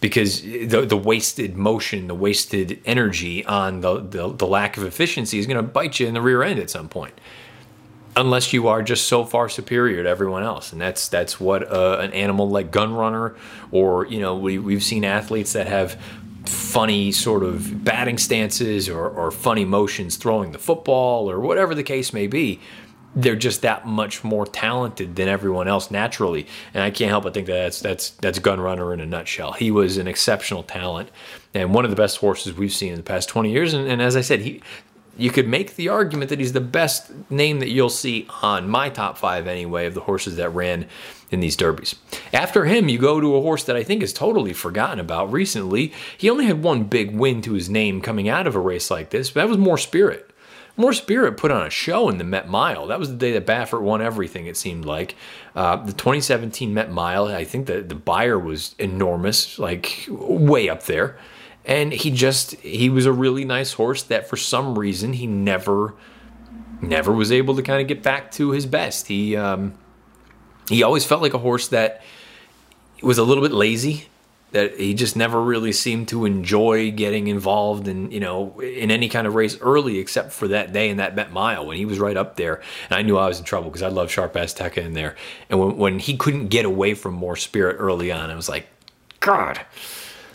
Because 0.00 0.42
the 0.42 0.84
the 0.86 0.96
wasted 0.96 1.56
motion, 1.56 2.08
the 2.08 2.14
wasted 2.14 2.80
energy 2.86 3.44
on 3.44 3.82
the 3.82 4.00
the, 4.00 4.32
the 4.32 4.46
lack 4.46 4.76
of 4.76 4.84
efficiency 4.84 5.38
is 5.38 5.46
going 5.46 5.58
to 5.58 5.62
bite 5.62 6.00
you 6.00 6.06
in 6.06 6.14
the 6.14 6.22
rear 6.22 6.42
end 6.42 6.58
at 6.58 6.70
some 6.70 6.88
point 6.88 7.14
unless 8.16 8.52
you 8.52 8.68
are 8.68 8.80
just 8.80 9.08
so 9.08 9.24
far 9.24 9.48
superior 9.48 10.04
to 10.04 10.08
everyone 10.08 10.44
else 10.44 10.70
and 10.72 10.80
that's 10.80 11.08
that's 11.08 11.40
what 11.40 11.68
uh, 11.68 11.98
an 12.00 12.12
animal 12.12 12.48
like 12.48 12.70
gun 12.70 12.94
runner 12.94 13.34
or 13.72 14.06
you 14.06 14.20
know 14.20 14.36
we, 14.36 14.56
we've 14.56 14.84
seen 14.84 15.04
athletes 15.04 15.52
that 15.52 15.66
have 15.66 16.00
funny 16.46 17.12
sort 17.12 17.42
of 17.42 17.84
batting 17.84 18.18
stances 18.18 18.88
or, 18.88 19.08
or 19.08 19.30
funny 19.30 19.64
motions 19.64 20.16
throwing 20.16 20.52
the 20.52 20.58
football 20.58 21.30
or 21.30 21.40
whatever 21.40 21.74
the 21.74 21.82
case 21.82 22.12
may 22.12 22.26
be 22.26 22.60
they're 23.16 23.36
just 23.36 23.62
that 23.62 23.86
much 23.86 24.24
more 24.24 24.46
talented 24.46 25.16
than 25.16 25.28
everyone 25.28 25.68
else 25.68 25.90
naturally. 25.90 26.46
And 26.72 26.82
I 26.82 26.90
can't 26.90 27.10
help 27.10 27.24
but 27.24 27.34
think 27.34 27.46
that 27.46 27.52
that's 27.52 27.80
that's 27.80 28.10
that's 28.10 28.38
Gun 28.38 28.60
Runner 28.60 28.92
in 28.92 29.00
a 29.00 29.06
nutshell. 29.06 29.52
He 29.52 29.70
was 29.70 29.98
an 29.98 30.08
exceptional 30.08 30.62
talent 30.62 31.10
and 31.52 31.72
one 31.72 31.84
of 31.84 31.90
the 31.90 31.96
best 31.96 32.18
horses 32.18 32.54
we've 32.54 32.72
seen 32.72 32.90
in 32.90 32.96
the 32.96 33.04
past 33.04 33.28
20 33.28 33.50
years. 33.50 33.72
And, 33.72 33.88
and 33.88 34.02
as 34.02 34.16
I 34.16 34.20
said, 34.20 34.40
he 34.40 34.62
you 35.16 35.30
could 35.30 35.48
make 35.48 35.76
the 35.76 35.88
argument 35.88 36.28
that 36.30 36.38
he's 36.38 36.52
the 36.52 36.60
best 36.60 37.10
name 37.30 37.60
that 37.60 37.70
you'll 37.70 37.90
see 37.90 38.26
on 38.42 38.68
my 38.68 38.88
top 38.88 39.16
five 39.18 39.46
anyway 39.46 39.86
of 39.86 39.94
the 39.94 40.00
horses 40.00 40.36
that 40.36 40.50
ran 40.50 40.86
in 41.30 41.40
these 41.40 41.56
derbies. 41.56 41.94
After 42.32 42.64
him, 42.64 42.88
you 42.88 42.98
go 42.98 43.20
to 43.20 43.36
a 43.36 43.40
horse 43.40 43.64
that 43.64 43.76
I 43.76 43.82
think 43.82 44.02
is 44.02 44.12
totally 44.12 44.52
forgotten 44.52 45.00
about 45.00 45.32
recently. 45.32 45.92
He 46.16 46.30
only 46.30 46.46
had 46.46 46.62
one 46.62 46.84
big 46.84 47.14
win 47.14 47.42
to 47.42 47.52
his 47.52 47.68
name 47.68 48.00
coming 48.00 48.28
out 48.28 48.46
of 48.46 48.54
a 48.54 48.60
race 48.60 48.90
like 48.90 49.10
this, 49.10 49.30
but 49.30 49.40
that 49.42 49.48
was 49.48 49.58
More 49.58 49.78
Spirit. 49.78 50.30
More 50.76 50.92
Spirit 50.92 51.36
put 51.36 51.52
on 51.52 51.64
a 51.64 51.70
show 51.70 52.08
in 52.08 52.18
the 52.18 52.24
Met 52.24 52.48
Mile. 52.48 52.88
That 52.88 52.98
was 52.98 53.08
the 53.08 53.16
day 53.16 53.32
that 53.32 53.46
Baffert 53.46 53.82
won 53.82 54.02
everything, 54.02 54.46
it 54.46 54.56
seemed 54.56 54.84
like. 54.84 55.14
Uh, 55.54 55.76
the 55.76 55.92
2017 55.92 56.74
Met 56.74 56.90
Mile, 56.90 57.26
I 57.26 57.44
think 57.44 57.66
that 57.66 57.88
the 57.88 57.94
Beyer 57.94 58.38
was 58.38 58.74
enormous, 58.78 59.58
like 59.58 60.06
way 60.08 60.68
up 60.68 60.84
there. 60.84 61.16
And 61.66 61.92
he 61.92 62.10
just, 62.10 62.52
he 62.56 62.90
was 62.90 63.06
a 63.06 63.12
really 63.12 63.44
nice 63.44 63.72
horse 63.72 64.02
that 64.04 64.28
for 64.28 64.36
some 64.36 64.78
reason 64.78 65.14
he 65.14 65.26
never, 65.26 65.94
never 66.82 67.12
was 67.12 67.32
able 67.32 67.56
to 67.56 67.62
kind 67.62 67.80
of 67.80 67.88
get 67.88 68.02
back 68.02 68.30
to 68.32 68.50
his 68.50 68.66
best. 68.66 69.06
He, 69.06 69.34
um, 69.36 69.74
he 70.68 70.82
always 70.82 71.04
felt 71.04 71.22
like 71.22 71.34
a 71.34 71.38
horse 71.38 71.68
that 71.68 72.02
was 73.02 73.18
a 73.18 73.24
little 73.24 73.42
bit 73.42 73.52
lazy 73.52 74.08
that 74.54 74.78
he 74.78 74.94
just 74.94 75.16
never 75.16 75.42
really 75.42 75.72
seemed 75.72 76.06
to 76.06 76.24
enjoy 76.24 76.88
getting 76.92 77.26
involved 77.26 77.88
in 77.88 78.08
you 78.12 78.20
know 78.20 78.60
in 78.60 78.92
any 78.92 79.08
kind 79.08 79.26
of 79.26 79.34
race 79.34 79.58
early 79.60 79.98
except 79.98 80.32
for 80.32 80.46
that 80.46 80.72
day 80.72 80.88
in 80.88 80.98
that 80.98 81.16
Met 81.16 81.32
Mile 81.32 81.66
when 81.66 81.76
he 81.76 81.84
was 81.84 81.98
right 81.98 82.16
up 82.16 82.36
there. 82.36 82.62
And 82.88 82.96
I 82.96 83.02
knew 83.02 83.18
I 83.18 83.26
was 83.26 83.40
in 83.40 83.44
trouble 83.44 83.68
because 83.68 83.82
I 83.82 83.88
love 83.88 84.12
Sharp 84.12 84.34
Azteca 84.34 84.78
in 84.78 84.92
there. 84.92 85.16
And 85.50 85.58
when, 85.58 85.76
when 85.76 85.98
he 85.98 86.16
couldn't 86.16 86.48
get 86.48 86.64
away 86.64 86.94
from 86.94 87.14
more 87.14 87.34
spirit 87.34 87.76
early 87.80 88.12
on 88.12 88.30
I 88.30 88.36
was 88.36 88.48
like 88.48 88.68
God 89.18 89.60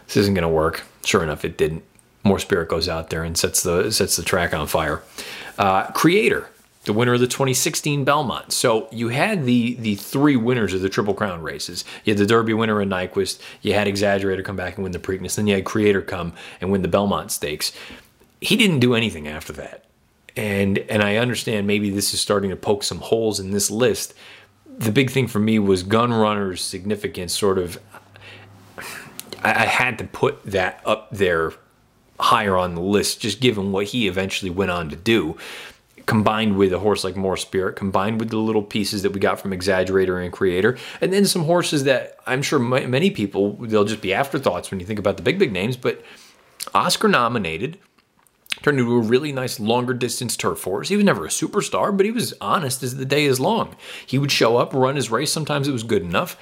this 0.10 0.18
isn't 0.18 0.34
gonna 0.34 0.50
work 0.50 0.84
sure 1.04 1.24
enough 1.24 1.46
it 1.46 1.58
didn't 1.58 1.84
more 2.24 2.40
spirit 2.40 2.68
goes 2.68 2.90
out 2.90 3.10
there 3.10 3.24
and 3.24 3.38
sets 3.38 3.64
the 3.64 3.90
sets 3.92 4.18
the 4.18 4.24
track 4.24 4.54
on 4.54 4.68
fire 4.68 5.02
uh, 5.58 5.86
creator 5.92 6.50
the 6.90 6.94
winner 6.94 7.14
of 7.14 7.20
the 7.20 7.28
2016 7.28 8.04
Belmont. 8.04 8.52
So 8.52 8.88
you 8.92 9.10
had 9.10 9.46
the 9.46 9.76
the 9.76 9.96
three 9.96 10.36
winners 10.36 10.74
of 10.74 10.82
the 10.82 10.90
Triple 10.90 11.14
Crown 11.14 11.42
races. 11.42 11.84
You 12.04 12.14
had 12.14 12.18
the 12.18 12.26
Derby 12.26 12.54
winner 12.54 12.82
in 12.82 12.90
Nyquist. 12.90 13.40
You 13.62 13.74
had 13.74 13.88
Exaggerator 13.88 14.44
come 14.44 14.56
back 14.56 14.76
and 14.76 14.84
win 14.84 14.92
the 14.92 15.00
Preakness. 15.00 15.36
Then 15.36 15.46
you 15.46 15.56
had 15.56 15.66
Creator 15.66 16.02
come 16.02 16.34
and 16.62 16.72
win 16.72 16.82
the 16.82 16.88
Belmont 16.88 17.32
Stakes. 17.32 17.74
He 18.42 18.56
didn't 18.56 18.80
do 18.80 18.96
anything 18.96 19.28
after 19.28 19.54
that. 19.54 19.86
And 20.36 20.80
and 20.90 21.04
I 21.04 21.18
understand 21.18 21.68
maybe 21.68 21.90
this 21.90 22.14
is 22.14 22.22
starting 22.22 22.50
to 22.50 22.56
poke 22.56 22.84
some 22.84 23.00
holes 23.00 23.40
in 23.40 23.52
this 23.52 23.70
list. 23.70 24.14
The 24.66 24.92
big 24.92 25.12
thing 25.12 25.28
for 25.28 25.40
me 25.40 25.60
was 25.60 25.84
Gun 25.84 26.14
Runner's 26.14 26.62
significance. 26.62 27.38
Sort 27.38 27.58
of, 27.58 27.78
I, 29.44 29.50
I 29.50 29.66
had 29.66 29.98
to 30.00 30.04
put 30.06 30.44
that 30.44 30.82
up 30.86 31.10
there 31.12 31.54
higher 32.20 32.58
on 32.58 32.76
the 32.76 32.82
list, 32.82 33.22
just 33.22 33.40
given 33.40 33.72
what 33.72 33.88
he 33.88 34.08
eventually 34.08 34.52
went 34.52 34.72
on 34.72 34.90
to 34.90 34.96
do 34.96 35.38
combined 36.10 36.58
with 36.58 36.74
a 36.74 36.80
horse 36.80 37.04
like 37.04 37.16
More 37.16 37.38
Spirit, 37.38 37.76
combined 37.76 38.20
with 38.20 38.32
the 38.32 38.38
little 38.38 38.64
pieces 38.64 39.04
that 39.04 39.12
we 39.12 39.20
got 39.20 39.40
from 39.40 39.52
Exaggerator 39.52 40.24
and 40.24 40.34
Creator, 40.34 40.76
and 41.02 41.14
then 41.14 41.24
some 41.24 41.44
horses 41.44 41.84
that 41.84 42.18
I'm 42.26 42.42
sure 42.42 42.58
many 42.58 43.12
people, 43.12 43.54
they'll 43.58 43.86
just 43.86 44.02
be 44.02 44.12
afterthoughts 44.12 44.72
when 44.72 44.80
you 44.80 44.88
think 44.88 44.98
about 44.98 45.18
the 45.18 45.24
big, 45.24 45.38
big 45.38 45.52
names, 45.52 45.78
but 45.78 46.04
Oscar 46.74 47.08
nominated, 47.08 47.78
turned 48.64 48.80
into 48.80 48.96
a 48.96 49.02
really 49.02 49.32
nice 49.32 49.60
longer 49.60 49.94
distance 49.94 50.36
turf 50.36 50.64
horse. 50.64 50.90
He 50.90 50.96
was 50.96 51.06
never 51.06 51.26
a 51.26 51.30
superstar, 51.30 51.96
but 51.96 52.08
he 52.08 52.12
was 52.12 52.34
honest 52.42 52.82
as 52.82 52.96
the 52.96 53.06
day 53.06 53.26
is 53.26 53.40
long. 53.40 53.76
He 54.04 54.18
would 54.18 54.32
show 54.32 54.58
up, 54.58 54.74
run 54.74 54.96
his 54.96 55.12
race, 55.12 55.32
sometimes 55.32 55.68
it 55.68 55.74
was 55.74 55.84
good 55.84 56.02
enough. 56.02 56.38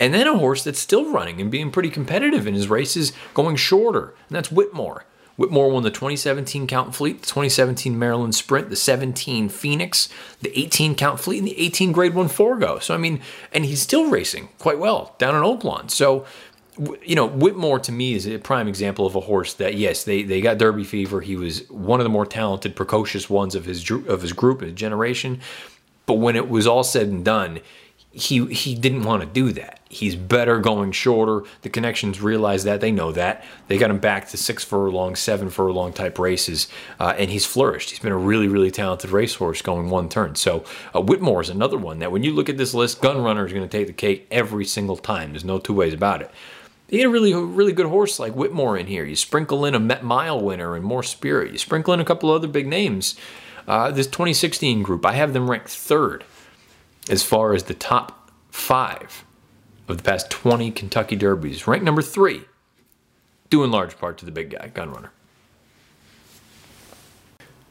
And 0.00 0.14
then 0.14 0.26
a 0.26 0.36
horse 0.36 0.64
that's 0.64 0.80
still 0.80 1.12
running 1.12 1.40
and 1.40 1.50
being 1.50 1.70
pretty 1.70 1.90
competitive 1.90 2.46
in 2.46 2.54
his 2.54 2.68
races, 2.68 3.12
going 3.34 3.56
shorter, 3.56 4.14
and 4.28 4.36
that's 4.36 4.50
Whitmore. 4.50 5.04
Whitmore 5.36 5.70
won 5.70 5.82
the 5.82 5.90
2017 5.90 6.66
Count 6.66 6.94
Fleet, 6.94 7.20
the 7.20 7.26
2017 7.26 7.98
Maryland 7.98 8.34
Sprint, 8.34 8.68
the 8.68 8.76
17 8.76 9.48
Phoenix, 9.48 10.08
the 10.42 10.58
18 10.58 10.94
Count 10.94 11.20
Fleet, 11.20 11.38
and 11.38 11.48
the 11.48 11.58
18 11.58 11.92
Grade 11.92 12.14
1 12.14 12.28
Forego. 12.28 12.78
So, 12.78 12.94
I 12.94 12.98
mean, 12.98 13.20
and 13.52 13.64
he's 13.64 13.80
still 13.80 14.10
racing 14.10 14.48
quite 14.58 14.78
well 14.78 15.14
down 15.18 15.34
in 15.34 15.42
Oaklawn. 15.42 15.90
So, 15.90 16.26
you 17.02 17.14
know, 17.14 17.26
Whitmore 17.26 17.78
to 17.80 17.92
me 17.92 18.14
is 18.14 18.26
a 18.26 18.38
prime 18.38 18.68
example 18.68 19.06
of 19.06 19.14
a 19.14 19.20
horse 19.20 19.54
that, 19.54 19.76
yes, 19.76 20.04
they, 20.04 20.22
they 20.22 20.40
got 20.40 20.58
Derby 20.58 20.84
fever. 20.84 21.20
He 21.20 21.36
was 21.36 21.68
one 21.70 22.00
of 22.00 22.04
the 22.04 22.10
more 22.10 22.26
talented, 22.26 22.76
precocious 22.76 23.30
ones 23.30 23.54
of 23.54 23.64
his 23.64 23.90
of 23.90 24.22
his 24.22 24.32
group, 24.32 24.60
his 24.60 24.72
generation. 24.72 25.40
But 26.04 26.14
when 26.14 26.36
it 26.36 26.48
was 26.48 26.66
all 26.66 26.84
said 26.84 27.08
and 27.08 27.24
done, 27.24 27.60
he 28.12 28.44
he 28.46 28.74
didn't 28.74 29.04
want 29.04 29.22
to 29.22 29.28
do 29.28 29.52
that. 29.52 29.78
He's 29.88 30.16
better 30.16 30.58
going 30.58 30.92
shorter. 30.92 31.42
The 31.62 31.68
connections 31.68 32.20
realize 32.20 32.64
that 32.64 32.80
they 32.80 32.90
know 32.90 33.12
that 33.12 33.44
they 33.68 33.78
got 33.78 33.90
him 33.90 33.98
back 33.98 34.28
to 34.28 34.36
six 34.36 34.64
furlong, 34.64 35.16
seven 35.16 35.48
furlong 35.48 35.92
type 35.92 36.18
races, 36.18 36.68
uh, 36.98 37.14
and 37.16 37.30
he's 37.30 37.46
flourished. 37.46 37.90
He's 37.90 37.98
been 38.00 38.12
a 38.12 38.18
really 38.18 38.48
really 38.48 38.70
talented 38.70 39.10
racehorse 39.10 39.62
going 39.62 39.90
one 39.90 40.08
turn. 40.08 40.34
So 40.34 40.64
uh, 40.94 41.00
Whitmore 41.00 41.40
is 41.40 41.50
another 41.50 41.78
one 41.78 42.00
that 42.00 42.10
when 42.10 42.24
you 42.24 42.32
look 42.32 42.48
at 42.48 42.58
this 42.58 42.74
list, 42.74 43.00
Gun 43.00 43.22
Runner 43.22 43.46
is 43.46 43.52
going 43.52 43.68
to 43.68 43.78
take 43.78 43.86
the 43.86 43.92
cake 43.92 44.26
every 44.30 44.64
single 44.64 44.96
time. 44.96 45.30
There's 45.30 45.44
no 45.44 45.58
two 45.58 45.74
ways 45.74 45.94
about 45.94 46.22
it. 46.22 46.30
You 46.88 46.98
get 46.98 47.06
a 47.06 47.10
really 47.10 47.32
really 47.32 47.72
good 47.72 47.86
horse 47.86 48.18
like 48.18 48.34
Whitmore 48.34 48.76
in 48.76 48.88
here. 48.88 49.04
You 49.04 49.14
sprinkle 49.14 49.64
in 49.64 49.76
a 49.76 49.80
Met 49.80 50.02
Mile 50.02 50.40
winner 50.40 50.74
and 50.74 50.84
more 50.84 51.04
Spirit. 51.04 51.52
You 51.52 51.58
sprinkle 51.58 51.94
in 51.94 52.00
a 52.00 52.04
couple 52.04 52.30
other 52.32 52.48
big 52.48 52.66
names. 52.66 53.14
Uh, 53.68 53.90
this 53.92 54.08
2016 54.08 54.82
group, 54.82 55.06
I 55.06 55.12
have 55.12 55.32
them 55.32 55.48
ranked 55.48 55.68
third 55.68 56.24
as 57.08 57.22
far 57.22 57.54
as 57.54 57.64
the 57.64 57.74
top 57.74 58.30
five 58.50 59.24
of 59.88 59.96
the 59.96 60.02
past 60.02 60.30
20 60.30 60.70
Kentucky 60.70 61.16
Derbies. 61.16 61.66
Ranked 61.66 61.84
number 61.84 62.02
three, 62.02 62.42
due 63.48 63.64
in 63.64 63.70
large 63.70 63.98
part 63.98 64.18
to 64.18 64.24
the 64.24 64.30
big 64.30 64.50
guy, 64.50 64.68
Gun 64.68 64.92
Runner. 64.92 65.12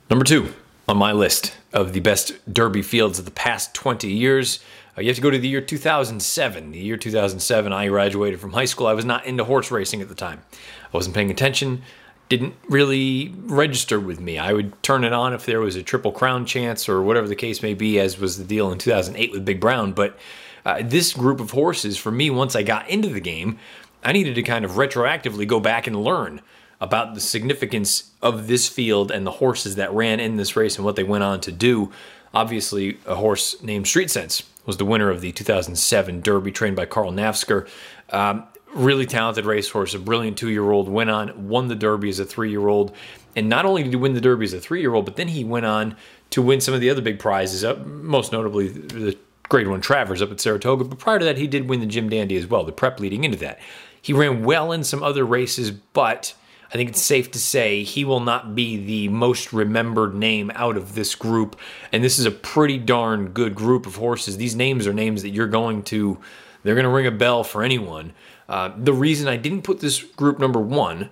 Number 0.10 0.26
two, 0.26 0.54
on 0.88 0.98
my 0.98 1.12
list 1.12 1.56
of 1.72 1.94
the 1.94 2.00
best 2.00 2.34
Derby 2.52 2.82
fields 2.82 3.20
of 3.20 3.26
the 3.26 3.32
past 3.32 3.76
20 3.76 4.12
years. 4.12 4.60
Uh, 4.98 5.02
you 5.02 5.08
have 5.08 5.16
to 5.16 5.22
go 5.22 5.30
to 5.30 5.38
the 5.38 5.48
year 5.48 5.62
2007. 5.62 6.72
The 6.72 6.80
year 6.80 6.98
2007, 6.98 7.72
I 7.72 7.88
graduated 7.88 8.40
from 8.40 8.54
high 8.54 8.66
school. 8.66 8.88
I 8.88 8.94
was 8.94 9.06
not 9.06 9.26
into 9.26 9.44
horse 9.44 9.70
racing 9.70 10.02
at 10.02 10.10
the 10.10 10.16
time. 10.16 10.42
I 10.52 10.98
wasn't 10.98 11.16
paying 11.16 11.30
attention. 11.30 11.84
Didn't 12.30 12.56
really 12.70 13.34
register 13.46 14.00
with 14.00 14.20
me. 14.20 14.38
I 14.38 14.54
would 14.54 14.82
turn 14.84 15.04
it 15.04 15.14
on 15.14 15.34
if 15.34 15.46
there 15.46 15.60
was 15.60 15.76
a 15.76 15.84
triple 15.84 16.12
crown 16.12 16.46
chance 16.46 16.88
or 16.88 17.02
whatever 17.02 17.28
the 17.28 17.36
case 17.36 17.64
may 17.64 17.74
be, 17.74 18.00
as 18.00 18.20
was 18.20 18.38
the 18.38 18.44
deal 18.44 18.72
in 18.72 18.78
2008 18.78 19.32
with 19.32 19.44
Big 19.44 19.60
Brown. 19.60 19.94
But 19.94 20.18
uh, 20.64 20.82
this 20.84 21.14
group 21.14 21.40
of 21.40 21.52
horses, 21.52 21.98
for 21.98 22.12
me, 22.12 22.30
once 22.30 22.56
I 22.56 22.64
got 22.64 22.88
into 22.88 23.10
the 23.10 23.20
game, 23.20 23.58
I 24.04 24.12
needed 24.12 24.36
to 24.36 24.44
kind 24.44 24.64
of 24.64 24.72
retroactively 24.72 25.48
go 25.48 25.60
back 25.60 25.88
and 25.88 26.04
learn 26.04 26.42
about 26.82 27.14
the 27.14 27.20
significance 27.20 28.12
of 28.22 28.48
this 28.48 28.68
field 28.70 29.12
and 29.12 29.26
the 29.26 29.32
horses 29.32 29.76
that 29.76 29.92
ran 29.92 30.20
in 30.20 30.38
this 30.38 30.56
race 30.56 30.78
and 30.78 30.86
what 30.86 30.96
they 30.96 31.04
went 31.04 31.24
on 31.24 31.42
to 31.42 31.52
do. 31.52 31.92
Obviously, 32.34 33.00
a 33.06 33.16
horse 33.16 33.62
named 33.62 33.88
Street 33.88 34.10
Sense 34.10 34.44
was 34.66 34.78
the 34.78 34.86
winner 34.86 35.10
of 35.10 35.22
the 35.22 35.32
2007 35.32 36.22
Derby, 36.22 36.52
trained 36.52 36.76
by 36.76 36.86
Carl 36.86 37.12
Nafzger. 37.12 37.68
Um, 38.12 38.46
really 38.74 39.06
talented 39.06 39.46
racehorse, 39.46 39.94
a 39.94 40.00
brilliant 40.00 40.38
two 40.38 40.50
year 40.50 40.70
old, 40.70 40.90
went 40.90 41.10
on, 41.10 41.48
won 41.48 41.68
the 41.68 41.76
Derby 41.76 42.10
as 42.10 42.20
a 42.20 42.26
three 42.26 42.50
year 42.50 42.68
old. 42.68 42.96
And 43.36 43.50
not 43.50 43.66
only 43.66 43.84
did 43.84 43.90
he 43.90 43.96
win 43.96 44.14
the 44.14 44.22
Derby 44.22 44.46
as 44.46 44.54
a 44.54 44.60
three 44.60 44.82
year 44.82 44.94
old, 44.94 45.06
but 45.06 45.16
then 45.16 45.28
he 45.28 45.44
went 45.44 45.66
on 45.66 45.96
to 46.32 46.42
win 46.42 46.62
some 46.62 46.74
of 46.74 46.82
the 46.82 46.90
other 46.90 47.02
big 47.02 47.20
prizes, 47.20 47.64
most 47.86 48.32
notably 48.32 48.68
the 48.68 49.18
Grade 49.50 49.68
One 49.68 49.82
Travers 49.82 50.22
up 50.22 50.32
at 50.32 50.40
Saratoga. 50.40 50.84
But 50.84 51.00
prior 51.00 51.20
to 51.20 51.26
that, 51.26 51.38
he 51.38 51.48
did 51.48 51.68
win 51.68 51.80
the 51.80 51.86
Jim 51.86 52.10
Dandy 52.10 52.38
as 52.38 52.48
well, 52.48 52.64
the 52.64 52.72
prep 52.72 53.00
leading 53.00 53.24
into 53.24 53.38
that. 53.40 53.60
He 54.02 54.14
ran 54.14 54.44
well 54.44 54.72
in 54.72 54.84
some 54.84 55.04
other 55.04 55.26
races, 55.26 55.72
but 55.72 56.34
I 56.70 56.74
think 56.74 56.92
it's 56.92 57.02
safe 57.02 57.32
to 57.32 57.40
say 57.40 57.84
he 57.84 58.06
will 58.06 58.20
not 58.20 58.54
be 58.54 58.78
the 58.78 59.10
most 59.10 59.52
remembered 59.52 60.14
name 60.14 60.52
out 60.54 60.78
of 60.78 60.94
this 60.94 61.16
group. 61.16 61.60
And 61.92 62.04
this 62.04 62.20
is 62.20 62.26
a 62.26 62.32
pretty 62.32 62.78
darn 62.78 63.30
good 63.30 63.56
group 63.56 63.88
of 63.88 63.96
horses. 63.96 64.38
These 64.38 64.56
names 64.56 64.86
are 64.86 64.94
names 64.94 65.24
that 65.24 65.32
you're 65.32 65.48
going 65.48 65.84
to, 65.84 66.20
they're 66.64 66.76
going 66.76 66.86
to 66.86 66.92
ring 66.92 67.08
a 67.08 67.12
bell 67.12 67.44
for 67.44 67.64
anyone. 67.64 68.14
Uh, 68.50 68.72
the 68.76 68.94
reason 68.94 69.28
I 69.28 69.38
didn't 69.38 69.62
put 69.62 69.80
this 69.80 70.02
group 70.02 70.40
number 70.40 70.60
one 70.60 71.12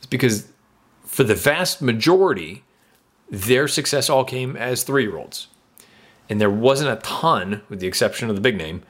is 0.00 0.06
because 0.06 0.46
for 1.04 1.24
the 1.24 1.34
vast 1.34 1.82
majority, 1.82 2.62
their 3.28 3.66
success 3.66 4.08
all 4.08 4.24
came 4.24 4.56
as 4.56 4.84
three 4.84 5.02
year 5.02 5.18
olds. 5.18 5.48
And 6.30 6.40
there 6.40 6.50
wasn't 6.50 6.90
a 6.90 7.02
ton, 7.02 7.62
with 7.68 7.80
the 7.80 7.88
exception 7.88 8.30
of 8.30 8.36
the 8.36 8.40
big 8.40 8.56
name, 8.56 8.82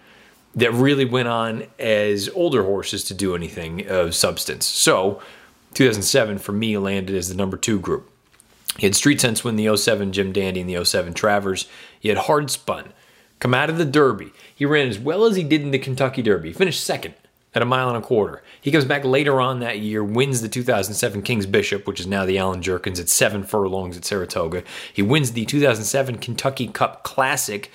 that 0.54 0.72
really 0.72 1.06
went 1.06 1.28
on 1.28 1.66
as 1.78 2.28
older 2.34 2.64
horses 2.64 3.02
to 3.04 3.14
do 3.14 3.34
anything 3.34 3.86
of 3.88 4.14
substance. 4.14 4.66
So 4.66 5.20
2007 5.74 6.38
for 6.38 6.52
me 6.52 6.76
landed 6.76 7.16
as 7.16 7.28
the 7.28 7.34
number 7.34 7.56
two 7.56 7.80
group. 7.80 8.10
He 8.78 8.86
had 8.86 8.94
Street 8.94 9.22
Sense 9.22 9.42
win 9.42 9.56
the 9.56 9.74
07 9.74 10.12
Jim 10.12 10.32
Dandy 10.32 10.60
and 10.60 10.68
the 10.68 10.84
07 10.84 11.14
Travers. 11.14 11.66
He 11.98 12.10
had 12.10 12.18
Hard 12.18 12.50
Spun 12.50 12.92
come 13.38 13.54
out 13.54 13.70
of 13.70 13.78
the 13.78 13.86
Derby. 13.86 14.32
He 14.54 14.66
ran 14.66 14.88
as 14.88 14.98
well 14.98 15.24
as 15.24 15.36
he 15.36 15.42
did 15.42 15.62
in 15.62 15.70
the 15.70 15.78
Kentucky 15.78 16.20
Derby. 16.20 16.48
He 16.48 16.54
finished 16.54 16.84
second 16.84 17.14
at 17.56 17.62
a 17.62 17.64
mile 17.64 17.88
and 17.88 17.96
a 17.96 18.02
quarter. 18.02 18.42
He 18.60 18.70
comes 18.70 18.84
back 18.84 19.02
later 19.02 19.40
on 19.40 19.60
that 19.60 19.80
year, 19.80 20.04
wins 20.04 20.42
the 20.42 20.48
2007 20.48 21.22
King's 21.22 21.46
Bishop, 21.46 21.86
which 21.86 21.98
is 21.98 22.06
now 22.06 22.26
the 22.26 22.36
Allen 22.36 22.60
Jerkens, 22.60 23.00
at 23.00 23.08
seven 23.08 23.42
furlongs 23.42 23.96
at 23.96 24.04
Saratoga. 24.04 24.62
He 24.92 25.00
wins 25.00 25.32
the 25.32 25.46
2007 25.46 26.18
Kentucky 26.18 26.68
Cup 26.68 27.02
Classic 27.02 27.72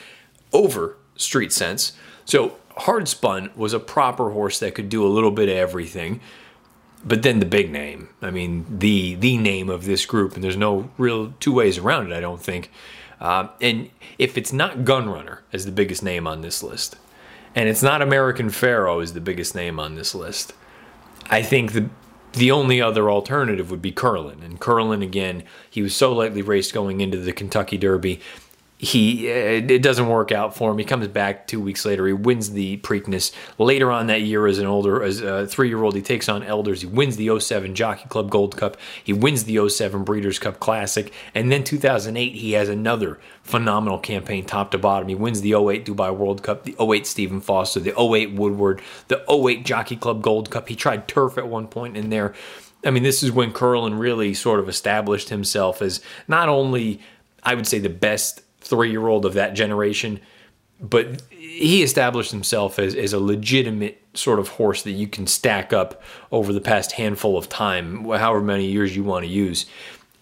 over 0.54 0.98
Street 1.15 1.52
Sense. 1.52 1.94
So 2.26 2.58
Hard 2.78 3.08
Spun 3.08 3.50
was 3.56 3.74
a 3.74 3.80
proper 3.80 4.30
horse 4.30 4.60
that 4.60 4.76
could 4.76 4.88
do 4.88 5.04
a 5.04 5.10
little 5.10 5.32
bit 5.32 5.50
of 5.50 5.56
everything 5.56 6.22
but 7.04 7.24
then 7.24 7.39
the 7.39 7.48
big 7.48 7.72
name. 7.72 8.10
I 8.22 8.30
mean, 8.30 8.65
the 8.70 9.15
the 9.15 9.36
name 9.38 9.70
of 9.70 9.86
this 9.86 10.06
group, 10.06 10.36
and 10.36 10.44
there's 10.44 10.56
no 10.56 10.91
real 11.00 11.34
two 11.39 11.52
ways 11.52 11.80
around 11.80 12.12
it. 12.12 12.15
I 12.15 12.20
don't 12.20 12.39
think. 12.39 12.70
Uh, 13.20 13.48
and 13.60 13.89
if 14.17 14.38
it's 14.38 14.52
not 14.52 14.84
Gun 14.84 15.10
Runner 15.10 15.44
as 15.54 15.65
the 15.65 15.72
biggest 15.72 16.04
name 16.04 16.28
on 16.28 16.41
this 16.41 16.63
list, 16.63 16.98
and 17.55 17.67
it's 17.67 17.83
not 17.83 18.01
American 18.01 18.49
Pharoah 18.49 18.99
is 18.99 19.13
the 19.13 19.21
biggest 19.21 19.55
name 19.55 19.79
on 19.79 19.95
this 19.95 20.15
list, 20.15 20.53
I 21.29 21.41
think 21.41 21.73
the 21.73 21.89
the 22.33 22.51
only 22.51 22.81
other 22.81 23.11
alternative 23.11 23.69
would 23.71 23.81
be 23.81 23.91
Curlin. 23.91 24.41
And 24.41 24.57
Curlin, 24.57 25.01
again, 25.01 25.43
he 25.69 25.81
was 25.81 25.93
so 25.93 26.13
lightly 26.13 26.41
raced 26.41 26.73
going 26.73 27.01
into 27.01 27.17
the 27.17 27.33
Kentucky 27.33 27.77
Derby 27.77 28.21
he 28.82 29.30
uh, 29.30 29.62
it 29.70 29.84
doesn't 29.84 30.08
work 30.08 30.32
out 30.32 30.56
for 30.56 30.72
him. 30.72 30.80
He 30.80 30.84
comes 30.84 31.08
back 31.08 31.46
two 31.46 31.62
weeks 31.62 31.86
later. 31.86 32.08
He 32.08 32.13
wins 32.13 32.50
the 32.50 32.78
Preakness. 32.78 33.32
Later 33.60 33.91
on 33.91 34.08
that 34.08 34.24
year, 34.24 34.48
as 34.48 34.58
an 34.58 34.65
older 34.65 35.04
as 35.04 35.22
a 35.22 35.46
three 35.46 35.67
year 35.67 35.84
old, 35.84 35.96
he 35.96 36.02
takes 36.02 36.28
on 36.28 36.41
Elders. 36.41 36.82
He 36.82 36.88
wins 36.88 37.15
the 37.15 37.39
07 37.39 37.76
Jockey 37.76 38.10
Club 38.10 38.32
Gold 38.32 38.58
Cup. 38.58 38.78
He 39.04 39.13
wins 39.13 39.44
the 39.44 39.70
07 39.70 40.04
Breeders' 40.04 40.39
Cup 40.39 40.60
Classic, 40.60 41.13
and 41.36 41.52
then 41.52 41.63
2008 41.63 42.34
he 42.34 42.54
has 42.54 42.70
another 42.70 43.20
phenomenal 43.44 44.00
campaign, 44.00 44.46
top 44.46 44.72
to 44.72 44.80
bottom. 44.80 45.08
He 45.08 45.15
wins 45.15 45.41
the 45.41 45.54
08 45.54 45.86
Dubai 45.86 46.15
World 46.15 46.41
Cup, 46.41 46.63
the 46.63 46.76
08 46.82 47.06
Stephen 47.06 47.39
Foster, 47.39 47.80
the 47.80 47.94
08 48.00 48.34
Woodward, 48.34 48.82
the 49.10 49.24
08 49.30 49.63
Jockey 49.63 49.96
Club 49.96 50.24
Gold 50.24 50.50
Cup. 50.50 50.70
He 50.70 50.76
tried 50.76 51.08
turf 51.08 51.38
at 51.38 51.48
one 51.48 51.67
point 51.67 51.96
in 51.96 52.10
there. 52.10 52.34
I 52.84 52.89
mean, 52.89 53.04
this 53.04 53.22
is 53.22 53.32
when 53.32 53.54
Curlin 53.54 54.00
really 54.00 54.34
sort 54.34 54.60
of 54.60 54.67
established 54.67 55.30
himself 55.30 55.84
as 55.84 56.02
not 56.28 56.50
only, 56.50 57.00
I 57.44 57.54
would 57.54 57.67
say, 57.67 57.78
the 57.78 57.89
best 57.89 58.41
three 58.62 58.91
year 58.91 59.08
old 59.08 59.26
of 59.26 59.34
that 59.34 59.54
generation. 59.54 60.19
But 60.80 61.21
he 61.30 61.84
established 61.84 62.32
himself 62.32 62.80
as, 62.80 62.95
as 62.95 63.13
a 63.13 63.19
legitimate 63.19 64.02
sort 64.15 64.39
of 64.39 64.47
horse 64.47 64.82
that 64.84 64.91
you 64.91 65.08
can 65.08 65.28
stack 65.28 65.74
up 65.74 66.02
over 66.32 66.52
the 66.52 66.62
past 66.62 66.93
handful 66.93 67.38
of 67.38 67.50
time, 67.50 68.04
however 68.06 68.41
many 68.41 68.65
years 68.65 68.95
you 68.95 69.04
want 69.04 69.24
to 69.24 69.32
use, 69.32 69.67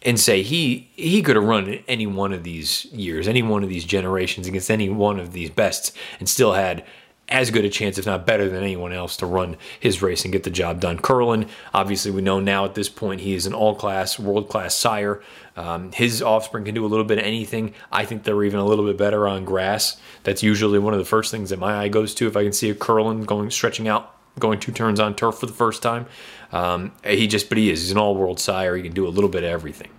and 0.01 0.19
say 0.19 0.41
he 0.41 0.89
he 0.95 1.21
could 1.21 1.35
have 1.35 1.45
run 1.45 1.79
any 1.87 2.07
one 2.07 2.33
of 2.33 2.43
these 2.43 2.85
years, 2.85 3.27
any 3.27 3.41
one 3.41 3.63
of 3.63 3.69
these 3.69 3.85
generations 3.85 4.47
against 4.47 4.69
any 4.69 4.89
one 4.89 5.19
of 5.19 5.31
these 5.31 5.49
bests, 5.49 5.93
and 6.19 6.27
still 6.27 6.53
had 6.53 6.85
as 7.29 7.51
good 7.51 7.63
a 7.63 7.69
chance, 7.69 7.97
if 7.97 8.05
not 8.05 8.25
better 8.25 8.49
than 8.49 8.63
anyone 8.63 8.91
else, 8.91 9.15
to 9.17 9.25
run 9.25 9.55
his 9.79 10.01
race 10.01 10.23
and 10.23 10.33
get 10.33 10.43
the 10.43 10.49
job 10.49 10.81
done. 10.81 10.99
Curlin, 10.99 11.47
obviously, 11.73 12.11
we 12.11 12.21
know 12.21 12.39
now 12.39 12.65
at 12.65 12.75
this 12.75 12.89
point 12.89 13.21
he 13.21 13.33
is 13.33 13.45
an 13.45 13.53
all 13.53 13.75
class, 13.75 14.19
world 14.19 14.49
class 14.49 14.75
sire. 14.75 15.21
Um, 15.55 15.91
his 15.91 16.21
offspring 16.21 16.65
can 16.65 16.73
do 16.73 16.85
a 16.85 16.87
little 16.87 17.05
bit 17.05 17.19
of 17.19 17.23
anything. 17.23 17.73
I 17.91 18.05
think 18.05 18.23
they're 18.23 18.43
even 18.43 18.59
a 18.59 18.65
little 18.65 18.85
bit 18.85 18.97
better 18.97 19.27
on 19.27 19.45
grass. 19.45 19.97
That's 20.23 20.41
usually 20.41 20.79
one 20.79 20.93
of 20.93 20.99
the 20.99 21.05
first 21.05 21.31
things 21.31 21.49
that 21.51 21.59
my 21.59 21.77
eye 21.77 21.87
goes 21.87 22.13
to 22.15 22.27
if 22.27 22.35
I 22.35 22.43
can 22.43 22.53
see 22.53 22.69
a 22.69 22.75
Curlin 22.75 23.23
going 23.23 23.51
stretching 23.51 23.87
out, 23.87 24.15
going 24.39 24.59
two 24.59 24.71
turns 24.71 24.99
on 24.99 25.15
turf 25.15 25.37
for 25.37 25.45
the 25.45 25.53
first 25.53 25.83
time. 25.83 26.07
Um, 26.51 26.93
he 27.05 27.27
just, 27.27 27.49
but 27.49 27.57
he 27.57 27.69
is. 27.69 27.81
He's 27.81 27.91
an 27.91 27.97
all 27.97 28.15
world 28.15 28.39
sire. 28.39 28.75
He 28.75 28.83
can 28.83 28.93
do 28.93 29.05
a 29.05 29.09
little 29.09 29.29
bit 29.29 29.43
of 29.43 29.49
everything. 29.49 29.91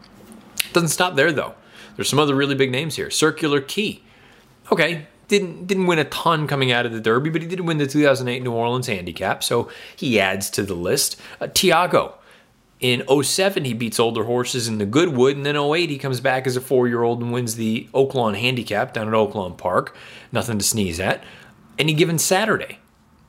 Doesn't 0.73 0.89
stop 0.89 1.15
there 1.15 1.33
though. 1.33 1.55
There's 1.97 2.09
some 2.09 2.19
other 2.19 2.35
really 2.35 2.55
big 2.55 2.71
names 2.71 2.97
here. 2.97 3.11
Circular 3.11 3.61
Quay. 3.61 4.03
Okay, 4.73 5.07
didn't 5.31 5.67
didn't 5.67 5.87
win 5.87 5.99
a 5.99 6.05
ton 6.05 6.47
coming 6.47 6.71
out 6.71 6.85
of 6.85 6.93
the 6.93 7.01
Derby, 7.01 7.31
but 7.31 7.41
he 7.41 7.49
did 7.49 7.61
win 7.61 7.79
the 7.79 7.87
2008 7.87 8.43
New 8.43 8.53
Orleans 8.53 8.89
Handicap, 8.89 9.43
so 9.43 9.71
he 9.97 10.21
adds 10.21 10.51
to 10.51 10.63
the 10.63 10.75
list. 10.75 11.19
Uh, 11.41 11.47
Tiago. 11.47 12.17
In 12.81 13.05
07, 13.07 13.67
he 13.67 13.75
beats 13.75 14.01
older 14.01 14.25
horses 14.25 14.67
in 14.67 14.79
the 14.79 14.87
Goodwood, 14.87 15.37
and 15.37 15.45
then 15.45 15.55
08, 15.55 15.91
he 15.91 15.99
comes 15.99 16.19
back 16.19 16.47
as 16.47 16.57
a 16.57 16.63
four 16.63 16.89
year 16.89 17.03
old 17.03 17.21
and 17.21 17.31
wins 17.31 17.57
the 17.57 17.87
Oaklawn 17.93 18.39
Handicap 18.39 18.95
down 18.95 19.07
at 19.07 19.13
Oaklawn 19.13 19.59
Park. 19.59 19.95
Nothing 20.33 20.59
to 20.59 20.65
sneeze 20.65 20.99
at. 20.99 21.23
Any 21.79 21.93
given 21.93 22.19
Saturday, 22.19 22.79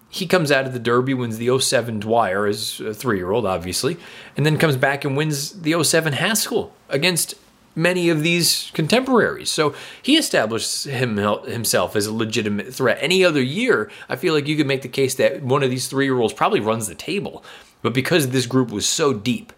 he 0.10 0.26
comes 0.26 0.54
out 0.54 0.66
of 0.66 0.72
the 0.72 0.80
Derby, 0.80 1.14
wins 1.14 1.38
the 1.38 1.60
07 1.60 2.00
Dwyer 2.00 2.48
as 2.48 2.80
a 2.80 2.94
three 2.94 3.18
year 3.18 3.32
old, 3.32 3.46
obviously, 3.46 3.98
and 4.38 4.46
then 4.46 4.58
comes 4.58 4.78
back 4.78 5.04
and 5.04 5.18
wins 5.18 5.62
the 5.62 5.84
07 5.84 6.14
Haskell 6.14 6.74
against 6.88 7.36
many 7.76 8.10
of 8.10 8.24
these 8.24 8.72
contemporaries. 8.74 9.50
So 9.50 9.74
he 10.02 10.18
established 10.18 10.86
him, 10.86 11.18
himself 11.18 11.96
as 11.96 12.06
a 12.06 12.14
legitimate 12.14 12.74
threat. 12.74 12.98
Any 13.02 13.24
other 13.24 13.42
year, 13.42 13.90
I 14.10 14.16
feel 14.16 14.34
like 14.34 14.48
you 14.48 14.58
could 14.58 14.68
make 14.68 14.82
the 14.82 14.90
case 14.90 15.16
that 15.16 15.42
one 15.42 15.64
of 15.64 15.70
these 15.70 15.88
three 15.88 16.06
year 16.06 16.20
olds 16.20 16.34
probably 16.34 16.60
runs 16.60 16.88
the 16.88 16.96
table. 16.96 17.44
But 17.82 17.94
because 17.94 18.30
this 18.30 18.46
group 18.46 18.72
was 18.72 18.88
so 18.88 19.14
deep 19.14 19.54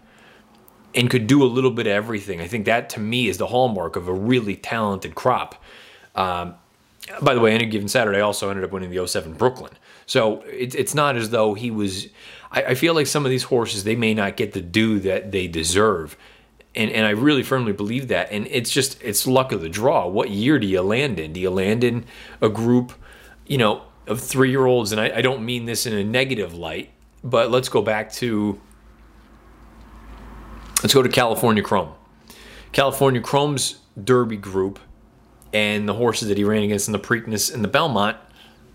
and 0.94 1.10
could 1.10 1.26
do 1.26 1.42
a 1.42 1.46
little 1.46 1.70
bit 1.70 1.86
of 1.86 1.92
everything, 1.92 2.40
I 2.40 2.46
think 2.46 2.66
that 2.66 2.88
to 2.90 3.00
me 3.00 3.28
is 3.28 3.38
the 3.38 3.48
hallmark 3.48 3.96
of 3.96 4.08
a 4.08 4.14
really 4.14 4.56
talented 4.56 5.14
crop. 5.14 5.56
Um, 6.14 6.54
by 7.20 7.34
the 7.34 7.40
way, 7.40 7.52
any 7.52 7.66
given 7.66 7.88
Saturday 7.88 8.20
also 8.20 8.48
ended 8.48 8.64
up 8.64 8.72
winning 8.72 8.90
the 8.90 9.06
07 9.06 9.34
Brooklyn. 9.34 9.72
So 10.06 10.42
it, 10.42 10.74
it's 10.74 10.94
not 10.94 11.16
as 11.16 11.30
though 11.30 11.54
he 11.54 11.70
was. 11.70 12.08
I, 12.50 12.62
I 12.62 12.74
feel 12.74 12.94
like 12.94 13.06
some 13.06 13.24
of 13.24 13.30
these 13.30 13.44
horses, 13.44 13.84
they 13.84 13.96
may 13.96 14.14
not 14.14 14.36
get 14.36 14.52
the 14.52 14.60
due 14.60 15.00
that 15.00 15.32
they 15.32 15.48
deserve 15.48 16.16
and 16.74 16.90
and 16.90 17.06
I 17.06 17.10
really 17.10 17.42
firmly 17.42 17.72
believe 17.72 18.08
that. 18.08 18.30
And 18.30 18.46
it's 18.48 18.70
just 18.70 19.02
it's 19.02 19.26
luck 19.26 19.52
of 19.52 19.60
the 19.60 19.68
draw. 19.68 20.06
What 20.06 20.30
year 20.30 20.58
do 20.58 20.66
you 20.66 20.82
land 20.82 21.18
in? 21.18 21.32
Do 21.32 21.40
you 21.40 21.50
land 21.50 21.84
in 21.84 22.04
a 22.40 22.48
group, 22.48 22.92
you 23.46 23.58
know, 23.58 23.82
of 24.06 24.20
three 24.20 24.50
year 24.50 24.66
olds? 24.66 24.92
And 24.92 25.00
I, 25.00 25.18
I 25.18 25.22
don't 25.22 25.44
mean 25.44 25.66
this 25.66 25.86
in 25.86 25.92
a 25.92 26.04
negative 26.04 26.54
light, 26.54 26.90
but 27.22 27.50
let's 27.50 27.68
go 27.68 27.82
back 27.82 28.12
to 28.14 28.60
let's 30.82 30.94
go 30.94 31.02
to 31.02 31.08
California 31.08 31.62
Chrome. 31.62 31.92
California 32.72 33.20
Chrome's 33.20 33.78
Derby 34.02 34.36
group 34.36 34.80
and 35.52 35.88
the 35.88 35.94
horses 35.94 36.28
that 36.28 36.36
he 36.36 36.42
ran 36.42 36.64
against 36.64 36.88
in 36.88 36.92
the 36.92 36.98
Preakness 36.98 37.54
and 37.54 37.62
the 37.62 37.68
Belmont. 37.68 38.16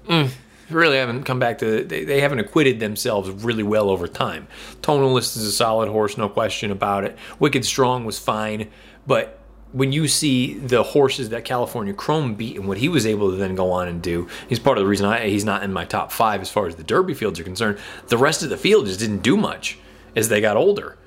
Mm, 0.07 0.31
really 0.71 0.97
haven't 0.97 1.23
come 1.23 1.39
back 1.39 1.57
to 1.59 1.83
they, 1.83 2.03
they 2.03 2.21
haven't 2.21 2.39
acquitted 2.39 2.79
themselves 2.79 3.29
really 3.29 3.63
well 3.63 3.89
over 3.89 4.07
time. 4.07 4.47
Tonalist 4.81 5.37
is 5.37 5.43
a 5.43 5.51
solid 5.51 5.89
horse, 5.89 6.17
no 6.17 6.29
question 6.29 6.71
about 6.71 7.03
it. 7.03 7.17
Wicked 7.39 7.65
Strong 7.65 8.05
was 8.05 8.19
fine, 8.19 8.69
but 9.07 9.39
when 9.71 9.91
you 9.91 10.07
see 10.07 10.55
the 10.55 10.81
horses 10.81 11.29
that 11.29 11.45
California 11.45 11.93
Chrome 11.93 12.33
beat 12.33 12.57
and 12.57 12.67
what 12.67 12.79
he 12.79 12.89
was 12.89 13.05
able 13.05 13.29
to 13.29 13.37
then 13.37 13.55
go 13.55 13.71
on 13.71 13.87
and 13.87 14.01
do, 14.01 14.27
he's 14.47 14.59
part 14.59 14.77
of 14.77 14.83
the 14.83 14.89
reason 14.89 15.05
I, 15.05 15.27
he's 15.27 15.45
not 15.45 15.63
in 15.63 15.71
my 15.71 15.85
top 15.85 16.11
five 16.11 16.41
as 16.41 16.49
far 16.49 16.65
as 16.67 16.75
the 16.75 16.83
Derby 16.83 17.13
fields 17.13 17.39
are 17.39 17.43
concerned. 17.43 17.77
The 18.07 18.17
rest 18.17 18.41
of 18.41 18.49
the 18.49 18.57
field 18.57 18.87
just 18.87 18.99
didn't 18.99 19.21
do 19.21 19.37
much 19.37 19.77
as 20.15 20.29
they 20.29 20.41
got 20.41 20.57
older. 20.57 20.97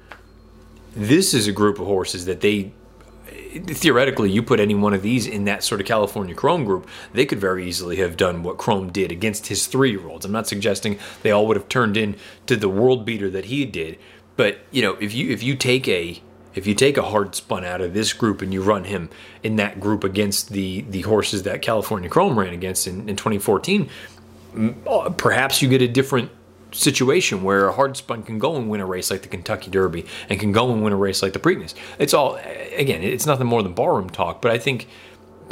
This 0.95 1.35
is 1.35 1.49
a 1.49 1.53
group 1.53 1.81
of 1.81 1.87
horses 1.87 2.27
that 2.27 2.41
they 2.41 2.73
theoretically 3.53 4.31
you 4.31 4.43
put 4.43 4.61
any 4.61 4.75
one 4.75 4.95
of 4.95 5.03
these 5.03 5.27
in 5.27 5.45
that 5.45 5.63
sort 5.65 5.81
of 5.81 5.87
California 5.87 6.35
Chrome 6.35 6.65
group, 6.65 6.89
they 7.13 7.27
could 7.27 7.41
very 7.41 7.67
easily 7.67 7.97
have 7.97 8.17
done 8.17 8.43
what 8.43 8.59
Chrome 8.59 8.91
did 8.91 9.13
against 9.13 9.49
his 9.49 9.67
three 9.67 9.91
year 9.91 10.07
olds. 10.07 10.25
I'm 10.25 10.33
not 10.33 10.47
suggesting 10.47 10.99
they 11.23 11.31
all 11.31 11.47
would 11.47 11.57
have 11.57 11.69
turned 11.69 11.97
in 11.97 12.17
to 12.47 12.57
the 12.57 12.69
world 12.69 13.05
beater 13.05 13.31
that 13.31 13.47
he 13.47 13.65
did, 13.65 13.99
but 14.37 14.61
you 14.71 14.83
know 14.83 14.95
if 15.01 15.15
you 15.15 15.31
if 15.31 15.43
you 15.43 15.55
take 15.57 15.87
a 15.89 16.21
if 16.55 16.67
you 16.67 16.75
take 16.75 16.97
a 16.97 17.03
hard 17.03 17.35
spun 17.35 17.65
out 17.65 17.81
of 17.81 17.95
this 17.95 18.13
group 18.13 18.43
and 18.43 18.53
you 18.53 18.63
run 18.63 18.85
him 18.85 19.09
in 19.43 19.57
that 19.57 19.81
group 19.81 20.05
against 20.05 20.51
the 20.51 20.83
the 20.83 21.03
horses 21.03 21.43
that 21.45 21.63
California 21.63 22.09
Chrome 22.09 22.39
ran 22.39 22.53
against 22.53 22.87
in, 22.87 23.09
in 23.09 23.17
2014, 23.17 23.89
uh, 24.87 25.11
perhaps 25.11 25.63
you 25.63 25.69
get 25.69 25.83
a 25.83 25.89
different 25.89 26.31
situation 26.73 27.43
where 27.43 27.69
a 27.69 27.73
hard 27.73 27.97
spun 27.97 28.23
can 28.23 28.39
go 28.39 28.57
and 28.57 28.69
win 28.69 28.81
a 28.81 28.87
race 28.87 29.11
like 29.11 29.23
the 29.23 29.29
Kentucky 29.29 29.71
Derby 29.71 30.07
and 30.29 30.41
can 30.41 30.53
go 30.53 30.73
and 30.73 30.83
win 30.83 30.93
a 30.93 30.97
race 30.97 31.23
like 31.23 31.33
the 31.33 31.39
Preakness. 31.39 31.75
It's 31.99 32.15
all 32.15 32.37
again, 32.77 33.03
it's 33.03 33.27
nothing 33.27 33.47
more 33.47 33.63
than 33.63 33.73
ballroom 33.73 34.11
talk, 34.11 34.43
but 34.43 34.51
I 34.51 34.59
think 34.59 34.89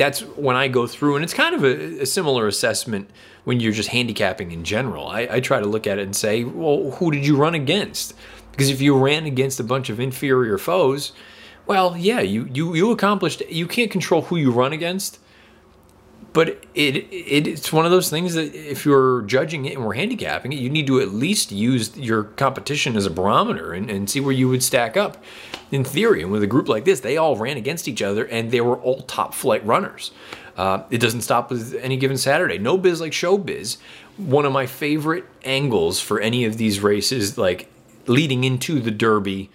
that's 0.00 0.20
when 0.20 0.56
I 0.56 0.68
go 0.68 0.86
through, 0.86 1.16
and 1.16 1.22
it's 1.22 1.34
kind 1.34 1.54
of 1.54 1.62
a, 1.62 2.02
a 2.02 2.06
similar 2.06 2.46
assessment 2.46 3.10
when 3.44 3.60
you're 3.60 3.72
just 3.72 3.90
handicapping 3.90 4.50
in 4.50 4.64
general. 4.64 5.06
I, 5.06 5.28
I 5.30 5.40
try 5.40 5.60
to 5.60 5.66
look 5.66 5.86
at 5.86 5.98
it 5.98 6.02
and 6.02 6.16
say, 6.16 6.42
well, 6.42 6.92
who 6.92 7.10
did 7.10 7.26
you 7.26 7.36
run 7.36 7.54
against? 7.54 8.14
Because 8.50 8.70
if 8.70 8.80
you 8.80 8.96
ran 8.96 9.26
against 9.26 9.60
a 9.60 9.64
bunch 9.64 9.90
of 9.90 10.00
inferior 10.00 10.56
foes, 10.56 11.12
well, 11.66 11.96
yeah, 11.96 12.20
you 12.20 12.48
you 12.52 12.74
you 12.74 12.90
accomplished. 12.90 13.42
You 13.48 13.66
can't 13.66 13.90
control 13.90 14.22
who 14.22 14.36
you 14.36 14.50
run 14.50 14.72
against, 14.72 15.19
but 16.32 16.48
it, 16.74 16.96
it 16.96 17.46
it's 17.46 17.72
one 17.72 17.84
of 17.84 17.90
those 17.90 18.08
things 18.08 18.34
that 18.34 18.54
if 18.54 18.84
you're 18.84 19.22
judging 19.22 19.64
it 19.64 19.74
and 19.76 19.84
we're 19.84 19.94
handicapping 19.94 20.52
it, 20.52 20.58
you 20.58 20.70
need 20.70 20.86
to 20.86 21.00
at 21.00 21.08
least 21.08 21.50
use 21.50 21.96
your 21.96 22.24
competition 22.24 22.96
as 22.96 23.06
a 23.06 23.10
barometer 23.10 23.72
and, 23.72 23.90
and 23.90 24.08
see 24.08 24.20
where 24.20 24.32
you 24.32 24.48
would 24.48 24.62
stack 24.62 24.96
up. 24.96 25.22
In 25.72 25.84
theory, 25.84 26.22
and 26.22 26.32
with 26.32 26.42
a 26.42 26.48
group 26.48 26.68
like 26.68 26.84
this, 26.84 27.00
they 27.00 27.16
all 27.16 27.36
ran 27.36 27.56
against 27.56 27.86
each 27.86 28.02
other 28.02 28.24
and 28.26 28.50
they 28.50 28.60
were 28.60 28.76
all 28.76 29.02
top 29.02 29.34
flight 29.34 29.64
runners. 29.64 30.10
Uh, 30.56 30.82
it 30.90 30.98
doesn't 30.98 31.20
stop 31.22 31.50
with 31.50 31.74
any 31.80 31.96
given 31.96 32.16
Saturday. 32.16 32.58
Nobiz 32.58 33.00
Like 33.00 33.12
Shobiz. 33.12 33.78
One 34.16 34.44
of 34.44 34.52
my 34.52 34.66
favorite 34.66 35.24
angles 35.44 36.00
for 36.00 36.20
any 36.20 36.44
of 36.44 36.58
these 36.58 36.80
races, 36.80 37.38
like 37.38 37.70
leading 38.06 38.44
into 38.44 38.80
the 38.80 38.90
Derby, 38.90 39.48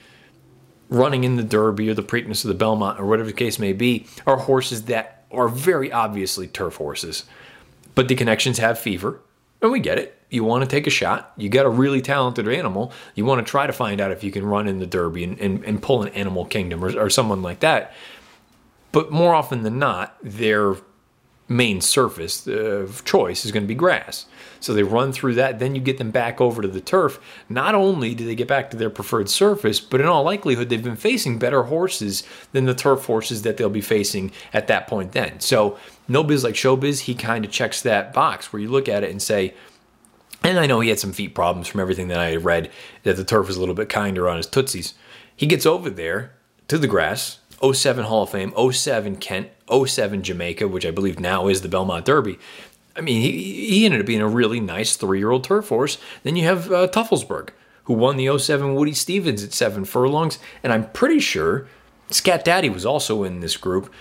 running 0.89 1.23
in 1.23 1.35
the 1.35 1.43
Derby 1.43 1.89
or 1.89 1.93
the 1.93 2.01
Preakness 2.01 2.43
or 2.43 2.47
the 2.47 2.53
Belmont 2.53 2.99
or 2.99 3.05
whatever 3.05 3.27
the 3.27 3.33
case 3.33 3.59
may 3.59 3.73
be, 3.73 4.07
are 4.25 4.37
horses 4.37 4.85
that 4.85 5.14
are 5.31 5.47
very 5.47 5.91
obviously 5.91 6.47
turf 6.47 6.75
horses. 6.75 7.23
But 7.93 8.07
the 8.07 8.15
connections 8.15 8.57
have 8.57 8.77
fever, 8.77 9.21
and 9.61 9.71
we 9.71 9.79
get 9.79 9.97
it. 9.97 10.21
You 10.29 10.43
want 10.43 10.63
to 10.63 10.69
take 10.69 10.85
a 10.87 10.89
shot. 10.89 11.31
You 11.37 11.49
got 11.49 11.65
a 11.65 11.69
really 11.69 12.01
talented 12.01 12.47
animal. 12.47 12.91
You 13.13 13.25
want 13.25 13.45
to 13.45 13.49
try 13.49 13.67
to 13.67 13.73
find 13.73 14.01
out 14.01 14.11
if 14.11 14.23
you 14.23 14.31
can 14.31 14.45
run 14.45 14.67
in 14.67 14.79
the 14.79 14.85
Derby 14.85 15.23
and, 15.23 15.39
and, 15.39 15.63
and 15.63 15.81
pull 15.81 16.03
an 16.03 16.09
Animal 16.09 16.45
Kingdom 16.45 16.83
or, 16.83 16.99
or 16.99 17.09
someone 17.09 17.41
like 17.41 17.61
that. 17.61 17.93
But 18.91 19.11
more 19.11 19.33
often 19.33 19.63
than 19.63 19.79
not, 19.79 20.17
their 20.21 20.75
main 21.47 21.79
surface 21.79 22.47
of 22.47 23.05
choice 23.05 23.45
is 23.45 23.51
going 23.51 23.63
to 23.63 23.67
be 23.67 23.75
grass. 23.75 24.25
So 24.59 24.73
they 24.73 24.83
run 24.83 25.13
through 25.13 25.35
that, 25.35 25.59
then 25.59 25.75
you 25.75 25.81
get 25.81 25.99
them 25.99 26.09
back 26.09 26.41
over 26.41 26.61
to 26.61 26.67
the 26.67 26.81
turf. 26.81 27.19
Not 27.49 27.75
only 27.75 28.15
do 28.15 28.25
they 28.25 28.33
get 28.33 28.47
back 28.47 28.71
to 28.71 28.77
their 28.77 28.89
preferred 28.89 29.29
surface, 29.29 29.79
but 29.79 30.01
in 30.01 30.07
all 30.07 30.23
likelihood, 30.23 30.69
they've 30.69 30.83
been 30.83 30.95
facing 30.95 31.37
better 31.37 31.63
horses 31.63 32.23
than 32.51 32.65
the 32.65 32.73
turf 32.73 33.05
horses 33.05 33.43
that 33.43 33.57
they'll 33.57 33.69
be 33.69 33.81
facing 33.81 34.31
at 34.53 34.67
that 34.67 34.87
point 34.87 35.11
then. 35.11 35.39
So, 35.39 35.77
Nobiz 36.09 36.43
Like 36.43 36.55
Shobiz, 36.55 37.01
he 37.01 37.13
kind 37.13 37.45
of 37.45 37.51
checks 37.51 37.81
that 37.83 38.11
box 38.11 38.51
where 38.51 38.61
you 38.61 38.69
look 38.69 38.89
at 38.89 39.03
it 39.03 39.11
and 39.11 39.21
say, 39.21 39.53
and 40.43 40.59
I 40.59 40.67
know 40.67 40.79
he 40.79 40.89
had 40.89 40.99
some 40.99 41.13
feet 41.13 41.35
problems 41.35 41.67
from 41.67 41.81
everything 41.81 42.07
that 42.07 42.19
I 42.19 42.35
read, 42.35 42.71
that 43.03 43.17
the 43.17 43.23
turf 43.23 43.47
was 43.47 43.57
a 43.57 43.59
little 43.59 43.75
bit 43.75 43.89
kinder 43.89 44.27
on 44.27 44.37
his 44.37 44.47
tootsies. 44.47 44.93
He 45.35 45.47
gets 45.47 45.65
over 45.65 45.89
there 45.89 46.33
to 46.67 46.77
the 46.77 46.87
grass, 46.87 47.39
07 47.61 48.05
Hall 48.05 48.23
of 48.23 48.29
Fame, 48.29 48.53
07 48.71 49.17
Kent, 49.17 49.49
07 49.69 50.23
Jamaica, 50.23 50.67
which 50.67 50.85
I 50.85 50.91
believe 50.91 51.19
now 51.19 51.47
is 51.47 51.61
the 51.61 51.69
Belmont 51.69 52.05
Derby. 52.05 52.37
I 52.95 53.01
mean, 53.01 53.21
he, 53.21 53.67
he 53.67 53.85
ended 53.85 53.99
up 53.99 54.07
being 54.07 54.21
a 54.21 54.27
really 54.27 54.59
nice 54.59 54.95
three 54.95 55.19
year 55.19 55.31
old 55.31 55.43
turf 55.43 55.69
horse. 55.69 55.97
Then 56.23 56.35
you 56.35 56.43
have 56.43 56.71
uh, 56.71 56.87
Teuflesberg, 56.87 57.49
who 57.85 57.93
won 57.93 58.17
the 58.17 58.37
07 58.37 58.75
Woody 58.75 58.93
Stephens 58.93 59.43
at 59.43 59.53
seven 59.53 59.85
furlongs. 59.85 60.39
And 60.63 60.71
I'm 60.71 60.89
pretty 60.91 61.19
sure 61.19 61.67
Scat 62.09 62.45
Daddy 62.45 62.69
was 62.69 62.85
also 62.85 63.23
in 63.23 63.39
this 63.39 63.57
group. 63.57 63.91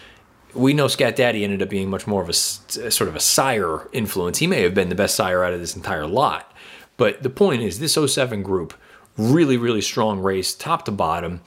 We 0.52 0.72
know 0.72 0.86
Scat 0.86 1.16
Daddy 1.16 1.42
ended 1.42 1.62
up 1.62 1.68
being 1.68 1.90
much 1.90 2.06
more 2.06 2.22
of 2.22 2.28
a 2.28 2.32
sort 2.32 3.08
of 3.08 3.16
a 3.16 3.20
sire 3.20 3.88
influence. 3.92 4.38
He 4.38 4.46
may 4.46 4.62
have 4.62 4.74
been 4.74 4.88
the 4.88 4.94
best 4.94 5.16
sire 5.16 5.42
out 5.42 5.52
of 5.52 5.60
this 5.60 5.74
entire 5.74 6.06
lot. 6.06 6.52
But 6.96 7.24
the 7.24 7.30
point 7.30 7.62
is, 7.62 7.80
this 7.80 7.94
07 7.94 8.44
group, 8.44 8.72
really, 9.16 9.56
really 9.56 9.80
strong 9.80 10.20
race, 10.20 10.54
top 10.54 10.84
to 10.84 10.92
bottom. 10.92 11.40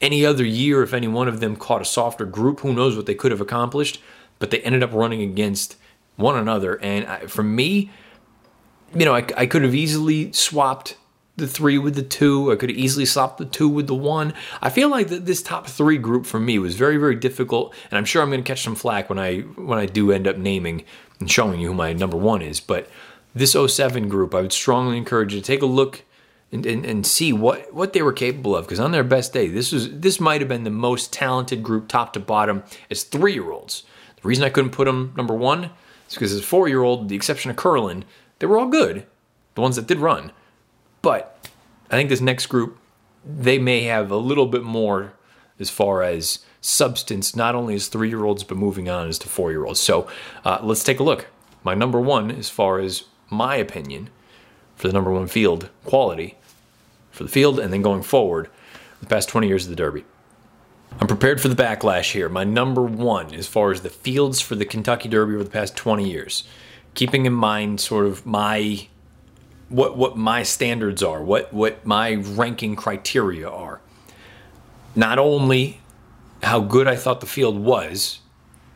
Any 0.00 0.26
other 0.26 0.44
year, 0.44 0.82
if 0.82 0.92
any 0.92 1.08
one 1.08 1.28
of 1.28 1.40
them 1.40 1.56
caught 1.56 1.80
a 1.80 1.86
softer 1.86 2.26
group, 2.26 2.60
who 2.60 2.72
knows 2.72 2.96
what 2.96 3.06
they 3.06 3.14
could 3.14 3.32
have 3.32 3.40
accomplished. 3.40 4.00
But 4.38 4.50
they 4.50 4.60
ended 4.60 4.82
up 4.82 4.92
running 4.92 5.22
against 5.22 5.76
one 6.16 6.36
another. 6.36 6.80
And 6.82 7.06
I, 7.06 7.26
for 7.26 7.42
me, 7.42 7.90
you 8.94 9.04
know, 9.04 9.14
I, 9.14 9.26
I 9.36 9.46
could 9.46 9.62
have 9.62 9.74
easily 9.74 10.32
swapped 10.32 10.96
the 11.36 11.46
three 11.46 11.78
with 11.78 11.94
the 11.94 12.02
two. 12.02 12.50
I 12.50 12.56
could 12.56 12.70
have 12.70 12.78
easily 12.78 13.04
swapped 13.04 13.38
the 13.38 13.44
two 13.44 13.68
with 13.68 13.86
the 13.86 13.94
one. 13.94 14.32
I 14.62 14.70
feel 14.70 14.88
like 14.88 15.08
that 15.08 15.26
this 15.26 15.42
top 15.42 15.66
three 15.66 15.98
group 15.98 16.26
for 16.26 16.40
me 16.40 16.58
was 16.58 16.74
very, 16.74 16.96
very 16.96 17.14
difficult, 17.14 17.74
and 17.90 17.98
I'm 17.98 18.04
sure 18.04 18.22
I'm 18.22 18.30
going 18.30 18.42
to 18.42 18.46
catch 18.46 18.62
some 18.62 18.74
flack 18.74 19.08
when 19.08 19.18
I 19.18 19.40
when 19.40 19.78
I 19.78 19.86
do 19.86 20.12
end 20.12 20.26
up 20.26 20.36
naming 20.36 20.84
and 21.20 21.30
showing 21.30 21.60
you 21.60 21.68
who 21.68 21.74
my 21.74 21.92
number 21.92 22.16
one 22.16 22.42
is. 22.42 22.60
But 22.60 22.88
this 23.34 23.52
07 23.52 24.08
group, 24.08 24.34
I 24.34 24.40
would 24.40 24.52
strongly 24.52 24.96
encourage 24.96 25.34
you 25.34 25.40
to 25.40 25.46
take 25.46 25.62
a 25.62 25.66
look 25.66 26.02
and, 26.52 26.64
and, 26.64 26.84
and 26.84 27.06
see 27.06 27.32
what, 27.32 27.72
what 27.74 27.92
they 27.92 28.02
were 28.02 28.12
capable 28.12 28.54
of. 28.54 28.64
Because 28.64 28.80
on 28.80 28.92
their 28.92 29.04
best 29.04 29.32
day, 29.32 29.48
this 29.48 29.72
was 29.72 29.90
this 29.90 30.20
might 30.20 30.40
have 30.40 30.48
been 30.48 30.64
the 30.64 30.70
most 30.70 31.12
talented 31.12 31.62
group, 31.62 31.88
top 31.88 32.12
to 32.12 32.20
bottom, 32.20 32.62
as 32.90 33.02
three 33.02 33.34
year 33.34 33.50
olds. 33.50 33.84
The 34.16 34.28
reason 34.28 34.44
I 34.44 34.50
couldn't 34.50 34.70
put 34.70 34.86
them 34.86 35.12
number 35.16 35.34
one 35.34 35.70
is 36.08 36.14
because 36.14 36.32
as 36.32 36.40
a 36.40 36.44
four 36.44 36.68
year 36.68 36.82
old, 36.82 37.08
the 37.08 37.16
exception 37.16 37.50
of 37.50 37.56
Curlin, 37.56 38.04
they 38.38 38.46
were 38.46 38.58
all 38.58 38.68
good, 38.68 39.06
the 39.54 39.60
ones 39.60 39.76
that 39.76 39.86
did 39.86 39.98
run. 39.98 40.32
But 41.02 41.48
I 41.90 41.96
think 41.96 42.08
this 42.08 42.20
next 42.20 42.46
group, 42.46 42.78
they 43.24 43.58
may 43.58 43.84
have 43.84 44.10
a 44.10 44.16
little 44.16 44.46
bit 44.46 44.62
more 44.62 45.12
as 45.58 45.70
far 45.70 46.02
as 46.02 46.40
substance, 46.60 47.36
not 47.36 47.54
only 47.54 47.74
as 47.74 47.88
three 47.88 48.08
year 48.08 48.24
olds, 48.24 48.44
but 48.44 48.56
moving 48.56 48.88
on 48.88 49.08
as 49.08 49.18
to 49.20 49.28
four 49.28 49.50
year 49.50 49.64
olds. 49.64 49.80
So 49.80 50.08
uh, 50.44 50.58
let's 50.62 50.84
take 50.84 51.00
a 51.00 51.04
look. 51.04 51.28
My 51.64 51.74
number 51.74 52.00
one, 52.00 52.30
as 52.30 52.48
far 52.48 52.78
as 52.78 53.04
my 53.30 53.56
opinion, 53.56 54.10
for 54.76 54.86
the 54.86 54.94
number 54.94 55.10
one 55.10 55.26
field 55.26 55.68
quality 55.84 56.36
for 57.10 57.24
the 57.24 57.30
field, 57.30 57.58
and 57.58 57.72
then 57.72 57.82
going 57.82 58.02
forward, 58.02 58.48
the 59.00 59.06
past 59.06 59.28
20 59.28 59.48
years 59.48 59.64
of 59.64 59.70
the 59.70 59.76
Derby. 59.76 60.04
I'm 61.00 61.08
prepared 61.08 61.40
for 61.40 61.48
the 61.48 61.54
backlash 61.54 62.12
here. 62.12 62.28
My 62.28 62.44
number 62.44 62.82
one, 62.82 63.34
as 63.34 63.46
far 63.46 63.72
as 63.72 63.80
the 63.80 63.90
fields 63.90 64.40
for 64.40 64.54
the 64.54 64.64
Kentucky 64.64 65.08
Derby 65.08 65.34
over 65.34 65.44
the 65.44 65.50
past 65.50 65.76
20 65.76 66.08
years, 66.08 66.44
keeping 66.94 67.26
in 67.26 67.32
mind 67.32 67.80
sort 67.80 68.06
of 68.06 68.24
my 68.24 68.86
what 69.68 69.96
what 69.96 70.16
my 70.16 70.42
standards 70.42 71.02
are, 71.02 71.22
what 71.22 71.52
what 71.52 71.84
my 71.84 72.14
ranking 72.14 72.76
criteria 72.76 73.48
are. 73.48 73.80
Not 74.94 75.18
only 75.18 75.80
how 76.42 76.60
good 76.60 76.86
I 76.86 76.96
thought 76.96 77.20
the 77.20 77.26
field 77.26 77.58
was, 77.58 78.20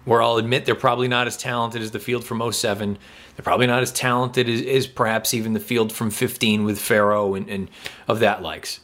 where 0.04 0.22
I'll 0.22 0.36
admit 0.36 0.64
they're 0.64 0.74
probably 0.74 1.08
not 1.08 1.26
as 1.26 1.36
talented 1.36 1.82
as 1.82 1.90
the 1.90 1.98
field 1.98 2.24
from 2.24 2.52
07. 2.52 2.98
They're 3.36 3.44
probably 3.44 3.66
not 3.66 3.82
as 3.82 3.92
talented 3.92 4.48
as, 4.48 4.62
as 4.62 4.86
perhaps 4.86 5.34
even 5.34 5.52
the 5.52 5.60
field 5.60 5.92
from 5.92 6.10
15 6.10 6.64
with 6.64 6.78
Pharoah 6.80 7.34
and, 7.34 7.48
and 7.48 7.70
of 8.08 8.20
that 8.20 8.42
likes. 8.42 8.80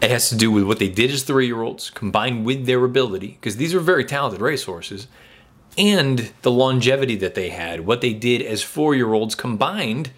It 0.00 0.10
has 0.10 0.28
to 0.28 0.36
do 0.36 0.50
with 0.50 0.64
what 0.64 0.78
they 0.78 0.88
did 0.88 1.10
as 1.10 1.22
three 1.22 1.46
year 1.46 1.62
olds 1.62 1.90
combined 1.90 2.44
with 2.44 2.66
their 2.66 2.84
ability, 2.84 3.38
because 3.40 3.56
these 3.56 3.74
are 3.74 3.80
very 3.80 4.04
talented 4.04 4.40
racehorses, 4.40 5.06
and 5.78 6.32
the 6.42 6.50
longevity 6.50 7.16
that 7.16 7.34
they 7.34 7.50
had, 7.50 7.86
what 7.86 8.00
they 8.00 8.12
did 8.12 8.42
as 8.42 8.62
four 8.62 8.94
year 8.94 9.12
olds 9.12 9.34
combined 9.34 10.10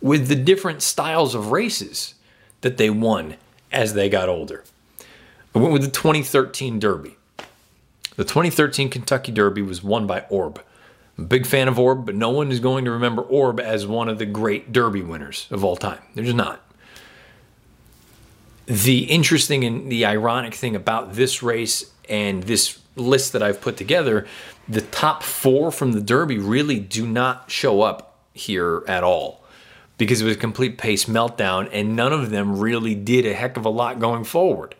with 0.00 0.28
the 0.28 0.36
different 0.36 0.82
styles 0.82 1.34
of 1.34 1.52
races 1.52 2.14
that 2.60 2.76
they 2.76 2.90
won 2.90 3.36
as 3.72 3.94
they 3.94 4.08
got 4.08 4.28
older. 4.28 4.64
I 5.54 5.58
went 5.58 5.72
with 5.72 5.82
the 5.82 5.90
2013 5.90 6.78
Derby. 6.78 7.15
The 8.16 8.24
2013 8.24 8.90
Kentucky 8.90 9.32
Derby 9.32 9.62
was 9.62 9.82
won 9.82 10.06
by 10.06 10.24
Orb. 10.28 10.62
I'm 11.16 11.24
a 11.24 11.28
big 11.28 11.46
fan 11.46 11.68
of 11.68 11.78
Orb, 11.78 12.04
but 12.04 12.14
no 12.14 12.30
one 12.30 12.50
is 12.50 12.60
going 12.60 12.84
to 12.84 12.90
remember 12.90 13.22
Orb 13.22 13.60
as 13.60 13.86
one 13.86 14.08
of 14.08 14.18
the 14.18 14.26
great 14.26 14.72
Derby 14.72 15.02
winners 15.02 15.46
of 15.50 15.64
all 15.64 15.76
time. 15.76 16.00
They're 16.14 16.24
just 16.24 16.36
not 16.36 16.62
the 18.66 19.04
interesting 19.04 19.64
and 19.64 19.90
the 19.90 20.04
ironic 20.04 20.54
thing 20.54 20.76
about 20.76 21.14
this 21.14 21.42
race 21.42 21.92
and 22.08 22.42
this 22.44 22.80
list 22.96 23.32
that 23.32 23.42
I've 23.42 23.60
put 23.60 23.76
together, 23.76 24.26
the 24.68 24.80
top 24.80 25.22
four 25.22 25.70
from 25.70 25.92
the 25.92 26.00
Derby 26.00 26.38
really 26.38 26.80
do 26.80 27.06
not 27.06 27.50
show 27.50 27.82
up 27.82 28.18
here 28.34 28.82
at 28.88 29.04
all 29.04 29.44
because 29.98 30.20
it 30.20 30.24
was 30.24 30.36
a 30.36 30.38
complete 30.38 30.78
pace 30.78 31.06
meltdown 31.06 31.68
and 31.72 31.96
none 31.96 32.12
of 32.12 32.30
them 32.30 32.58
really 32.58 32.94
did 32.94 33.24
a 33.24 33.34
heck 33.34 33.56
of 33.56 33.64
a 33.64 33.70
lot 33.70 33.98
going 33.98 34.24
forward. 34.24 34.74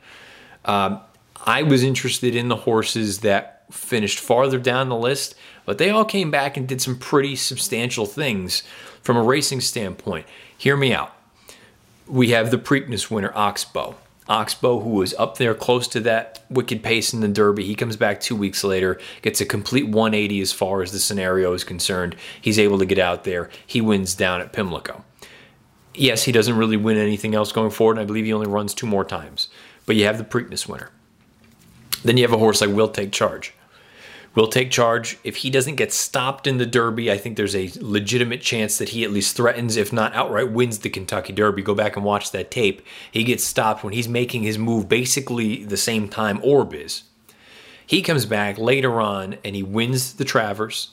Um, 0.65 1.01
I 1.47 1.63
was 1.63 1.85
interested 1.85 2.35
in 2.35 2.49
the 2.49 2.57
horses 2.57 3.21
that 3.21 3.65
finished 3.71 4.19
farther 4.19 4.59
down 4.59 4.89
the 4.89 4.97
list, 4.97 5.37
but 5.65 5.79
they 5.79 5.91
all 5.91 6.05
came 6.05 6.31
back 6.31 6.57
and 6.57 6.67
did 6.67 6.83
some 6.83 6.99
pretty 6.99 7.37
substantial 7.37 8.05
things 8.05 8.65
from 9.01 9.17
a 9.17 9.23
racing 9.23 9.61
standpoint. 9.61 10.27
Hear 10.59 10.77
me 10.77 10.93
out. 10.93 11.15
We 12.09 12.31
have 12.31 12.51
the 12.51 12.59
Preakness 12.59 13.11
winner, 13.11 13.33
Oxbow. 13.35 13.95
Oxbow, 14.29 14.81
who 14.81 14.91
was 14.91 15.15
up 15.15 15.39
there 15.39 15.55
close 15.55 15.87
to 15.89 16.01
that 16.01 16.45
wicked 16.51 16.83
pace 16.83 17.13
in 17.13 17.21
the 17.21 17.29
Derby, 17.29 17.65
he 17.65 17.77
comes 17.77 17.97
back 17.97 18.21
two 18.21 18.35
weeks 18.35 18.65
later, 18.65 19.01
gets 19.23 19.41
a 19.41 19.47
complete 19.47 19.87
180 19.87 20.41
as 20.41 20.53
far 20.53 20.83
as 20.83 20.91
the 20.91 20.99
scenario 20.99 21.53
is 21.53 21.63
concerned. 21.63 22.17
He's 22.41 22.59
able 22.59 22.79
to 22.79 22.87
get 22.87 22.99
out 22.99 23.23
there. 23.23 23.51
He 23.65 23.81
wins 23.81 24.17
down 24.17 24.41
at 24.41 24.53
Pimlico. 24.53 25.05
Yes, 25.95 26.25
he 26.25 26.33
doesn't 26.33 26.57
really 26.57 26.77
win 26.77 26.97
anything 26.97 27.37
else 27.37 27.53
going 27.53 27.71
forward, 27.71 27.99
and 27.99 28.01
I 28.01 28.05
believe 28.05 28.25
he 28.25 28.33
only 28.33 28.49
runs 28.49 28.75
two 28.75 28.87
more 28.87 29.05
times. 29.05 29.49
But 29.87 29.95
you 29.95 30.05
have 30.07 30.19
the 30.19 30.25
Preakness 30.25 30.69
winner. 30.69 30.91
Then 32.07 32.17
you 32.17 32.25
have 32.25 32.33
a 32.33 32.39
horse 32.39 32.61
like 32.61 32.71
Will 32.71 32.89
Take 32.89 33.13
Charge 33.13 33.53
will 34.37 34.47
take 34.47 34.71
charge. 34.71 35.19
If 35.25 35.37
he 35.37 35.51
doesn't 35.51 35.77
get 35.77 35.93
stopped 35.93 36.47
in 36.47 36.59
the 36.59 36.67
Derby, 36.67 37.11
I 37.11 37.17
think 37.17 37.37
there's 37.37 37.57
a 37.57 37.73
legitimate 37.81 38.43
chance 38.43 38.79
that 38.79 38.91
he 38.91 39.03
at 39.03 39.11
least 39.11 39.35
threatens, 39.35 39.77
if 39.77 39.93
not 39.93 40.15
outright 40.15 40.53
wins 40.53 40.79
the 40.79 40.91
Kentucky 40.91 41.33
Derby. 41.33 41.63
Go 41.63 41.75
back 41.75 41.97
and 41.97 42.05
watch 42.05 42.31
that 42.31 42.51
tape. 42.51 42.83
He 43.11 43.25
gets 43.25 43.43
stopped 43.43 43.83
when 43.83 43.95
he's 43.95 44.09
making 44.09 44.43
his 44.43 44.59
move 44.59 44.89
basically 44.89 45.65
the 45.65 45.77
same 45.79 46.09
time 46.09 46.39
Orb 46.45 46.75
is. 46.75 47.05
He 47.87 48.03
comes 48.03 48.27
back 48.27 48.59
later 48.59 49.01
on 49.01 49.37
and 49.43 49.57
he 49.57 49.63
wins 49.63 50.15
the 50.15 50.25
Travers. 50.25 50.91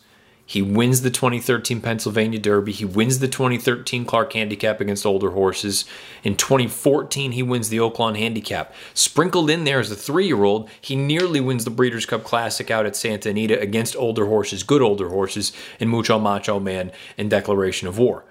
He 0.54 0.62
wins 0.62 1.02
the 1.02 1.10
2013 1.10 1.82
Pennsylvania 1.82 2.38
Derby. 2.38 2.74
He 2.74 2.86
wins 2.86 3.18
the 3.18 3.28
2013 3.28 4.06
Clark 4.06 4.34
Handicap 4.34 4.80
against 4.80 5.04
older 5.04 5.32
horses. 5.32 5.84
In 6.24 6.38
2014, 6.38 7.32
he 7.32 7.42
wins 7.42 7.70
the 7.70 7.78
Oaklawn 7.78 8.16
Handicap. 8.16 8.72
Sprinkled 8.94 9.50
in 9.50 9.64
there 9.64 9.80
as 9.80 9.90
a 9.90 9.96
three 9.96 10.28
year 10.28 10.44
old, 10.44 10.70
he 10.80 10.96
nearly 10.96 11.42
wins 11.42 11.66
the 11.66 11.72
Breeders' 11.72 12.06
Cup 12.06 12.24
Classic 12.24 12.70
out 12.70 12.86
at 12.86 12.96
Santa 12.96 13.32
Anita 13.32 13.60
against 13.60 13.96
older 13.96 14.28
horses, 14.28 14.62
good 14.62 14.84
older 14.84 15.10
horses, 15.10 15.54
in 15.80 15.90
Mucho 15.90 16.20
Macho 16.20 16.60
Man 16.60 16.92
and 17.18 17.32
Declaration 17.32 17.88
of 17.88 17.98
War. 17.98 18.24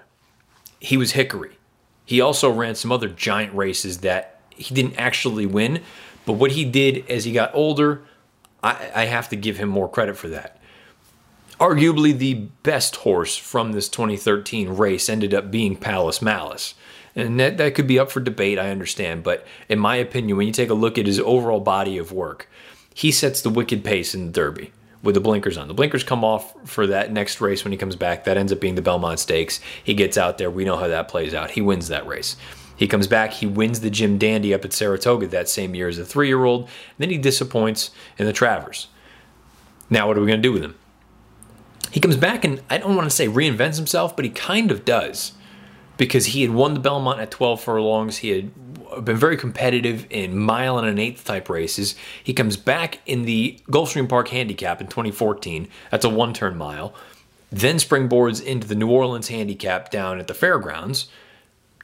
He 0.79 0.95
was 0.95 1.11
Hickory. 1.11 1.57
He 2.05 2.21
also 2.21 2.49
ran 2.49 2.75
some 2.75 2.93
other 2.93 3.09
giant 3.09 3.53
races 3.53 3.97
that 3.97 4.39
he 4.49 4.73
didn't 4.73 4.95
actually 4.95 5.45
win, 5.45 5.81
but 6.25 6.33
what 6.33 6.51
he 6.51 6.63
did 6.63 7.05
as 7.09 7.25
he 7.25 7.33
got 7.33 7.53
older, 7.53 8.05
I, 8.63 8.91
I 8.95 9.05
have 9.07 9.27
to 9.27 9.35
give 9.35 9.57
him 9.57 9.67
more 9.67 9.89
credit 9.89 10.15
for 10.15 10.29
that 10.29 10.61
arguably 11.63 12.17
the 12.17 12.33
best 12.63 12.97
horse 12.97 13.37
from 13.37 13.71
this 13.71 13.87
2013 13.87 14.67
race 14.71 15.07
ended 15.07 15.33
up 15.33 15.49
being 15.49 15.77
Palace 15.77 16.21
Malice. 16.21 16.73
And 17.15 17.39
that, 17.39 17.55
that 17.55 17.73
could 17.73 17.87
be 17.87 17.97
up 17.97 18.11
for 18.11 18.19
debate, 18.19 18.59
I 18.59 18.69
understand. 18.69 19.23
But 19.23 19.47
in 19.69 19.79
my 19.79 19.95
opinion, 19.95 20.35
when 20.35 20.45
you 20.45 20.51
take 20.51 20.69
a 20.69 20.73
look 20.73 20.97
at 20.97 21.05
his 21.05 21.21
overall 21.21 21.61
body 21.61 21.97
of 21.97 22.11
work, 22.11 22.49
he 22.93 23.13
sets 23.13 23.39
the 23.39 23.49
wicked 23.49 23.81
pace 23.81 24.13
in 24.13 24.25
the 24.25 24.31
Derby 24.33 24.73
with 25.01 25.15
the 25.15 25.21
blinkers 25.21 25.57
on. 25.57 25.69
The 25.69 25.73
blinkers 25.73 26.03
come 26.03 26.25
off 26.25 26.53
for 26.67 26.85
that 26.87 27.13
next 27.13 27.39
race 27.39 27.63
when 27.63 27.71
he 27.71 27.77
comes 27.77 27.95
back. 27.95 28.25
That 28.25 28.35
ends 28.35 28.51
up 28.51 28.59
being 28.59 28.75
the 28.75 28.81
Belmont 28.81 29.19
Stakes. 29.19 29.61
He 29.81 29.93
gets 29.93 30.17
out 30.17 30.37
there. 30.37 30.51
We 30.51 30.65
know 30.65 30.75
how 30.75 30.89
that 30.89 31.07
plays 31.07 31.33
out. 31.33 31.51
He 31.51 31.61
wins 31.61 31.87
that 31.87 32.05
race. 32.05 32.35
He 32.75 32.87
comes 32.89 33.07
back. 33.07 33.31
He 33.31 33.45
wins 33.45 33.79
the 33.79 33.89
Jim 33.89 34.17
Dandy 34.17 34.53
up 34.53 34.65
at 34.65 34.73
Saratoga 34.73 35.27
that 35.27 35.47
same 35.47 35.75
year 35.75 35.87
as 35.87 35.97
a 35.97 36.03
three 36.03 36.27
year 36.27 36.43
old. 36.43 36.67
Then 36.97 37.09
he 37.09 37.17
disappoints 37.17 37.91
in 38.17 38.25
the 38.25 38.33
Travers. 38.33 38.87
Now, 39.89 40.09
what 40.09 40.17
are 40.17 40.21
we 40.21 40.27
going 40.27 40.41
to 40.41 40.49
do 40.49 40.51
with 40.51 40.63
him? 40.63 40.75
He 41.93 41.99
comes 41.99 42.17
back 42.17 42.43
and 42.43 42.59
I 42.71 42.79
don't 42.79 42.95
want 42.95 43.05
to 43.05 43.15
say 43.15 43.27
reinvents 43.27 43.75
himself, 43.75 44.15
but 44.15 44.25
he 44.25 44.31
kind 44.31 44.71
of 44.71 44.83
does 44.83 45.33
because 45.95 46.25
he 46.25 46.41
had 46.41 46.49
won 46.49 46.73
the 46.73 46.79
Belmont 46.79 47.19
at 47.19 47.29
12 47.29 47.61
furlongs. 47.61 48.17
He 48.17 48.29
had 48.29 49.05
been 49.05 49.15
very 49.15 49.37
competitive 49.37 50.07
in 50.09 50.39
mile 50.39 50.79
and 50.79 50.87
an 50.87 50.97
eighth 50.97 51.23
type 51.23 51.49
races. 51.49 51.93
He 52.23 52.33
comes 52.33 52.57
back 52.57 52.97
in 53.05 53.25
the 53.25 53.59
Gulfstream 53.67 54.09
Park 54.09 54.29
Handicap 54.29 54.81
in 54.81 54.87
2014. 54.87 55.67
That's 55.91 56.03
a 56.03 56.09
one 56.09 56.33
turn 56.33 56.57
mile. 56.57 56.95
Then 57.51 57.75
springboards 57.75 58.43
into 58.43 58.67
the 58.67 58.73
New 58.73 58.89
Orleans 58.89 59.27
Handicap 59.27 59.91
down 59.91 60.17
at 60.17 60.25
the 60.25 60.33
fairgrounds. 60.33 61.09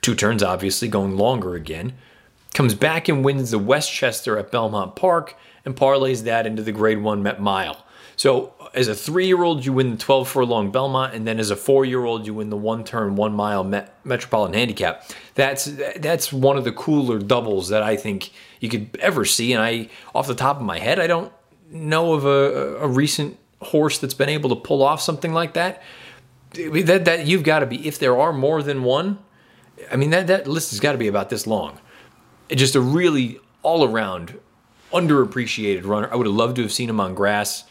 Two 0.01 0.16
turns, 0.16 0.41
obviously, 0.41 0.88
going 0.88 1.18
longer 1.18 1.53
again. 1.53 1.93
Comes 2.55 2.74
back 2.74 3.07
and 3.07 3.24
wins 3.24 3.51
the 3.51 3.60
Westchester 3.60 4.39
at 4.39 4.49
Belmont 4.49 4.95
Park 4.95 5.36
and 5.66 5.76
parlays 5.76 6.24
that 6.24 6.47
into 6.47 6.64
the 6.64 6.72
Grade 6.72 7.03
1 7.03 7.22
Met 7.22 7.39
Mile. 7.39 7.86
So 8.20 8.53
as 8.74 8.88
a 8.88 8.95
three 8.95 9.28
year 9.28 9.43
old, 9.43 9.65
you 9.65 9.74
win 9.74 9.91
the 9.91 9.97
12 9.97 10.28
furlong 10.28 10.72
Belmont, 10.72 11.13
and 11.13 11.28
then 11.28 11.39
as 11.39 11.49
a 11.49 11.55
four 11.55 11.86
year 11.86 12.03
old, 12.03 12.26
you 12.26 12.34
win 12.34 12.49
the 12.49 12.57
one 12.57 12.84
turn, 12.84 13.15
one 13.15 13.34
mile 13.34 13.63
Met- 13.63 13.93
Metropolitan 14.03 14.53
Handicap. 14.53 15.03
That's 15.36 15.65
that's 15.97 16.32
one 16.32 16.57
of 16.57 16.63
the 16.63 16.72
cooler 16.72 17.20
doubles 17.20 17.70
that 17.70 17.84
I 17.84 17.95
think 17.95 18.32
you 18.59 18.70
could 18.70 18.97
ever 18.99 19.26
see. 19.26 19.53
And 19.53 19.61
I, 19.61 19.89
off 20.13 20.28
the 20.28 20.36
top 20.36 20.57
of 20.57 20.63
my 20.63 20.80
head, 20.80 20.99
I 20.99 21.07
don't 21.07 21.32
know 21.72 22.13
of 22.13 22.26
a, 22.26 22.78
a 22.78 22.88
recent 22.88 23.38
horse 23.61 23.97
that's 23.97 24.13
been 24.13 24.30
able 24.30 24.49
to 24.49 24.55
pull 24.55 24.84
off 24.84 25.01
something 25.01 25.34
like 25.34 25.53
that. 25.53 25.82
That 26.53 27.05
that 27.05 27.28
you've 27.28 27.43
got 27.43 27.59
to 27.59 27.65
be. 27.65 27.88
If 27.88 27.99
there 27.99 28.17
are 28.17 28.34
more 28.34 28.61
than 28.63 28.84
one, 28.84 29.20
I 29.91 29.95
mean 29.95 30.09
that 30.11 30.28
that 30.28 30.47
list 30.47 30.72
has 30.72 30.80
got 30.80 30.93
to 30.93 30.97
be 30.97 31.07
about 31.07 31.30
this 31.30 31.45
long. 31.45 31.80
Just 32.49 32.76
a 32.76 32.82
really 32.82 33.39
all 33.61 33.84
around 33.84 34.39
underappreciated 34.91 35.86
runner. 35.86 36.09
I 36.11 36.15
would 36.15 36.26
have 36.26 36.36
loved 36.36 36.55
to 36.55 36.63
have 36.63 36.72
seen 36.72 36.89
him 36.89 36.99
on 36.99 37.13
grass. 37.13 37.65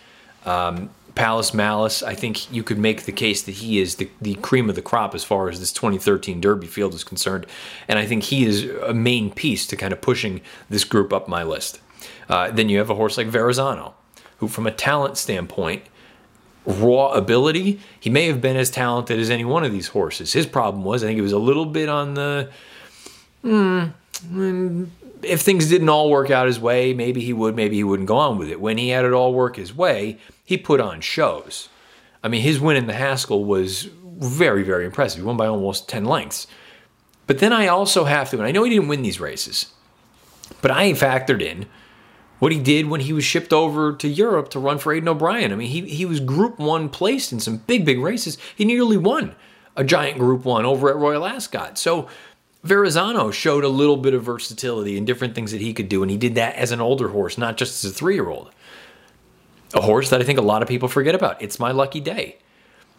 Um, 0.46 0.90
Palace 1.14 1.52
Malice, 1.52 2.02
I 2.04 2.14
think 2.14 2.50
you 2.52 2.62
could 2.62 2.78
make 2.78 3.02
the 3.02 3.12
case 3.12 3.42
that 3.42 3.56
he 3.56 3.80
is 3.80 3.96
the, 3.96 4.08
the 4.20 4.36
cream 4.36 4.68
of 4.70 4.76
the 4.76 4.82
crop 4.82 5.16
as 5.16 5.24
far 5.24 5.48
as 5.48 5.58
this 5.58 5.72
2013 5.72 6.40
Derby 6.40 6.68
field 6.68 6.94
is 6.94 7.02
concerned. 7.02 7.44
And 7.88 7.98
I 7.98 8.06
think 8.06 8.22
he 8.24 8.44
is 8.44 8.66
a 8.82 8.94
main 8.94 9.32
piece 9.32 9.66
to 9.66 9.76
kind 9.76 9.92
of 9.92 10.00
pushing 10.00 10.40
this 10.70 10.84
group 10.84 11.12
up 11.12 11.26
my 11.26 11.42
list. 11.42 11.80
Uh, 12.28 12.52
then 12.52 12.68
you 12.68 12.78
have 12.78 12.88
a 12.88 12.94
horse 12.94 13.16
like 13.16 13.26
Verrazano, 13.26 13.94
who, 14.38 14.46
from 14.46 14.68
a 14.68 14.70
talent 14.70 15.18
standpoint, 15.18 15.82
raw 16.64 17.08
ability, 17.08 17.80
he 17.98 18.10
may 18.10 18.26
have 18.26 18.40
been 18.40 18.56
as 18.56 18.70
talented 18.70 19.18
as 19.18 19.28
any 19.28 19.44
one 19.44 19.64
of 19.64 19.72
these 19.72 19.88
horses. 19.88 20.34
His 20.34 20.46
problem 20.46 20.84
was, 20.84 21.02
I 21.02 21.08
think 21.08 21.18
it 21.18 21.22
was 21.22 21.32
a 21.32 21.38
little 21.38 21.66
bit 21.66 21.88
on 21.88 22.14
the. 22.14 22.50
Mm, 23.42 23.92
if 25.22 25.40
things 25.40 25.68
didn't 25.68 25.88
all 25.88 26.10
work 26.10 26.30
out 26.30 26.46
his 26.46 26.60
way, 26.60 26.94
maybe 26.94 27.20
he 27.20 27.32
would, 27.32 27.56
maybe 27.56 27.76
he 27.76 27.84
wouldn't 27.84 28.08
go 28.08 28.16
on 28.16 28.38
with 28.38 28.48
it. 28.48 28.60
When 28.60 28.78
he 28.78 28.90
had 28.90 29.04
it 29.04 29.12
all 29.12 29.34
work 29.34 29.56
his 29.56 29.74
way, 29.74 30.18
he 30.44 30.56
put 30.56 30.80
on 30.80 31.00
shows. 31.00 31.68
I 32.22 32.28
mean, 32.28 32.42
his 32.42 32.60
win 32.60 32.76
in 32.76 32.86
the 32.86 32.94
Haskell 32.94 33.44
was 33.44 33.84
very, 33.84 34.62
very 34.62 34.84
impressive. 34.84 35.20
He 35.20 35.26
won 35.26 35.36
by 35.36 35.46
almost 35.46 35.88
10 35.88 36.04
lengths. 36.04 36.46
But 37.26 37.38
then 37.38 37.52
I 37.52 37.68
also 37.68 38.04
have 38.04 38.30
to, 38.30 38.38
and 38.38 38.46
I 38.46 38.52
know 38.52 38.64
he 38.64 38.70
didn't 38.70 38.88
win 38.88 39.02
these 39.02 39.20
races, 39.20 39.72
but 40.62 40.70
I 40.70 40.90
factored 40.92 41.42
in 41.42 41.66
what 42.38 42.52
he 42.52 42.58
did 42.58 42.88
when 42.88 43.00
he 43.00 43.12
was 43.12 43.24
shipped 43.24 43.52
over 43.52 43.92
to 43.92 44.08
Europe 44.08 44.48
to 44.50 44.58
run 44.58 44.78
for 44.78 44.92
Aidan 44.92 45.08
O'Brien. 45.08 45.52
I 45.52 45.56
mean, 45.56 45.68
he, 45.68 45.82
he 45.88 46.06
was 46.06 46.20
Group 46.20 46.58
1 46.58 46.88
placed 46.88 47.32
in 47.32 47.40
some 47.40 47.58
big, 47.58 47.84
big 47.84 47.98
races. 47.98 48.38
He 48.54 48.64
nearly 48.64 48.96
won 48.96 49.34
a 49.76 49.84
giant 49.84 50.18
Group 50.18 50.44
1 50.44 50.64
over 50.64 50.88
at 50.88 50.96
Royal 50.96 51.26
Ascot. 51.26 51.78
So 51.78 52.08
Verrazano 52.64 53.30
showed 53.30 53.64
a 53.64 53.68
little 53.68 53.96
bit 53.96 54.14
of 54.14 54.24
versatility 54.24 54.98
and 54.98 55.06
different 55.06 55.34
things 55.34 55.52
that 55.52 55.60
he 55.60 55.72
could 55.72 55.88
do, 55.88 56.02
and 56.02 56.10
he 56.10 56.16
did 56.16 56.34
that 56.34 56.56
as 56.56 56.72
an 56.72 56.80
older 56.80 57.08
horse, 57.08 57.38
not 57.38 57.56
just 57.56 57.84
as 57.84 57.90
a 57.90 57.94
three 57.94 58.14
year 58.14 58.28
old. 58.28 58.50
A 59.74 59.82
horse 59.82 60.10
that 60.10 60.20
I 60.20 60.24
think 60.24 60.38
a 60.38 60.42
lot 60.42 60.62
of 60.62 60.68
people 60.68 60.88
forget 60.88 61.14
about. 61.14 61.40
It's 61.40 61.60
my 61.60 61.70
lucky 61.70 62.00
day. 62.00 62.38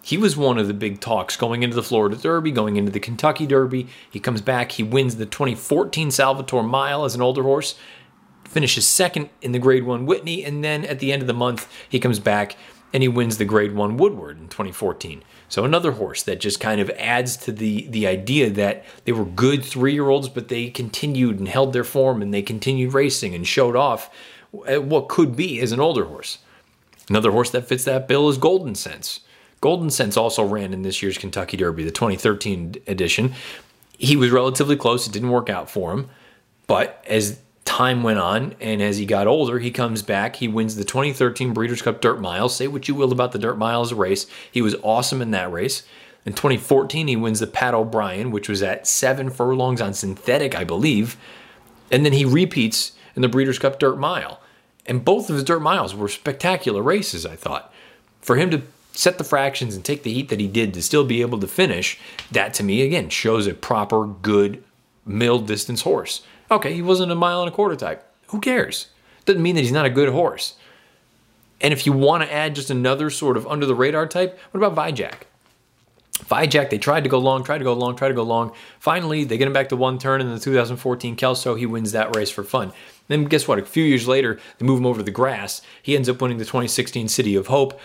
He 0.01 0.17
was 0.17 0.37
one 0.37 0.57
of 0.57 0.67
the 0.67 0.73
big 0.73 1.01
talks 1.01 1.35
going 1.35 1.61
into 1.61 1.75
the 1.75 1.83
Florida 1.83 2.15
Derby, 2.15 2.51
going 2.51 2.77
into 2.77 2.91
the 2.91 2.99
Kentucky 2.99 3.45
Derby. 3.45 3.87
He 4.09 4.19
comes 4.19 4.39
back, 4.39 4.73
he 4.73 4.83
wins 4.83 5.17
the 5.17 5.25
2014 5.25 6.11
Salvator 6.11 6.63
Mile 6.63 7.03
as 7.03 7.15
an 7.15 7.21
older 7.21 7.43
horse, 7.43 7.75
finishes 8.45 8.87
second 8.87 9.29
in 9.41 9.51
the 9.51 9.59
Grade 9.59 9.83
1 9.83 10.05
Whitney, 10.05 10.43
and 10.45 10.63
then 10.63 10.85
at 10.85 10.99
the 10.99 11.11
end 11.11 11.21
of 11.21 11.27
the 11.27 11.33
month, 11.33 11.69
he 11.87 11.99
comes 11.99 12.19
back 12.19 12.55
and 12.93 13.03
he 13.03 13.09
wins 13.09 13.37
the 13.37 13.45
Grade 13.45 13.75
1 13.75 13.97
Woodward 13.97 14.39
in 14.39 14.47
2014. 14.47 15.23
So 15.49 15.65
another 15.65 15.93
horse 15.93 16.23
that 16.23 16.39
just 16.39 16.59
kind 16.59 16.79
of 16.79 16.89
adds 16.91 17.35
to 17.37 17.51
the 17.51 17.87
the 17.87 18.07
idea 18.07 18.49
that 18.51 18.85
they 19.03 19.11
were 19.11 19.25
good 19.25 19.65
three 19.65 19.93
year 19.93 20.07
olds, 20.07 20.29
but 20.29 20.47
they 20.47 20.69
continued 20.69 21.39
and 21.39 21.47
held 21.47 21.73
their 21.73 21.83
form 21.83 22.21
and 22.21 22.33
they 22.33 22.43
continued 22.43 22.93
racing 22.93 23.33
and 23.35 23.45
showed 23.45 23.75
off 23.75 24.09
what 24.51 25.09
could 25.09 25.35
be 25.35 25.59
as 25.59 25.71
an 25.71 25.79
older 25.79 26.05
horse. 26.05 26.37
Another 27.09 27.31
horse 27.31 27.49
that 27.49 27.67
fits 27.67 27.83
that 27.85 28.07
bill 28.07 28.29
is 28.29 28.37
Goldencents. 28.37 29.21
Golden 29.61 29.89
Sense 29.89 30.15
also 30.15 30.43
ran 30.43 30.71
in 30.71 30.83
this 30.83 31.01
year's 31.01 31.17
Kentucky 31.17 31.57
Derby, 31.57 31.83
the 31.83 31.91
2013 31.91 32.75
edition. 32.87 33.33
He 33.97 34.15
was 34.15 34.29
relatively 34.31 34.77
close; 34.77 35.07
it 35.07 35.11
didn't 35.11 35.31
work 35.31 35.49
out 35.49 35.69
for 35.69 35.91
him, 35.91 36.09
but 36.67 37.03
as 37.07 37.39
time 37.79 38.03
went 38.03 38.19
on, 38.19 38.53
and 38.59 38.81
as 38.81 38.97
he 38.97 39.05
got 39.05 39.25
older, 39.25 39.57
he 39.57 39.71
comes 39.71 40.01
back. 40.01 40.35
He 40.35 40.49
wins 40.49 40.75
the 40.75 40.83
2013 40.83 41.53
Breeders' 41.53 41.81
Cup 41.81 42.01
Dirt 42.01 42.19
Miles. 42.19 42.53
Say 42.53 42.67
what 42.67 42.89
you 42.89 42.93
will 42.93 43.13
about 43.13 43.31
the 43.31 43.39
Dirt 43.39 43.57
Miles 43.57 43.93
race, 43.93 44.27
he 44.51 44.61
was 44.61 44.75
awesome 44.83 45.21
in 45.21 45.31
that 45.31 45.49
race. 45.49 45.83
In 46.25 46.33
2014, 46.33 47.07
he 47.07 47.15
wins 47.15 47.39
the 47.39 47.47
Pat 47.47 47.73
O'Brien, 47.73 48.31
which 48.31 48.49
was 48.49 48.61
at 48.61 48.85
seven 48.85 49.29
furlongs 49.29 49.79
on 49.79 49.93
synthetic, 49.93 50.53
I 50.55 50.65
believe. 50.65 51.15
And 51.89 52.03
then 52.03 52.11
he 52.11 52.25
repeats 52.25 52.91
in 53.15 53.21
the 53.21 53.29
Breeders' 53.29 53.59
Cup 53.59 53.79
Dirt 53.79 53.97
Mile. 53.97 54.41
And 54.85 55.05
both 55.05 55.29
of 55.29 55.35
his 55.35 55.45
Dirt 55.45 55.61
Miles 55.61 55.95
were 55.95 56.09
spectacular 56.09 56.83
races, 56.83 57.25
I 57.25 57.37
thought. 57.37 57.73
For 58.19 58.35
him 58.35 58.51
to 58.51 58.63
set 58.91 59.17
the 59.17 59.23
fractions 59.23 59.73
and 59.73 59.85
take 59.85 60.03
the 60.03 60.13
heat 60.13 60.27
that 60.27 60.41
he 60.41 60.47
did 60.47 60.73
to 60.73 60.81
still 60.81 61.05
be 61.05 61.21
able 61.21 61.39
to 61.39 61.47
finish, 61.47 61.97
that 62.29 62.53
to 62.55 62.63
me, 62.63 62.81
again, 62.81 63.07
shows 63.07 63.47
a 63.47 63.53
proper, 63.53 64.05
good, 64.05 64.65
middle 65.05 65.39
distance 65.39 65.83
horse. 65.83 66.23
Okay, 66.51 66.73
he 66.73 66.81
wasn't 66.81 67.11
a 67.11 67.15
mile 67.15 67.41
and 67.41 67.51
a 67.51 67.55
quarter 67.55 67.75
type. 67.75 68.03
Who 68.27 68.39
cares? 68.39 68.87
Doesn't 69.25 69.41
mean 69.41 69.55
that 69.55 69.61
he's 69.61 69.71
not 69.71 69.85
a 69.85 69.89
good 69.89 70.09
horse. 70.09 70.55
And 71.61 71.73
if 71.73 71.85
you 71.85 71.93
want 71.93 72.23
to 72.23 72.33
add 72.33 72.55
just 72.55 72.69
another 72.69 73.09
sort 73.09 73.37
of 73.37 73.45
under 73.47 73.65
the 73.65 73.75
radar 73.75 74.07
type, 74.07 74.39
what 74.51 74.63
about 74.63 74.75
Vyjack? 74.75 75.23
Vyjack, 76.19 76.69
they 76.69 76.77
tried 76.77 77.03
to 77.03 77.09
go 77.09 77.17
long, 77.17 77.43
tried 77.43 77.59
to 77.59 77.63
go 77.63 77.73
long, 77.73 77.95
tried 77.95 78.09
to 78.09 78.13
go 78.13 78.23
long. 78.23 78.53
Finally, 78.79 79.23
they 79.23 79.37
get 79.37 79.47
him 79.47 79.53
back 79.53 79.69
to 79.69 79.75
one 79.75 79.97
turn 79.97 80.21
in 80.21 80.29
the 80.29 80.39
2014 80.39 81.15
Kelso. 81.15 81.55
He 81.55 81.65
wins 81.65 81.91
that 81.91 82.15
race 82.15 82.29
for 82.29 82.43
fun. 82.43 82.71
Then 83.07 83.25
guess 83.25 83.47
what? 83.47 83.59
A 83.59 83.65
few 83.65 83.83
years 83.83 84.07
later, 84.07 84.39
they 84.57 84.65
move 84.65 84.79
him 84.79 84.85
over 84.85 84.99
to 84.99 85.03
the 85.03 85.11
grass. 85.11 85.61
He 85.81 85.95
ends 85.95 86.09
up 86.09 86.21
winning 86.21 86.37
the 86.37 86.45
2016 86.45 87.07
City 87.07 87.35
of 87.35 87.47
Hope, 87.47 87.79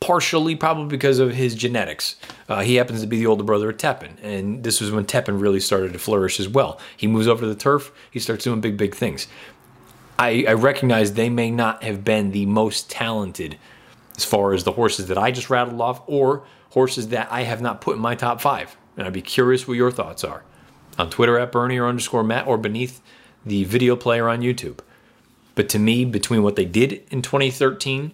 partially 0.00 0.56
probably 0.56 0.86
because 0.86 1.18
of 1.18 1.34
his 1.34 1.54
genetics. 1.54 2.16
Uh, 2.48 2.62
he 2.62 2.76
happens 2.76 3.02
to 3.02 3.06
be 3.06 3.18
the 3.18 3.26
older 3.26 3.44
brother 3.44 3.70
of 3.70 3.76
Tepin, 3.76 4.16
and 4.22 4.64
this 4.64 4.80
was 4.80 4.90
when 4.90 5.04
Tepin 5.04 5.40
really 5.40 5.60
started 5.60 5.92
to 5.92 5.98
flourish 5.98 6.40
as 6.40 6.48
well. 6.48 6.80
He 6.96 7.06
moves 7.06 7.28
over 7.28 7.42
to 7.42 7.46
the 7.46 7.54
turf. 7.54 7.92
He 8.10 8.18
starts 8.18 8.44
doing 8.44 8.60
big, 8.60 8.76
big 8.76 8.94
things. 8.94 9.28
I, 10.18 10.44
I 10.48 10.52
recognize 10.54 11.14
they 11.14 11.30
may 11.30 11.50
not 11.50 11.82
have 11.82 12.04
been 12.04 12.32
the 12.32 12.46
most 12.46 12.90
talented 12.90 13.58
as 14.16 14.24
far 14.24 14.52
as 14.52 14.64
the 14.64 14.72
horses 14.72 15.06
that 15.06 15.16
I 15.16 15.30
just 15.30 15.48
rattled 15.48 15.80
off, 15.80 16.02
or 16.06 16.44
horses 16.70 17.08
that 17.08 17.30
I 17.30 17.42
have 17.42 17.60
not 17.60 17.80
put 17.80 17.96
in 17.96 18.02
my 18.02 18.14
top 18.14 18.40
five. 18.40 18.76
And 18.96 19.06
I'd 19.06 19.12
be 19.12 19.22
curious 19.22 19.66
what 19.66 19.78
your 19.78 19.90
thoughts 19.90 20.24
are. 20.24 20.42
On 20.98 21.08
Twitter 21.08 21.38
at 21.38 21.52
Bernier 21.52 21.86
underscore 21.86 22.24
Matt 22.24 22.46
or 22.46 22.58
beneath 22.58 23.00
the 23.46 23.64
video 23.64 23.96
player 23.96 24.28
on 24.28 24.40
YouTube. 24.40 24.80
But 25.54 25.68
to 25.70 25.78
me, 25.78 26.04
between 26.04 26.42
what 26.42 26.56
they 26.56 26.64
did 26.64 27.02
in 27.10 27.22
2013, 27.22 28.12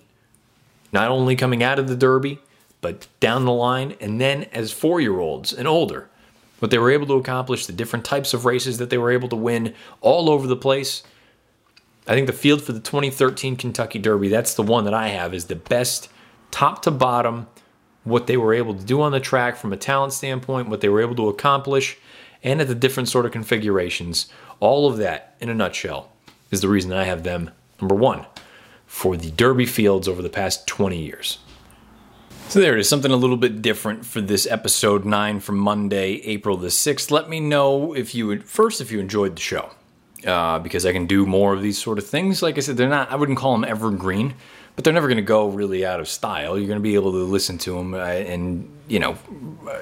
not 0.92 1.10
only 1.10 1.36
coming 1.36 1.62
out 1.62 1.78
of 1.78 1.88
the 1.88 1.96
Derby, 1.96 2.38
but 2.80 3.08
down 3.20 3.44
the 3.44 3.52
line, 3.52 3.96
and 4.00 4.20
then 4.20 4.44
as 4.52 4.72
four 4.72 5.00
year 5.00 5.18
olds 5.18 5.52
and 5.52 5.66
older, 5.66 6.08
what 6.58 6.70
they 6.70 6.78
were 6.78 6.90
able 6.90 7.06
to 7.06 7.14
accomplish, 7.14 7.66
the 7.66 7.72
different 7.72 8.04
types 8.04 8.32
of 8.32 8.44
races 8.44 8.78
that 8.78 8.90
they 8.90 8.98
were 8.98 9.10
able 9.10 9.28
to 9.28 9.36
win 9.36 9.74
all 10.00 10.30
over 10.30 10.46
the 10.46 10.56
place. 10.56 11.02
I 12.06 12.14
think 12.14 12.26
the 12.26 12.32
field 12.32 12.62
for 12.62 12.72
the 12.72 12.80
2013 12.80 13.56
Kentucky 13.56 13.98
Derby, 13.98 14.28
that's 14.28 14.54
the 14.54 14.62
one 14.62 14.84
that 14.84 14.94
I 14.94 15.08
have, 15.08 15.34
is 15.34 15.46
the 15.46 15.56
best 15.56 16.08
top 16.50 16.82
to 16.82 16.90
bottom 16.90 17.48
what 18.04 18.28
they 18.28 18.36
were 18.36 18.54
able 18.54 18.74
to 18.74 18.84
do 18.84 19.02
on 19.02 19.12
the 19.12 19.20
track 19.20 19.56
from 19.56 19.72
a 19.72 19.76
talent 19.76 20.12
standpoint, 20.12 20.68
what 20.68 20.80
they 20.80 20.88
were 20.88 21.00
able 21.00 21.16
to 21.16 21.28
accomplish, 21.28 21.98
and 22.42 22.60
at 22.60 22.68
the 22.68 22.74
different 22.74 23.08
sort 23.08 23.26
of 23.26 23.32
configurations. 23.32 24.28
All 24.60 24.88
of 24.88 24.98
that, 24.98 25.34
in 25.40 25.48
a 25.48 25.54
nutshell, 25.54 26.12
is 26.52 26.60
the 26.60 26.68
reason 26.68 26.92
I 26.92 27.04
have 27.04 27.24
them 27.24 27.50
number 27.80 27.96
one 27.96 28.24
for 28.86 29.16
the 29.16 29.30
Derby 29.30 29.66
fields 29.66 30.08
over 30.08 30.22
the 30.22 30.30
past 30.30 30.66
20 30.66 30.98
years. 30.98 31.38
So 32.48 32.60
there 32.60 32.74
it 32.74 32.80
is, 32.80 32.88
something 32.88 33.10
a 33.10 33.16
little 33.16 33.36
bit 33.36 33.60
different 33.60 34.06
for 34.06 34.20
this 34.20 34.46
episode 34.46 35.04
9 35.04 35.40
from 35.40 35.58
Monday, 35.58 36.20
April 36.24 36.56
the 36.56 36.68
6th. 36.68 37.10
Let 37.10 37.28
me 37.28 37.40
know 37.40 37.92
if 37.92 38.14
you 38.14 38.28
would, 38.28 38.44
first, 38.44 38.80
if 38.80 38.92
you 38.92 39.00
enjoyed 39.00 39.36
the 39.36 39.42
show, 39.42 39.70
uh, 40.24 40.60
because 40.60 40.86
I 40.86 40.92
can 40.92 41.06
do 41.06 41.26
more 41.26 41.54
of 41.54 41.62
these 41.62 41.76
sort 41.76 41.98
of 41.98 42.06
things. 42.06 42.42
Like 42.42 42.56
I 42.56 42.60
said, 42.60 42.76
they're 42.76 42.88
not, 42.88 43.10
I 43.10 43.16
wouldn't 43.16 43.38
call 43.38 43.52
them 43.52 43.64
evergreen 43.64 44.34
but 44.76 44.84
they're 44.84 44.92
never 44.92 45.08
going 45.08 45.16
to 45.16 45.22
go 45.22 45.48
really 45.48 45.84
out 45.84 46.00
of 46.00 46.06
style. 46.06 46.58
You're 46.58 46.68
going 46.68 46.78
to 46.78 46.82
be 46.82 46.94
able 46.94 47.12
to 47.12 47.24
listen 47.24 47.56
to 47.58 47.72
them, 47.72 47.94
uh, 47.94 47.98
and 47.98 48.70
you 48.88 49.00
know, 49.00 49.16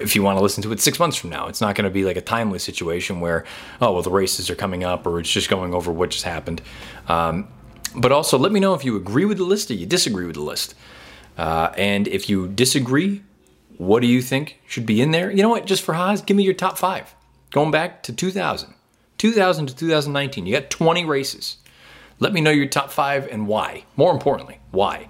if 0.00 0.14
you 0.14 0.22
want 0.22 0.38
to 0.38 0.42
listen 0.42 0.62
to 0.62 0.72
it 0.72 0.80
six 0.80 0.98
months 1.00 1.16
from 1.16 1.30
now, 1.30 1.48
it's 1.48 1.60
not 1.60 1.74
going 1.74 1.84
to 1.84 1.90
be 1.90 2.04
like 2.04 2.16
a 2.16 2.22
timely 2.22 2.60
situation 2.60 3.20
where, 3.20 3.44
oh, 3.82 3.92
well, 3.92 4.02
the 4.02 4.10
races 4.10 4.48
are 4.48 4.54
coming 4.54 4.84
up, 4.84 5.04
or 5.04 5.18
it's 5.18 5.30
just 5.30 5.50
going 5.50 5.74
over 5.74 5.92
what 5.92 6.10
just 6.10 6.24
happened. 6.24 6.62
Um, 7.08 7.48
but 7.94 8.12
also, 8.12 8.38
let 8.38 8.52
me 8.52 8.60
know 8.60 8.74
if 8.74 8.84
you 8.84 8.96
agree 8.96 9.24
with 9.24 9.38
the 9.38 9.44
list 9.44 9.70
or 9.70 9.74
you 9.74 9.86
disagree 9.86 10.26
with 10.26 10.36
the 10.36 10.42
list. 10.42 10.74
Uh, 11.36 11.72
and 11.76 12.06
if 12.08 12.28
you 12.28 12.48
disagree, 12.48 13.22
what 13.76 14.00
do 14.00 14.06
you 14.06 14.22
think 14.22 14.60
should 14.66 14.86
be 14.86 15.00
in 15.00 15.10
there? 15.10 15.30
You 15.30 15.42
know 15.42 15.48
what? 15.48 15.66
Just 15.66 15.82
for 15.82 15.94
Haas, 15.94 16.20
give 16.20 16.36
me 16.36 16.44
your 16.44 16.54
top 16.54 16.78
five. 16.78 17.14
Going 17.50 17.70
back 17.70 18.02
to 18.04 18.12
2000, 18.12 18.74
2000 19.18 19.66
to 19.66 19.76
2019, 19.76 20.46
you 20.46 20.52
got 20.52 20.70
20 20.70 21.04
races. 21.04 21.58
Let 22.20 22.32
me 22.32 22.40
know 22.40 22.50
your 22.50 22.66
top 22.66 22.90
five 22.90 23.28
and 23.28 23.46
why. 23.46 23.84
More 23.96 24.12
importantly, 24.12 24.60
why? 24.70 25.08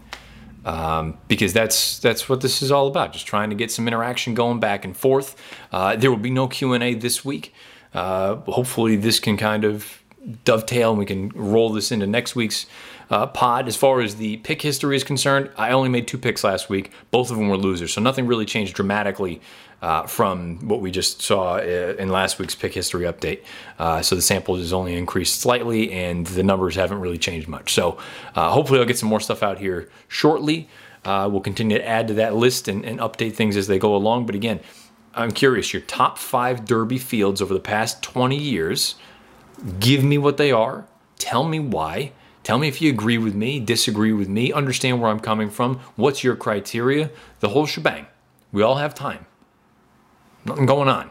Um, 0.65 1.19
because 1.29 1.53
that's 1.53 1.99
that's 1.99 2.29
what 2.29 2.41
this 2.41 2.63
is 2.63 2.73
all 2.73 2.87
about. 2.87 3.13
Just 3.13 3.27
trying 3.27 3.51
to 3.51 3.57
get 3.57 3.71
some 3.71 3.87
interaction 3.87 4.35
going 4.35 4.61
back 4.61 4.85
and 4.85 4.97
forth. 4.97 5.37
Uh, 5.71 5.97
there 5.97 6.11
will 6.11 6.17
be 6.17 6.31
no 6.31 6.49
Q 6.49 6.73
and 6.73 6.83
A 6.83 6.95
this 6.95 7.25
week. 7.25 7.53
Uh, 7.93 8.37
hopefully, 8.37 8.97
this 8.97 9.21
can 9.21 9.37
kind 9.37 9.65
of 9.65 10.03
dovetail 10.45 10.91
and 10.91 10.99
we 10.99 11.07
can 11.07 11.31
roll 11.35 11.71
this 11.71 11.93
into 11.93 12.07
next 12.07 12.35
week's 12.35 12.67
uh, 13.11 13.27
pod. 13.27 13.69
As 13.69 13.77
far 13.77 14.01
as 14.01 14.17
the 14.17 14.39
pick 14.39 14.63
history 14.63 14.97
is 14.97 15.05
concerned, 15.05 15.51
I 15.57 15.71
only 15.71 15.89
made 15.89 16.09
two 16.09 16.19
picks 16.19 16.45
last 16.45 16.69
week. 16.69 16.91
Both 17.11 17.31
of 17.31 17.37
them 17.37 17.49
were 17.49 17.57
losers, 17.57 17.93
so 17.93 18.01
nothing 18.01 18.27
really 18.27 18.47
changed 18.47 18.75
dramatically 18.75 19.41
uh, 19.83 20.07
from 20.07 20.67
what 20.67 20.81
we 20.81 20.91
just 20.91 21.21
saw 21.21 21.57
uh, 21.57 21.95
in 21.99 22.09
last 22.09 22.39
week's 22.39 22.55
pick 22.55 22.73
history 22.73 23.05
update. 23.05 23.43
Uh, 23.79 24.01
so 24.01 24.15
the 24.15 24.23
sample 24.23 24.57
has 24.57 24.73
only 24.73 24.97
increased 24.97 25.41
slightly, 25.41 25.93
and 25.93 26.27
the 26.29 26.43
numbers 26.43 26.75
haven't 26.75 27.01
really 27.01 27.19
changed 27.19 27.49
much. 27.49 27.75
So 27.75 27.99
uh, 28.35 28.51
hopefully, 28.51 28.81
I'll 28.81 28.87
get 28.87 28.99
some 28.99 29.11
more 29.11 29.21
stuff 29.21 29.43
out 29.43 29.59
here 29.59 29.91
shortly. 30.09 30.69
Uh, 31.05 31.29
we'll 31.31 31.43
continue 31.43 31.77
to 31.77 31.87
add 31.87 32.09
to 32.09 32.15
that 32.15 32.35
list 32.35 32.67
and, 32.67 32.83
and 32.85 32.99
update 32.99 33.35
things 33.35 33.59
as 33.59 33.67
they 33.67 33.79
go 33.79 33.95
along. 33.95 34.25
But 34.25 34.35
again, 34.35 34.61
I'm 35.15 35.33
curious 35.33 35.75
your 35.75 35.83
top 35.83 36.17
five 36.17 36.65
Derby 36.65 36.99
fields 36.99 37.43
over 37.43 37.53
the 37.53 37.61
past 37.61 38.03
20 38.03 38.37
years. 38.37 38.95
Give 39.79 40.05
me 40.05 40.19
what 40.19 40.37
they 40.37 40.53
are. 40.53 40.87
Tell 41.19 41.45
me 41.45 41.59
why. 41.59 42.13
Tell 42.43 42.59
me 42.59 42.69
if 42.69 42.83
you 42.83 42.91
agree 42.91 43.17
with 43.17 43.35
me, 43.35 43.59
disagree 43.59 44.13
with 44.13 44.29
me, 44.29 44.53
understand 44.53 45.01
where 45.01 45.11
I'm 45.11 45.19
coming 45.19 45.49
from, 45.49 45.81
what's 45.97 46.23
your 46.23 46.37
criteria, 46.37 47.11
the 47.41 47.49
whole 47.49 47.65
shebang. 47.65 48.07
We 48.53 48.63
all 48.63 48.75
have 48.75 48.95
time. 48.95 49.25
Nothing 50.45 50.67
going 50.67 50.91
on. 50.91 51.09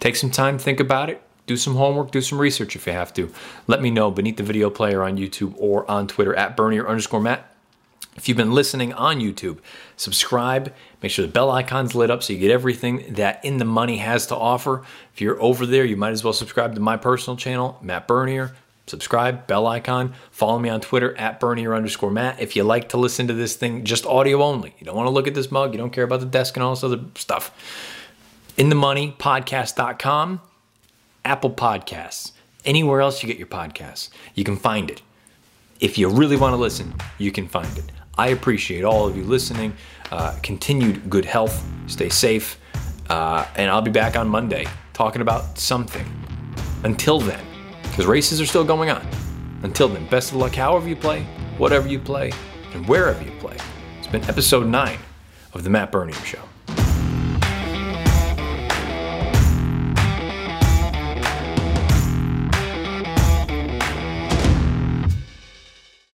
Take 0.00 0.16
some 0.16 0.30
time, 0.30 0.58
think 0.58 0.80
about 0.80 1.08
it, 1.08 1.22
do 1.46 1.56
some 1.56 1.76
homework, 1.76 2.10
do 2.10 2.20
some 2.20 2.40
research 2.40 2.74
if 2.74 2.84
you 2.86 2.92
have 2.92 3.14
to. 3.14 3.32
Let 3.68 3.80
me 3.80 3.90
know 3.92 4.10
beneath 4.10 4.36
the 4.36 4.42
video 4.42 4.70
player 4.70 5.04
on 5.04 5.16
YouTube 5.18 5.54
or 5.56 5.88
on 5.88 6.08
Twitter 6.08 6.34
at 6.34 6.56
Bernier 6.56 6.88
underscore 6.88 7.20
Matt. 7.20 7.54
If 8.18 8.28
you've 8.28 8.36
been 8.36 8.52
listening 8.52 8.92
on 8.92 9.20
YouTube, 9.20 9.58
subscribe. 9.96 10.74
Make 11.02 11.12
sure 11.12 11.24
the 11.24 11.32
bell 11.32 11.50
icon's 11.50 11.94
lit 11.94 12.10
up 12.10 12.22
so 12.22 12.34
you 12.34 12.38
get 12.38 12.50
everything 12.50 13.14
that 13.14 13.42
In 13.44 13.56
the 13.56 13.64
Money 13.64 13.98
has 13.98 14.26
to 14.26 14.36
offer. 14.36 14.84
If 15.14 15.22
you're 15.22 15.40
over 15.40 15.64
there, 15.64 15.84
you 15.84 15.96
might 15.96 16.10
as 16.10 16.22
well 16.22 16.32
subscribe 16.32 16.74
to 16.74 16.80
my 16.80 16.96
personal 16.96 17.36
channel, 17.36 17.78
Matt 17.80 18.06
Bernier 18.06 18.54
subscribe, 18.90 19.46
bell 19.46 19.66
icon. 19.66 20.14
Follow 20.30 20.58
me 20.58 20.68
on 20.68 20.80
Twitter 20.80 21.16
at 21.16 21.40
Bernier 21.40 21.74
underscore 21.74 22.10
Matt. 22.10 22.40
If 22.40 22.56
you 22.56 22.64
like 22.64 22.90
to 22.90 22.96
listen 22.96 23.26
to 23.28 23.34
this 23.34 23.56
thing 23.56 23.84
just 23.84 24.06
audio 24.06 24.42
only, 24.42 24.74
you 24.78 24.86
don't 24.86 24.96
want 24.96 25.06
to 25.06 25.10
look 25.10 25.26
at 25.26 25.34
this 25.34 25.50
mug, 25.50 25.72
you 25.72 25.78
don't 25.78 25.92
care 25.92 26.04
about 26.04 26.20
the 26.20 26.26
desk 26.26 26.56
and 26.56 26.64
all 26.64 26.74
this 26.74 26.84
other 26.84 27.00
stuff. 27.14 27.52
In 28.56 28.68
the 28.68 28.74
money 28.74 29.14
podcast.com, 29.18 30.40
Apple 31.24 31.50
Podcasts, 31.50 32.32
anywhere 32.64 33.00
else 33.00 33.22
you 33.22 33.28
get 33.28 33.38
your 33.38 33.46
podcasts, 33.46 34.10
you 34.34 34.44
can 34.44 34.56
find 34.56 34.90
it. 34.90 35.02
If 35.80 35.96
you 35.96 36.08
really 36.08 36.36
want 36.36 36.54
to 36.54 36.56
listen, 36.56 36.94
you 37.18 37.30
can 37.30 37.46
find 37.46 37.78
it. 37.78 37.97
I 38.18 38.28
appreciate 38.28 38.84
all 38.84 39.06
of 39.06 39.16
you 39.16 39.22
listening. 39.24 39.72
Uh, 40.10 40.36
continued 40.42 41.08
good 41.08 41.24
health. 41.24 41.64
Stay 41.86 42.08
safe. 42.08 42.58
Uh, 43.08 43.46
and 43.56 43.70
I'll 43.70 43.80
be 43.82 43.90
back 43.90 44.16
on 44.16 44.28
Monday 44.28 44.66
talking 44.92 45.22
about 45.22 45.58
something. 45.58 46.06
Until 46.84 47.20
then, 47.20 47.44
because 47.82 48.06
races 48.06 48.40
are 48.40 48.46
still 48.46 48.64
going 48.64 48.90
on. 48.90 49.06
Until 49.62 49.88
then, 49.88 50.06
best 50.08 50.32
of 50.32 50.36
luck 50.36 50.54
however 50.54 50.88
you 50.88 50.96
play, 50.96 51.22
whatever 51.56 51.88
you 51.88 51.98
play, 51.98 52.32
and 52.74 52.86
wherever 52.86 53.22
you 53.22 53.32
play. 53.40 53.56
It's 53.98 54.06
been 54.06 54.24
episode 54.24 54.66
9 54.66 54.98
of 55.54 55.64
The 55.64 55.70
Matt 55.70 55.90
Bernier 55.90 56.14
Show. 56.24 56.47